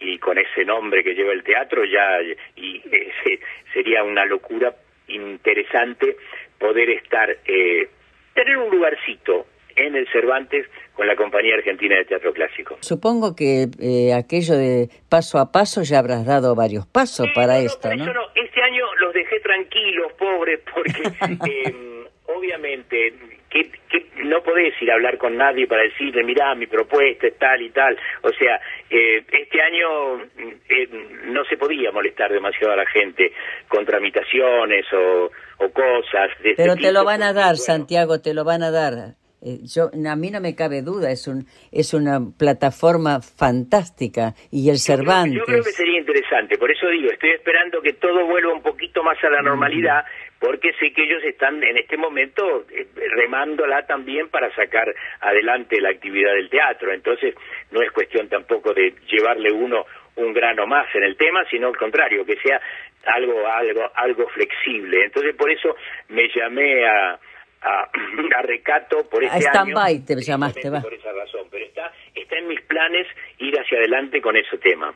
y 0.00 0.18
con 0.18 0.38
ese 0.38 0.64
nombre 0.64 1.02
que 1.04 1.14
lleva 1.14 1.32
el 1.32 1.42
teatro 1.42 1.84
ya 1.84 2.20
y 2.56 2.82
eh, 2.90 3.12
sería 3.72 4.02
una 4.02 4.24
locura 4.24 4.74
interesante 5.08 6.16
poder 6.58 6.90
estar 6.90 7.36
eh, 7.46 7.88
tener 8.34 8.56
un 8.56 8.70
lugarcito 8.70 9.46
en 9.76 9.96
el 9.96 10.06
Cervantes 10.12 10.66
con 10.94 11.06
la 11.06 11.16
Compañía 11.16 11.54
Argentina 11.56 11.96
de 11.96 12.04
Teatro 12.04 12.32
Clásico. 12.32 12.76
Supongo 12.80 13.34
que 13.34 13.66
eh, 13.80 14.14
aquello 14.14 14.56
de 14.56 14.88
paso 15.08 15.38
a 15.38 15.50
paso 15.50 15.82
ya 15.82 15.98
habrás 15.98 16.24
dado 16.24 16.54
varios 16.54 16.86
pasos 16.86 17.28
para 17.34 17.58
esto, 17.58 17.88
¿no? 17.94 18.04
Este 18.34 18.62
año 18.62 18.84
los 19.00 19.12
dejé 19.12 19.40
tranquilos, 19.40 20.12
pobres, 20.14 20.60
porque 20.72 21.02
em, 21.68 22.04
obviamente 22.26 23.12
que, 23.54 24.06
no 24.24 24.42
podés 24.42 24.74
ir 24.80 24.90
a 24.90 24.94
hablar 24.94 25.18
con 25.18 25.36
nadie 25.36 25.66
para 25.66 25.82
decirle, 25.82 26.24
mirá, 26.24 26.54
mi 26.54 26.66
propuesta 26.66 27.26
es 27.26 27.38
tal 27.38 27.62
y 27.62 27.70
tal. 27.70 27.96
O 28.22 28.30
sea, 28.30 28.60
eh, 28.90 29.24
este 29.30 29.62
año 29.62 30.22
eh, 30.68 30.88
no 31.26 31.44
se 31.44 31.56
podía 31.56 31.92
molestar 31.92 32.32
demasiado 32.32 32.72
a 32.72 32.76
la 32.76 32.86
gente 32.86 33.32
con 33.68 33.84
tramitaciones 33.84 34.86
o, 34.92 35.30
cosas. 35.72 36.30
De 36.42 36.50
este 36.50 36.62
Pero 36.62 36.76
te 36.76 36.92
lo 36.92 37.04
van 37.04 37.22
a 37.22 37.32
dar, 37.32 37.56
Santiago, 37.56 38.20
te 38.20 38.34
lo 38.34 38.44
van 38.44 38.62
a 38.62 38.70
dar. 38.70 39.14
Eh, 39.44 39.58
yo, 39.68 39.90
a 39.92 40.16
mí 40.16 40.30
no 40.30 40.40
me 40.40 40.56
cabe 40.56 40.80
duda, 40.80 41.10
es, 41.10 41.28
un, 41.28 41.44
es 41.70 41.92
una 41.92 42.18
plataforma 42.38 43.20
fantástica 43.20 44.32
y 44.50 44.70
el 44.70 44.78
Cervantes. 44.78 45.36
yo 45.36 45.44
creo 45.44 45.62
que 45.62 45.72
sería 45.72 45.98
interesante, 46.00 46.56
por 46.56 46.70
eso 46.70 46.88
digo, 46.88 47.10
estoy 47.10 47.32
esperando 47.32 47.82
que 47.82 47.92
todo 47.92 48.24
vuelva 48.24 48.54
un 48.54 48.62
poquito 48.62 49.02
más 49.02 49.22
a 49.22 49.28
la 49.28 49.42
normalidad, 49.42 50.02
porque 50.40 50.72
sé 50.80 50.92
que 50.92 51.04
ellos 51.04 51.22
están 51.24 51.62
en 51.62 51.76
este 51.76 51.98
momento 51.98 52.64
eh, 52.70 52.86
remándola 52.94 53.84
también 53.86 54.30
para 54.30 54.50
sacar 54.54 54.94
adelante 55.20 55.78
la 55.78 55.90
actividad 55.90 56.32
del 56.32 56.48
teatro. 56.48 56.92
Entonces, 56.92 57.34
no 57.70 57.82
es 57.82 57.90
cuestión 57.92 58.28
tampoco 58.28 58.72
de 58.72 58.94
llevarle 59.10 59.52
uno 59.52 59.84
un 60.16 60.32
grano 60.32 60.66
más 60.66 60.86
en 60.94 61.02
el 61.02 61.16
tema, 61.16 61.44
sino 61.50 61.68
al 61.68 61.76
contrario, 61.76 62.24
que 62.24 62.36
sea 62.36 62.60
algo 63.06 63.46
algo 63.46 63.90
algo 63.94 64.28
flexible. 64.28 65.04
Entonces, 65.04 65.34
por 65.34 65.50
eso 65.50 65.76
me 66.08 66.28
llamé 66.34 66.86
a 66.86 67.18
a, 67.64 68.42
recato 68.42 69.08
por 69.08 69.24
este 69.24 69.48
a 69.48 69.50
stand 69.50 70.04
te 70.04 70.20
llamaste, 70.20 70.70
va. 70.70 70.82
Por 70.82 70.92
esa 70.92 71.12
razón, 71.12 71.46
pero 71.50 71.64
está 71.64 71.92
está 72.14 72.38
en 72.38 72.48
mis 72.48 72.60
planes 72.62 73.06
ir 73.38 73.54
hacia 73.58 73.78
adelante 73.78 74.20
con 74.20 74.36
ese 74.36 74.58
tema. 74.58 74.94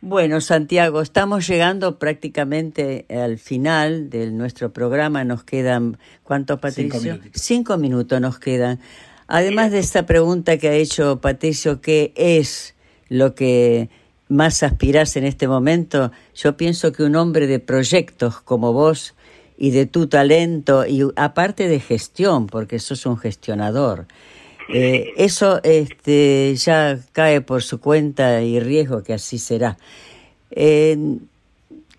Bueno, 0.00 0.40
Santiago, 0.40 1.00
estamos 1.00 1.48
llegando 1.48 1.98
prácticamente 1.98 3.06
al 3.08 3.38
final 3.38 4.10
de 4.10 4.30
nuestro 4.30 4.72
programa. 4.72 5.24
Nos 5.24 5.42
quedan, 5.42 5.98
¿cuánto, 6.22 6.60
Patricio? 6.60 7.18
Cinco, 7.32 7.76
minutos 7.78 8.20
nos 8.20 8.38
quedan. 8.38 8.78
Además 9.26 9.72
de 9.72 9.80
esta 9.80 10.06
pregunta 10.06 10.58
que 10.58 10.68
ha 10.68 10.74
hecho 10.74 11.20
Patricio, 11.20 11.80
¿qué 11.80 12.12
es 12.14 12.76
lo 13.08 13.34
que 13.34 13.88
más 14.28 14.62
aspirás 14.62 15.16
en 15.16 15.24
este 15.24 15.48
momento? 15.48 16.12
Yo 16.34 16.56
pienso 16.56 16.92
que 16.92 17.02
un 17.02 17.16
hombre 17.16 17.46
de 17.46 17.58
proyectos 17.58 18.40
como 18.42 18.72
vos 18.72 19.15
y 19.58 19.70
de 19.70 19.86
tu 19.86 20.06
talento 20.06 20.86
y 20.86 21.02
aparte 21.16 21.68
de 21.68 21.80
gestión, 21.80 22.46
porque 22.46 22.78
sos 22.78 23.06
un 23.06 23.16
gestionador, 23.16 24.06
eh, 24.72 25.12
eso 25.16 25.60
este, 25.62 26.54
ya 26.56 26.98
cae 27.12 27.40
por 27.40 27.62
su 27.62 27.80
cuenta 27.80 28.42
y 28.42 28.60
riesgo 28.60 29.02
que 29.02 29.14
así 29.14 29.38
será. 29.38 29.78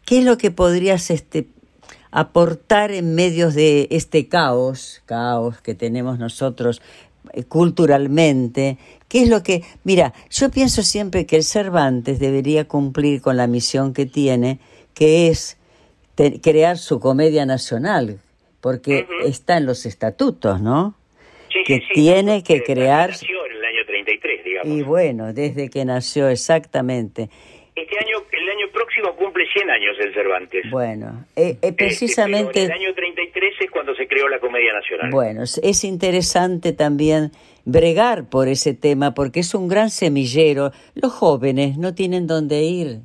¿Qué 0.07 0.19
es 0.19 0.23
lo 0.23 0.37
que 0.37 0.51
podrías 0.51 1.11
este, 1.11 1.47
aportar 2.11 2.91
en 2.91 3.13
medio 3.13 3.51
de 3.51 3.89
este 3.91 4.29
caos, 4.29 5.01
caos 5.05 5.59
que 5.59 5.75
tenemos 5.75 6.17
nosotros 6.17 6.81
eh, 7.33 7.43
culturalmente? 7.43 8.77
¿Qué 9.09 9.23
es 9.23 9.29
lo 9.29 9.43
que, 9.43 9.65
mira, 9.83 10.13
yo 10.29 10.49
pienso 10.49 10.81
siempre 10.81 11.25
que 11.25 11.35
el 11.35 11.43
Cervantes 11.43 12.19
debería 12.19 12.69
cumplir 12.69 13.19
con 13.19 13.35
la 13.35 13.47
misión 13.47 13.93
que 13.93 14.05
tiene, 14.05 14.61
que 14.93 15.27
es 15.27 15.56
crear 16.41 16.77
su 16.77 16.99
comedia 16.99 17.45
nacional, 17.45 18.19
porque 18.61 19.05
está 19.23 19.57
en 19.57 19.65
los 19.65 19.85
estatutos, 19.85 20.61
¿no? 20.61 20.95
Sí, 21.51 21.59
que 21.65 21.75
sí, 21.75 21.83
sí. 21.87 21.93
tiene 21.93 22.43
que 22.43 22.63
crear... 22.63 23.09
Nació 23.09 23.45
en 23.45 23.51
el 23.53 23.65
año 23.65 23.85
33, 23.85 24.43
digamos. 24.43 24.77
Y 24.77 24.83
bueno, 24.83 25.33
desde 25.33 25.69
que 25.69 25.85
nació 25.85 26.29
exactamente. 26.29 27.29
Este 27.75 27.97
año, 27.99 28.17
el 28.31 28.49
año 28.49 28.71
próximo 28.73 29.15
cumple 29.15 29.45
100 29.53 29.69
años 29.69 29.95
el 29.99 30.13
Cervantes. 30.13 30.65
Bueno, 30.71 31.25
eh, 31.35 31.41
eh, 31.41 31.57
Este, 31.61 31.73
precisamente... 31.73 32.51
pero 32.53 32.65
en 32.65 32.71
el 32.71 32.87
año 32.87 32.95
33 32.95 33.53
es 33.61 33.71
cuando 33.71 33.95
se 33.95 34.07
creó 34.07 34.27
la 34.27 34.39
Comedia 34.39 34.73
Nacional. 34.73 35.11
Bueno, 35.11 35.43
es 35.43 35.83
interesante 35.83 36.73
también 36.73 37.31
bregar 37.65 38.29
por 38.29 38.47
ese 38.47 38.73
tema 38.73 39.13
porque 39.13 39.41
es 39.41 39.53
un 39.53 39.67
gran 39.67 39.89
semillero. 39.89 40.71
Los 40.95 41.13
jóvenes 41.13 41.77
no 41.77 41.93
tienen 41.93 42.25
dónde 42.25 42.63
ir, 42.63 43.01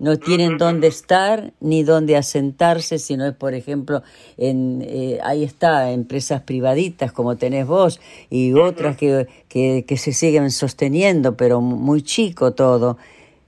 no 0.00 0.18
tienen 0.18 0.56
dónde 0.56 0.88
estar 0.88 1.52
ni 1.60 1.84
dónde 1.84 2.16
asentarse, 2.16 2.98
sino 2.98 3.26
es, 3.26 3.34
por 3.34 3.54
ejemplo, 3.54 4.02
en 4.38 4.82
eh, 4.82 5.18
ahí 5.22 5.44
está, 5.44 5.92
empresas 5.92 6.40
privaditas 6.42 7.12
como 7.12 7.36
tenés 7.36 7.66
vos 7.66 8.00
y 8.30 8.54
otras 8.54 8.96
que, 8.96 9.26
que, 9.48 9.84
que 9.86 9.96
se 9.96 10.12
siguen 10.12 10.50
sosteniendo, 10.50 11.36
pero 11.36 11.60
muy 11.60 12.02
chico 12.02 12.54
todo. 12.54 12.96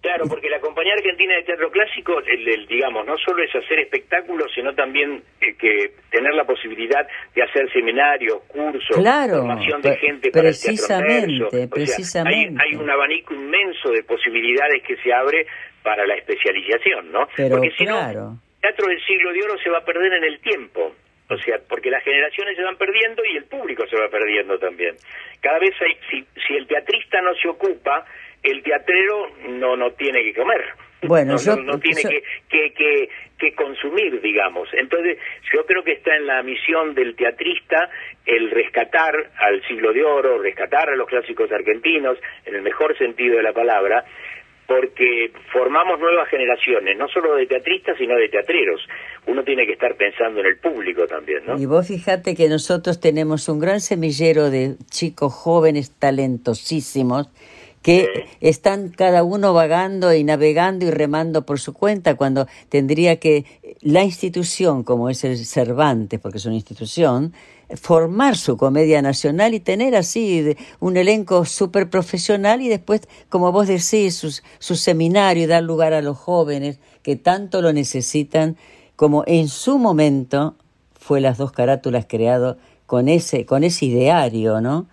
Claro, 0.03 0.25
porque 0.29 0.51
la 0.51 0.59
Compañía 0.59 0.95
Argentina 0.95 1.37
de 1.37 1.45
Teatro 1.45 1.71
Clásico, 1.71 2.19
el, 2.27 2.49
el, 2.49 2.67
digamos, 2.67 3.07
no 3.07 3.17
solo 3.19 3.41
es 3.45 3.55
hacer 3.55 3.79
espectáculos, 3.79 4.51
sino 4.53 4.75
también 4.75 5.23
eh, 5.41 5.55
que 5.55 5.93
tener 6.11 6.35
la 6.35 6.45
posibilidad 6.45 7.07
de 7.37 7.43
hacer 7.45 7.73
seminarios, 7.73 8.43
cursos, 8.49 8.97
Claro, 8.97 9.37
formación 9.37 9.81
de 9.81 9.97
gente 9.99 10.31
para 10.33 10.49
el 10.49 10.55
teatro 10.55 10.67
precisamente, 10.67 11.27
verso. 11.27 11.47
O 11.47 11.51
sea, 11.51 11.69
precisamente. 11.69 12.63
hay, 12.63 12.73
hay 12.73 12.77
un 12.77 12.91
abanico 12.91 13.33
inmenso 13.33 13.91
de 13.91 14.03
posibilidades 14.03 14.83
que 14.83 14.97
se 14.97 15.13
abre 15.13 15.47
para 15.83 16.07
la 16.07 16.15
especialización, 16.15 17.11
¿no? 17.13 17.29
Pero 17.37 17.57
porque 17.57 17.71
si 17.73 17.85
claro. 17.87 18.21
no, 18.21 18.31
el 18.55 18.61
teatro 18.61 18.87
del 18.89 19.05
siglo 19.05 19.33
de 19.33 19.43
oro 19.43 19.59
se 19.59 19.71
va 19.71 19.79
a 19.79 19.85
perder 19.85 20.13
en 20.15 20.25
el 20.25 20.41
tiempo. 20.41 20.95
O 21.31 21.37
sea, 21.39 21.59
porque 21.67 21.89
las 21.91 22.03
generaciones 22.05 22.57
se 22.57 22.63
van 22.63 22.77
perdiendo 22.77 23.25
y 23.25 23.37
el 23.39 23.45
público 23.45 23.87
se 23.87 23.97
va 23.97 24.09
perdiendo 24.09 24.59
también. 24.59 24.97
Cada 25.41 25.59
vez 25.59 25.73
hay, 25.81 25.97
si, 26.11 26.27
si 26.47 26.55
el 26.55 26.67
teatrista 26.67 27.23
no 27.23 27.35
se 27.35 27.49
ocupa, 27.49 28.05
el 28.43 28.63
teatrero 28.63 29.31
no 29.49 29.77
no 29.77 29.93
tiene 29.93 30.23
que 30.25 30.35
comer. 30.35 30.63
Bueno, 31.03 31.33
no, 31.37 31.39
yo- 31.39 31.57
no, 31.57 31.63
no 31.73 31.79
tiene 31.81 32.03
yo- 32.03 32.09
que, 32.11 32.23
que, 32.51 32.73
que, 32.75 33.09
que 33.39 33.55
consumir, 33.55 34.21
digamos. 34.21 34.69
Entonces, 34.75 35.17
yo 35.55 35.65
creo 35.65 35.83
que 35.83 35.93
está 35.93 36.15
en 36.17 36.27
la 36.27 36.43
misión 36.43 36.95
del 36.95 37.17
teatrista 37.17 37.89
el 38.27 38.51
rescatar 38.51 39.15
al 39.39 39.63
siglo 39.67 39.93
de 39.95 40.05
oro, 40.05 40.39
rescatar 40.43 40.91
a 40.91 40.97
los 40.97 41.09
clásicos 41.09 41.51
argentinos, 41.51 42.19
en 42.45 42.57
el 42.57 42.63
mejor 42.63 42.97
sentido 42.99 43.37
de 43.39 43.43
la 43.43 43.53
palabra, 43.55 44.05
porque 44.75 45.31
formamos 45.53 46.01
nuevas 46.01 46.29
generaciones, 46.29 46.97
no 46.97 47.07
solo 47.09 47.35
de 47.35 47.47
teatristas, 47.47 47.97
sino 47.99 48.17
de 48.17 48.29
teatreros. 48.29 48.81
Uno 49.27 49.45
tiene 49.45 49.67
que 49.67 49.73
estar 49.73 49.95
pensando 49.97 50.41
en 50.41 50.47
el 50.47 50.59
público 50.59 51.07
también, 51.07 51.45
¿no? 51.47 51.59
Y 51.59 51.67
vos 51.67 51.89
fíjate 51.89 52.35
que 52.35 52.49
nosotros 52.49 52.99
tenemos 52.99 53.49
un 53.49 53.59
gran 53.59 53.81
semillero 53.81 54.51
de 54.51 54.77
chicos 54.91 55.35
jóvenes 55.35 55.93
talentosísimos 55.99 57.29
que 57.83 58.07
están 58.41 58.91
cada 58.91 59.25
uno 59.25 59.53
vagando 59.53 60.15
y 60.15 60.25
navegando 60.25 60.87
y 60.87 60.91
remando 60.91 61.45
por 61.45 61.59
su 61.59 61.75
cuenta 61.75 62.15
cuando 62.15 62.47
tendría 62.69 63.17
que 63.17 63.45
la 63.81 64.05
institución, 64.05 64.85
como 64.85 65.11
es 65.11 65.25
el 65.25 65.37
Cervantes, 65.37 66.21
porque 66.21 66.39
es 66.39 66.47
una 66.47 66.55
institución, 66.55 67.33
formar 67.77 68.37
su 68.37 68.57
comedia 68.57 69.03
nacional 69.03 69.55
y 69.55 69.61
tener 69.61 69.95
así 69.95 70.57
un 70.81 70.97
elenco 70.97 71.45
súper 71.45 71.89
profesional 71.91 72.61
y 72.61 72.69
después, 72.69 73.09
como 73.29 73.53
vos 73.53 73.69
decís, 73.69 74.17
sus, 74.17 74.43
su 74.59 74.77
seminario 74.77 75.45
y 75.45 75.47
dar 75.47 75.63
lugar 75.63 75.93
a 75.93 76.03
los 76.03 76.19
jóvenes 76.19 76.81
que 77.03 77.17
tanto 77.17 77.63
lo 77.63 77.73
necesitan, 77.73 78.57
como 78.97 79.25
en 79.27 79.49
su 79.49 79.79
momento 79.79 80.57
fue 80.99 81.21
las 81.21 81.39
dos 81.39 81.53
carátulas 81.53 82.07
creado 82.09 82.59
con 82.87 83.09
ese, 83.09 83.47
con 83.47 83.65
ese 83.65 83.87
ideario, 83.87 84.61
¿no? 84.61 84.87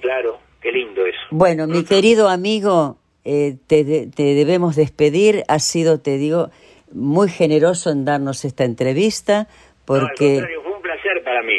Claro, 0.00 0.38
qué 0.60 0.72
lindo 0.72 1.06
eso. 1.06 1.18
Bueno, 1.30 1.66
mi 1.66 1.84
querido 1.84 2.28
amigo, 2.28 2.98
eh, 3.24 3.56
te, 3.66 4.06
te 4.06 4.22
debemos 4.34 4.76
despedir. 4.76 5.44
Ha 5.48 5.58
sido, 5.58 6.00
te 6.00 6.18
digo, 6.18 6.50
muy 6.92 7.28
generoso 7.28 7.90
en 7.90 8.04
darnos 8.04 8.44
esta 8.44 8.64
entrevista, 8.64 9.48
porque 9.84 10.44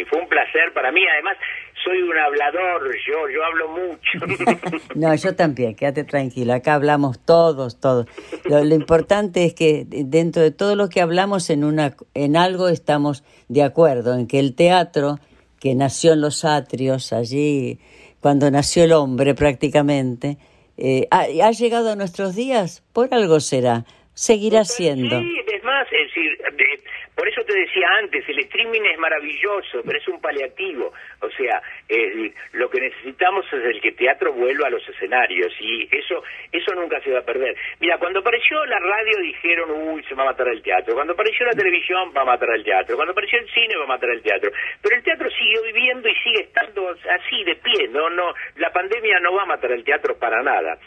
fue 0.10 0.22
un 0.22 0.28
placer 0.28 0.74
para 0.74 0.92
mí. 0.92 1.02
Además, 1.14 1.38
soy 1.84 2.02
un 2.02 2.18
hablador, 2.18 2.96
yo 3.06 3.30
yo 3.30 3.44
hablo 3.44 3.70
mucho. 3.70 4.78
no, 4.96 5.14
yo 5.16 5.36
también, 5.36 5.76
quédate 5.76 6.04
tranquilo. 6.04 6.54
Acá 6.54 6.76
hablamos 6.76 7.24
todos, 7.24 7.80
todos. 7.80 8.08
Lo, 8.46 8.64
importante 8.64 9.46
es 9.46 9.54
que 9.54 9.86
dentro 9.88 10.42
de 10.42 10.52
todo 10.52 10.76
lo 10.76 10.90
que 10.90 11.02
hablamos 11.02 11.50
en 11.50 11.64
una, 11.64 11.96
en 12.14 12.38
algo 12.38 12.68
estamos 12.70 13.24
de 13.48 13.64
acuerdo, 13.64 14.14
en 14.14 14.28
que 14.28 14.40
el 14.40 14.56
teatro 14.56 15.20
que 15.60 15.76
nació 15.76 16.14
en 16.14 16.22
los 16.22 16.46
atrios 16.46 17.14
allí, 17.14 17.80
cuando 18.22 18.50
nació 18.52 18.84
el 18.84 18.94
hombre 18.94 19.34
prácticamente, 19.34 20.38
eh, 20.78 21.08
ha 21.10 21.52
llegado 21.52 21.92
a 21.92 21.96
nuestros 21.96 22.36
días, 22.36 22.84
por 22.94 23.14
algo 23.14 23.40
será, 23.40 23.86
seguirá 24.18 24.66
siendo. 24.66 25.20
Sí, 25.22 25.42
es 25.54 25.64
más, 25.64 25.88
es 25.92 26.08
decir, 26.10 26.38
de- 26.58 26.82
por 27.16 27.28
eso 27.28 27.42
te 27.46 27.54
decía 27.58 27.88
antes, 28.00 28.28
el 28.30 28.40
streaming 28.40 28.82
es 28.94 29.00
maravilloso, 29.00 29.82
pero 29.86 29.98
es 29.98 30.08
un 30.08 30.22
paliativo. 30.22 30.94
O 31.22 31.30
sea, 31.32 31.62
decir, 31.88 32.34
lo 32.54 32.70
que 32.70 32.80
necesitamos 32.82 33.46
es 33.52 33.64
el 33.66 33.82
que 33.82 33.90
el 33.90 33.96
teatro 33.96 34.34
vuelva 34.34 34.68
a 34.68 34.70
los 34.70 34.88
escenarios 34.88 35.52
y 35.60 35.84
eso 35.96 36.22
eso 36.52 36.74
nunca 36.76 37.00
se 37.02 37.12
va 37.12 37.20
a 37.20 37.24
perder. 37.26 37.56
Mira, 37.80 37.98
cuando 37.98 38.20
apareció 38.20 38.64
la 38.66 38.80
radio 38.80 39.18
dijeron, 39.22 39.72
uy, 39.72 40.04
se 40.08 40.14
va 40.16 40.24
a 40.24 40.28
matar 40.28 40.48
el 40.50 40.62
teatro. 40.62 40.94
Cuando 40.94 41.14
apareció 41.14 41.46
la 41.46 41.54
televisión 41.54 42.12
va 42.16 42.22
a 42.22 42.26
matar 42.26 42.50
el 42.56 42.64
teatro. 42.64 42.96
Cuando 42.96 43.12
apareció 43.14 43.40
el 43.40 43.50
cine 43.50 43.76
va 43.78 43.84
a 43.86 43.88
matar 43.88 44.10
el 44.12 44.22
teatro. 44.22 44.52
Pero 44.82 44.96
el 44.96 45.04
teatro 45.04 45.28
siguió 45.32 45.64
viviendo 45.64 46.08
y 46.10 46.16
sigue 46.24 46.42
estando 46.44 46.90
así 46.90 47.44
de 47.46 47.56
pie. 47.56 47.88
No, 47.90 48.10
no, 48.12 48.32
la 48.58 48.72
pandemia 48.72 49.20
no 49.22 49.34
va 49.34 49.44
a 49.44 49.48
matar 49.48 49.72
el 49.72 49.84
teatro 49.84 50.18
para 50.20 50.42
nada. 50.44 50.78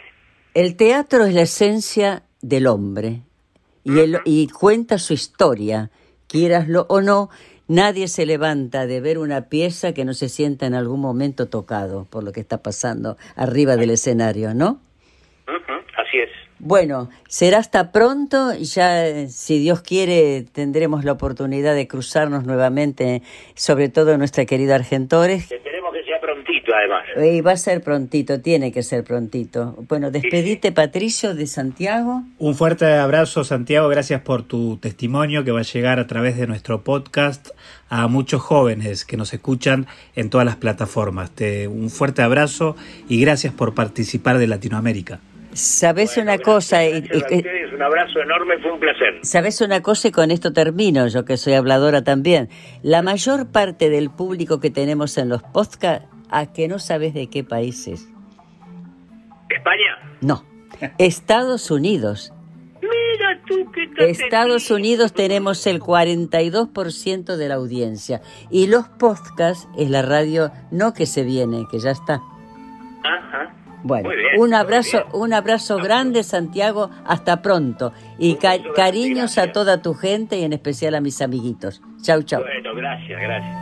El 0.54 0.76
teatro 0.76 1.24
es 1.26 1.34
la 1.34 1.42
esencia 1.42 2.22
del 2.42 2.66
hombre 2.66 3.22
y, 3.84 3.98
el- 3.98 4.20
y 4.24 4.48
cuenta 4.48 4.98
su 4.98 5.12
historia, 5.14 5.90
quieraslo 6.26 6.86
o 6.88 7.00
no. 7.00 7.30
Nadie 7.68 8.08
se 8.08 8.26
levanta 8.26 8.86
de 8.86 9.00
ver 9.00 9.18
una 9.18 9.42
pieza 9.48 9.92
que 9.92 10.04
no 10.04 10.12
se 10.12 10.28
sienta 10.28 10.66
en 10.66 10.74
algún 10.74 11.00
momento 11.00 11.46
tocado 11.48 12.04
por 12.10 12.24
lo 12.24 12.32
que 12.32 12.40
está 12.40 12.62
pasando 12.62 13.16
arriba 13.36 13.76
del 13.76 13.90
escenario, 13.90 14.54
¿no? 14.54 14.80
Así 15.96 16.18
es. 16.18 16.28
Bueno, 16.58 17.08
será 17.28 17.58
hasta 17.58 17.90
pronto. 17.92 18.52
y 18.54 18.64
Ya, 18.64 19.06
eh, 19.06 19.28
si 19.28 19.58
Dios 19.60 19.80
quiere, 19.82 20.42
tendremos 20.52 21.04
la 21.04 21.12
oportunidad 21.12 21.74
de 21.74 21.86
cruzarnos 21.88 22.44
nuevamente, 22.44 23.22
sobre 23.54 23.88
todo 23.88 24.18
nuestra 24.18 24.44
querida 24.46 24.74
Argentores. 24.74 25.48
Prontito, 26.20 26.72
además. 26.74 27.04
Y 27.34 27.40
va 27.40 27.52
a 27.52 27.56
ser 27.56 27.80
prontito, 27.82 28.40
tiene 28.40 28.72
que 28.72 28.82
ser 28.82 29.04
prontito. 29.04 29.76
Bueno, 29.88 30.10
despedite, 30.10 30.72
Patricio, 30.72 31.34
de 31.34 31.46
Santiago. 31.46 32.22
Un 32.38 32.54
fuerte 32.54 32.86
abrazo, 32.86 33.44
Santiago. 33.44 33.88
Gracias 33.88 34.20
por 34.20 34.42
tu 34.42 34.76
testimonio 34.76 35.44
que 35.44 35.50
va 35.52 35.60
a 35.60 35.64
llegar 35.64 35.98
a 35.98 36.06
través 36.06 36.36
de 36.36 36.46
nuestro 36.46 36.82
podcast 36.84 37.48
a 37.88 38.06
muchos 38.08 38.40
jóvenes 38.42 39.04
que 39.04 39.16
nos 39.16 39.32
escuchan 39.32 39.86
en 40.14 40.30
todas 40.30 40.44
las 40.46 40.56
plataformas. 40.56 41.30
Te, 41.30 41.66
un 41.68 41.90
fuerte 41.90 42.22
abrazo 42.22 42.76
y 43.08 43.20
gracias 43.20 43.52
por 43.52 43.74
participar 43.74 44.38
de 44.38 44.46
Latinoamérica. 44.46 45.20
Sabes 45.52 46.10
Bueno, 46.14 46.22
una 46.30 46.36
gracias, 46.36 46.54
cosa, 46.54 46.84
y- 46.84 47.00
gracias 47.00 47.10
a 47.10 47.14
y- 47.14 47.34
y- 47.34 47.38
ustedes, 47.38 47.59
un 47.80 47.86
abrazo 47.86 48.20
enorme, 48.20 48.58
fue 48.58 48.72
un 48.72 48.78
placer. 48.78 49.20
sabes 49.22 49.62
una 49.62 49.80
cosa 49.80 50.08
y 50.08 50.10
con 50.10 50.30
esto 50.30 50.52
termino, 50.52 51.08
yo 51.08 51.24
que 51.24 51.38
soy 51.38 51.54
habladora 51.54 52.04
también. 52.04 52.50
La 52.82 53.00
mayor 53.00 53.50
parte 53.50 53.88
del 53.88 54.10
público 54.10 54.60
que 54.60 54.70
tenemos 54.70 55.16
en 55.16 55.30
los 55.30 55.42
podcasts, 55.42 56.06
a 56.28 56.52
que 56.52 56.68
no 56.68 56.78
sabes 56.78 57.14
de 57.14 57.28
qué 57.28 57.42
países. 57.42 58.06
¿España? 59.48 60.18
No, 60.20 60.44
Estados 60.98 61.70
Unidos. 61.70 62.34
Mira 62.82 63.40
tú 63.46 63.72
qué 63.72 63.88
tal 63.96 64.08
Estados 64.08 64.70
Unidos 64.70 65.14
tenemos 65.14 65.66
el 65.66 65.80
42% 65.80 67.36
de 67.36 67.48
la 67.48 67.54
audiencia 67.54 68.20
y 68.50 68.66
los 68.66 68.88
podcasts 68.88 69.68
es 69.78 69.88
la 69.88 70.02
radio 70.02 70.52
no 70.70 70.92
que 70.92 71.06
se 71.06 71.24
viene, 71.24 71.64
que 71.70 71.78
ya 71.78 71.92
está. 71.92 72.20
Bueno, 73.82 74.10
un 74.38 74.52
abrazo, 74.54 75.04
un 75.12 75.32
abrazo 75.32 75.76
grande 75.78 76.22
Santiago, 76.22 76.90
hasta 77.04 77.40
pronto 77.42 77.92
y 78.18 78.34
ca- 78.34 78.58
cariños 78.74 79.38
a 79.38 79.52
toda 79.52 79.80
tu 79.82 79.94
gente 79.94 80.38
y 80.38 80.44
en 80.44 80.52
especial 80.52 80.94
a 80.94 81.00
mis 81.00 81.22
amiguitos. 81.22 81.80
Chau, 82.02 82.22
chau. 82.22 82.42
Bueno, 82.42 82.74
gracias, 82.74 83.20
gracias. 83.20 83.56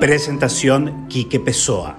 Presentación 0.00 1.06
Quique 1.08 1.40
Pessoa. 1.40 1.96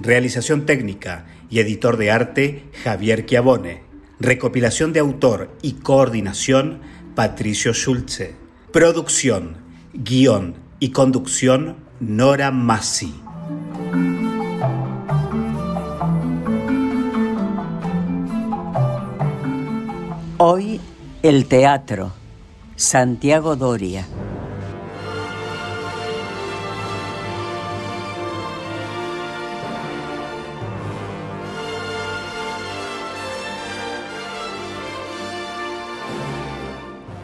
Realización 0.00 0.66
técnica 0.66 1.24
y 1.50 1.60
editor 1.60 1.96
de 1.96 2.10
arte 2.10 2.62
Javier 2.84 3.24
Chiavone. 3.26 3.87
Recopilación 4.20 4.92
de 4.92 4.98
autor 4.98 5.56
y 5.62 5.74
coordinación 5.74 6.80
Patricio 7.14 7.72
Schulze. 7.72 8.34
Producción, 8.72 9.58
guion 9.94 10.56
y 10.80 10.90
conducción 10.90 11.76
Nora 12.00 12.50
Massi. 12.50 13.14
Hoy 20.38 20.80
el 21.22 21.46
teatro. 21.46 22.12
Santiago 22.74 23.54
Doria. 23.54 24.04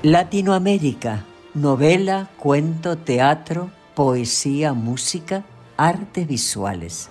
Latinoamérica. 0.04 1.24
Novela, 1.54 2.28
cuento, 2.36 2.98
teatro, 2.98 3.70
poesía, 3.94 4.74
música, 4.74 5.44
artes 5.78 6.28
visuales. 6.28 7.08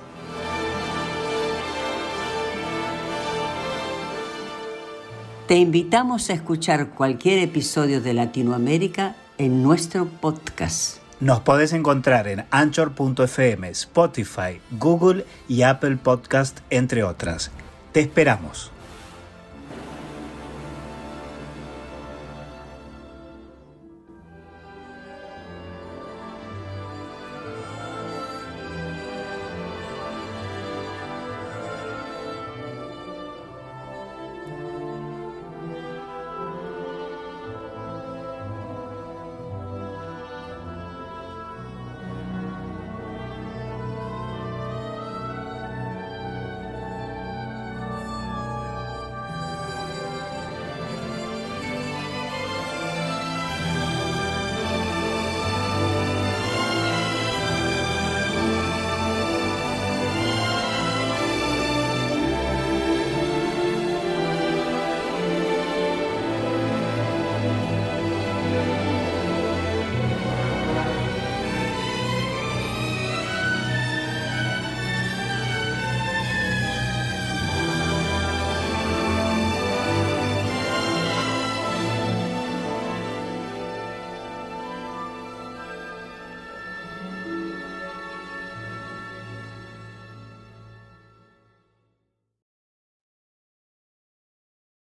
Te 5.47 5.55
invitamos 5.55 6.29
a 6.29 6.33
escuchar 6.33 6.91
cualquier 6.91 7.39
episodio 7.39 7.99
de 7.99 8.13
Latinoamérica 8.13 9.15
en 9.39 9.63
nuestro 9.63 10.05
podcast. 10.05 10.97
Nos 11.19 11.39
podés 11.39 11.73
encontrar 11.73 12.27
en 12.27 12.45
anchor.fm, 12.51 13.69
Spotify, 13.69 14.61
Google 14.69 15.25
y 15.47 15.63
Apple 15.63 15.97
Podcast, 15.97 16.59
entre 16.69 17.03
otras. 17.03 17.49
Te 17.91 18.01
esperamos. 18.01 18.72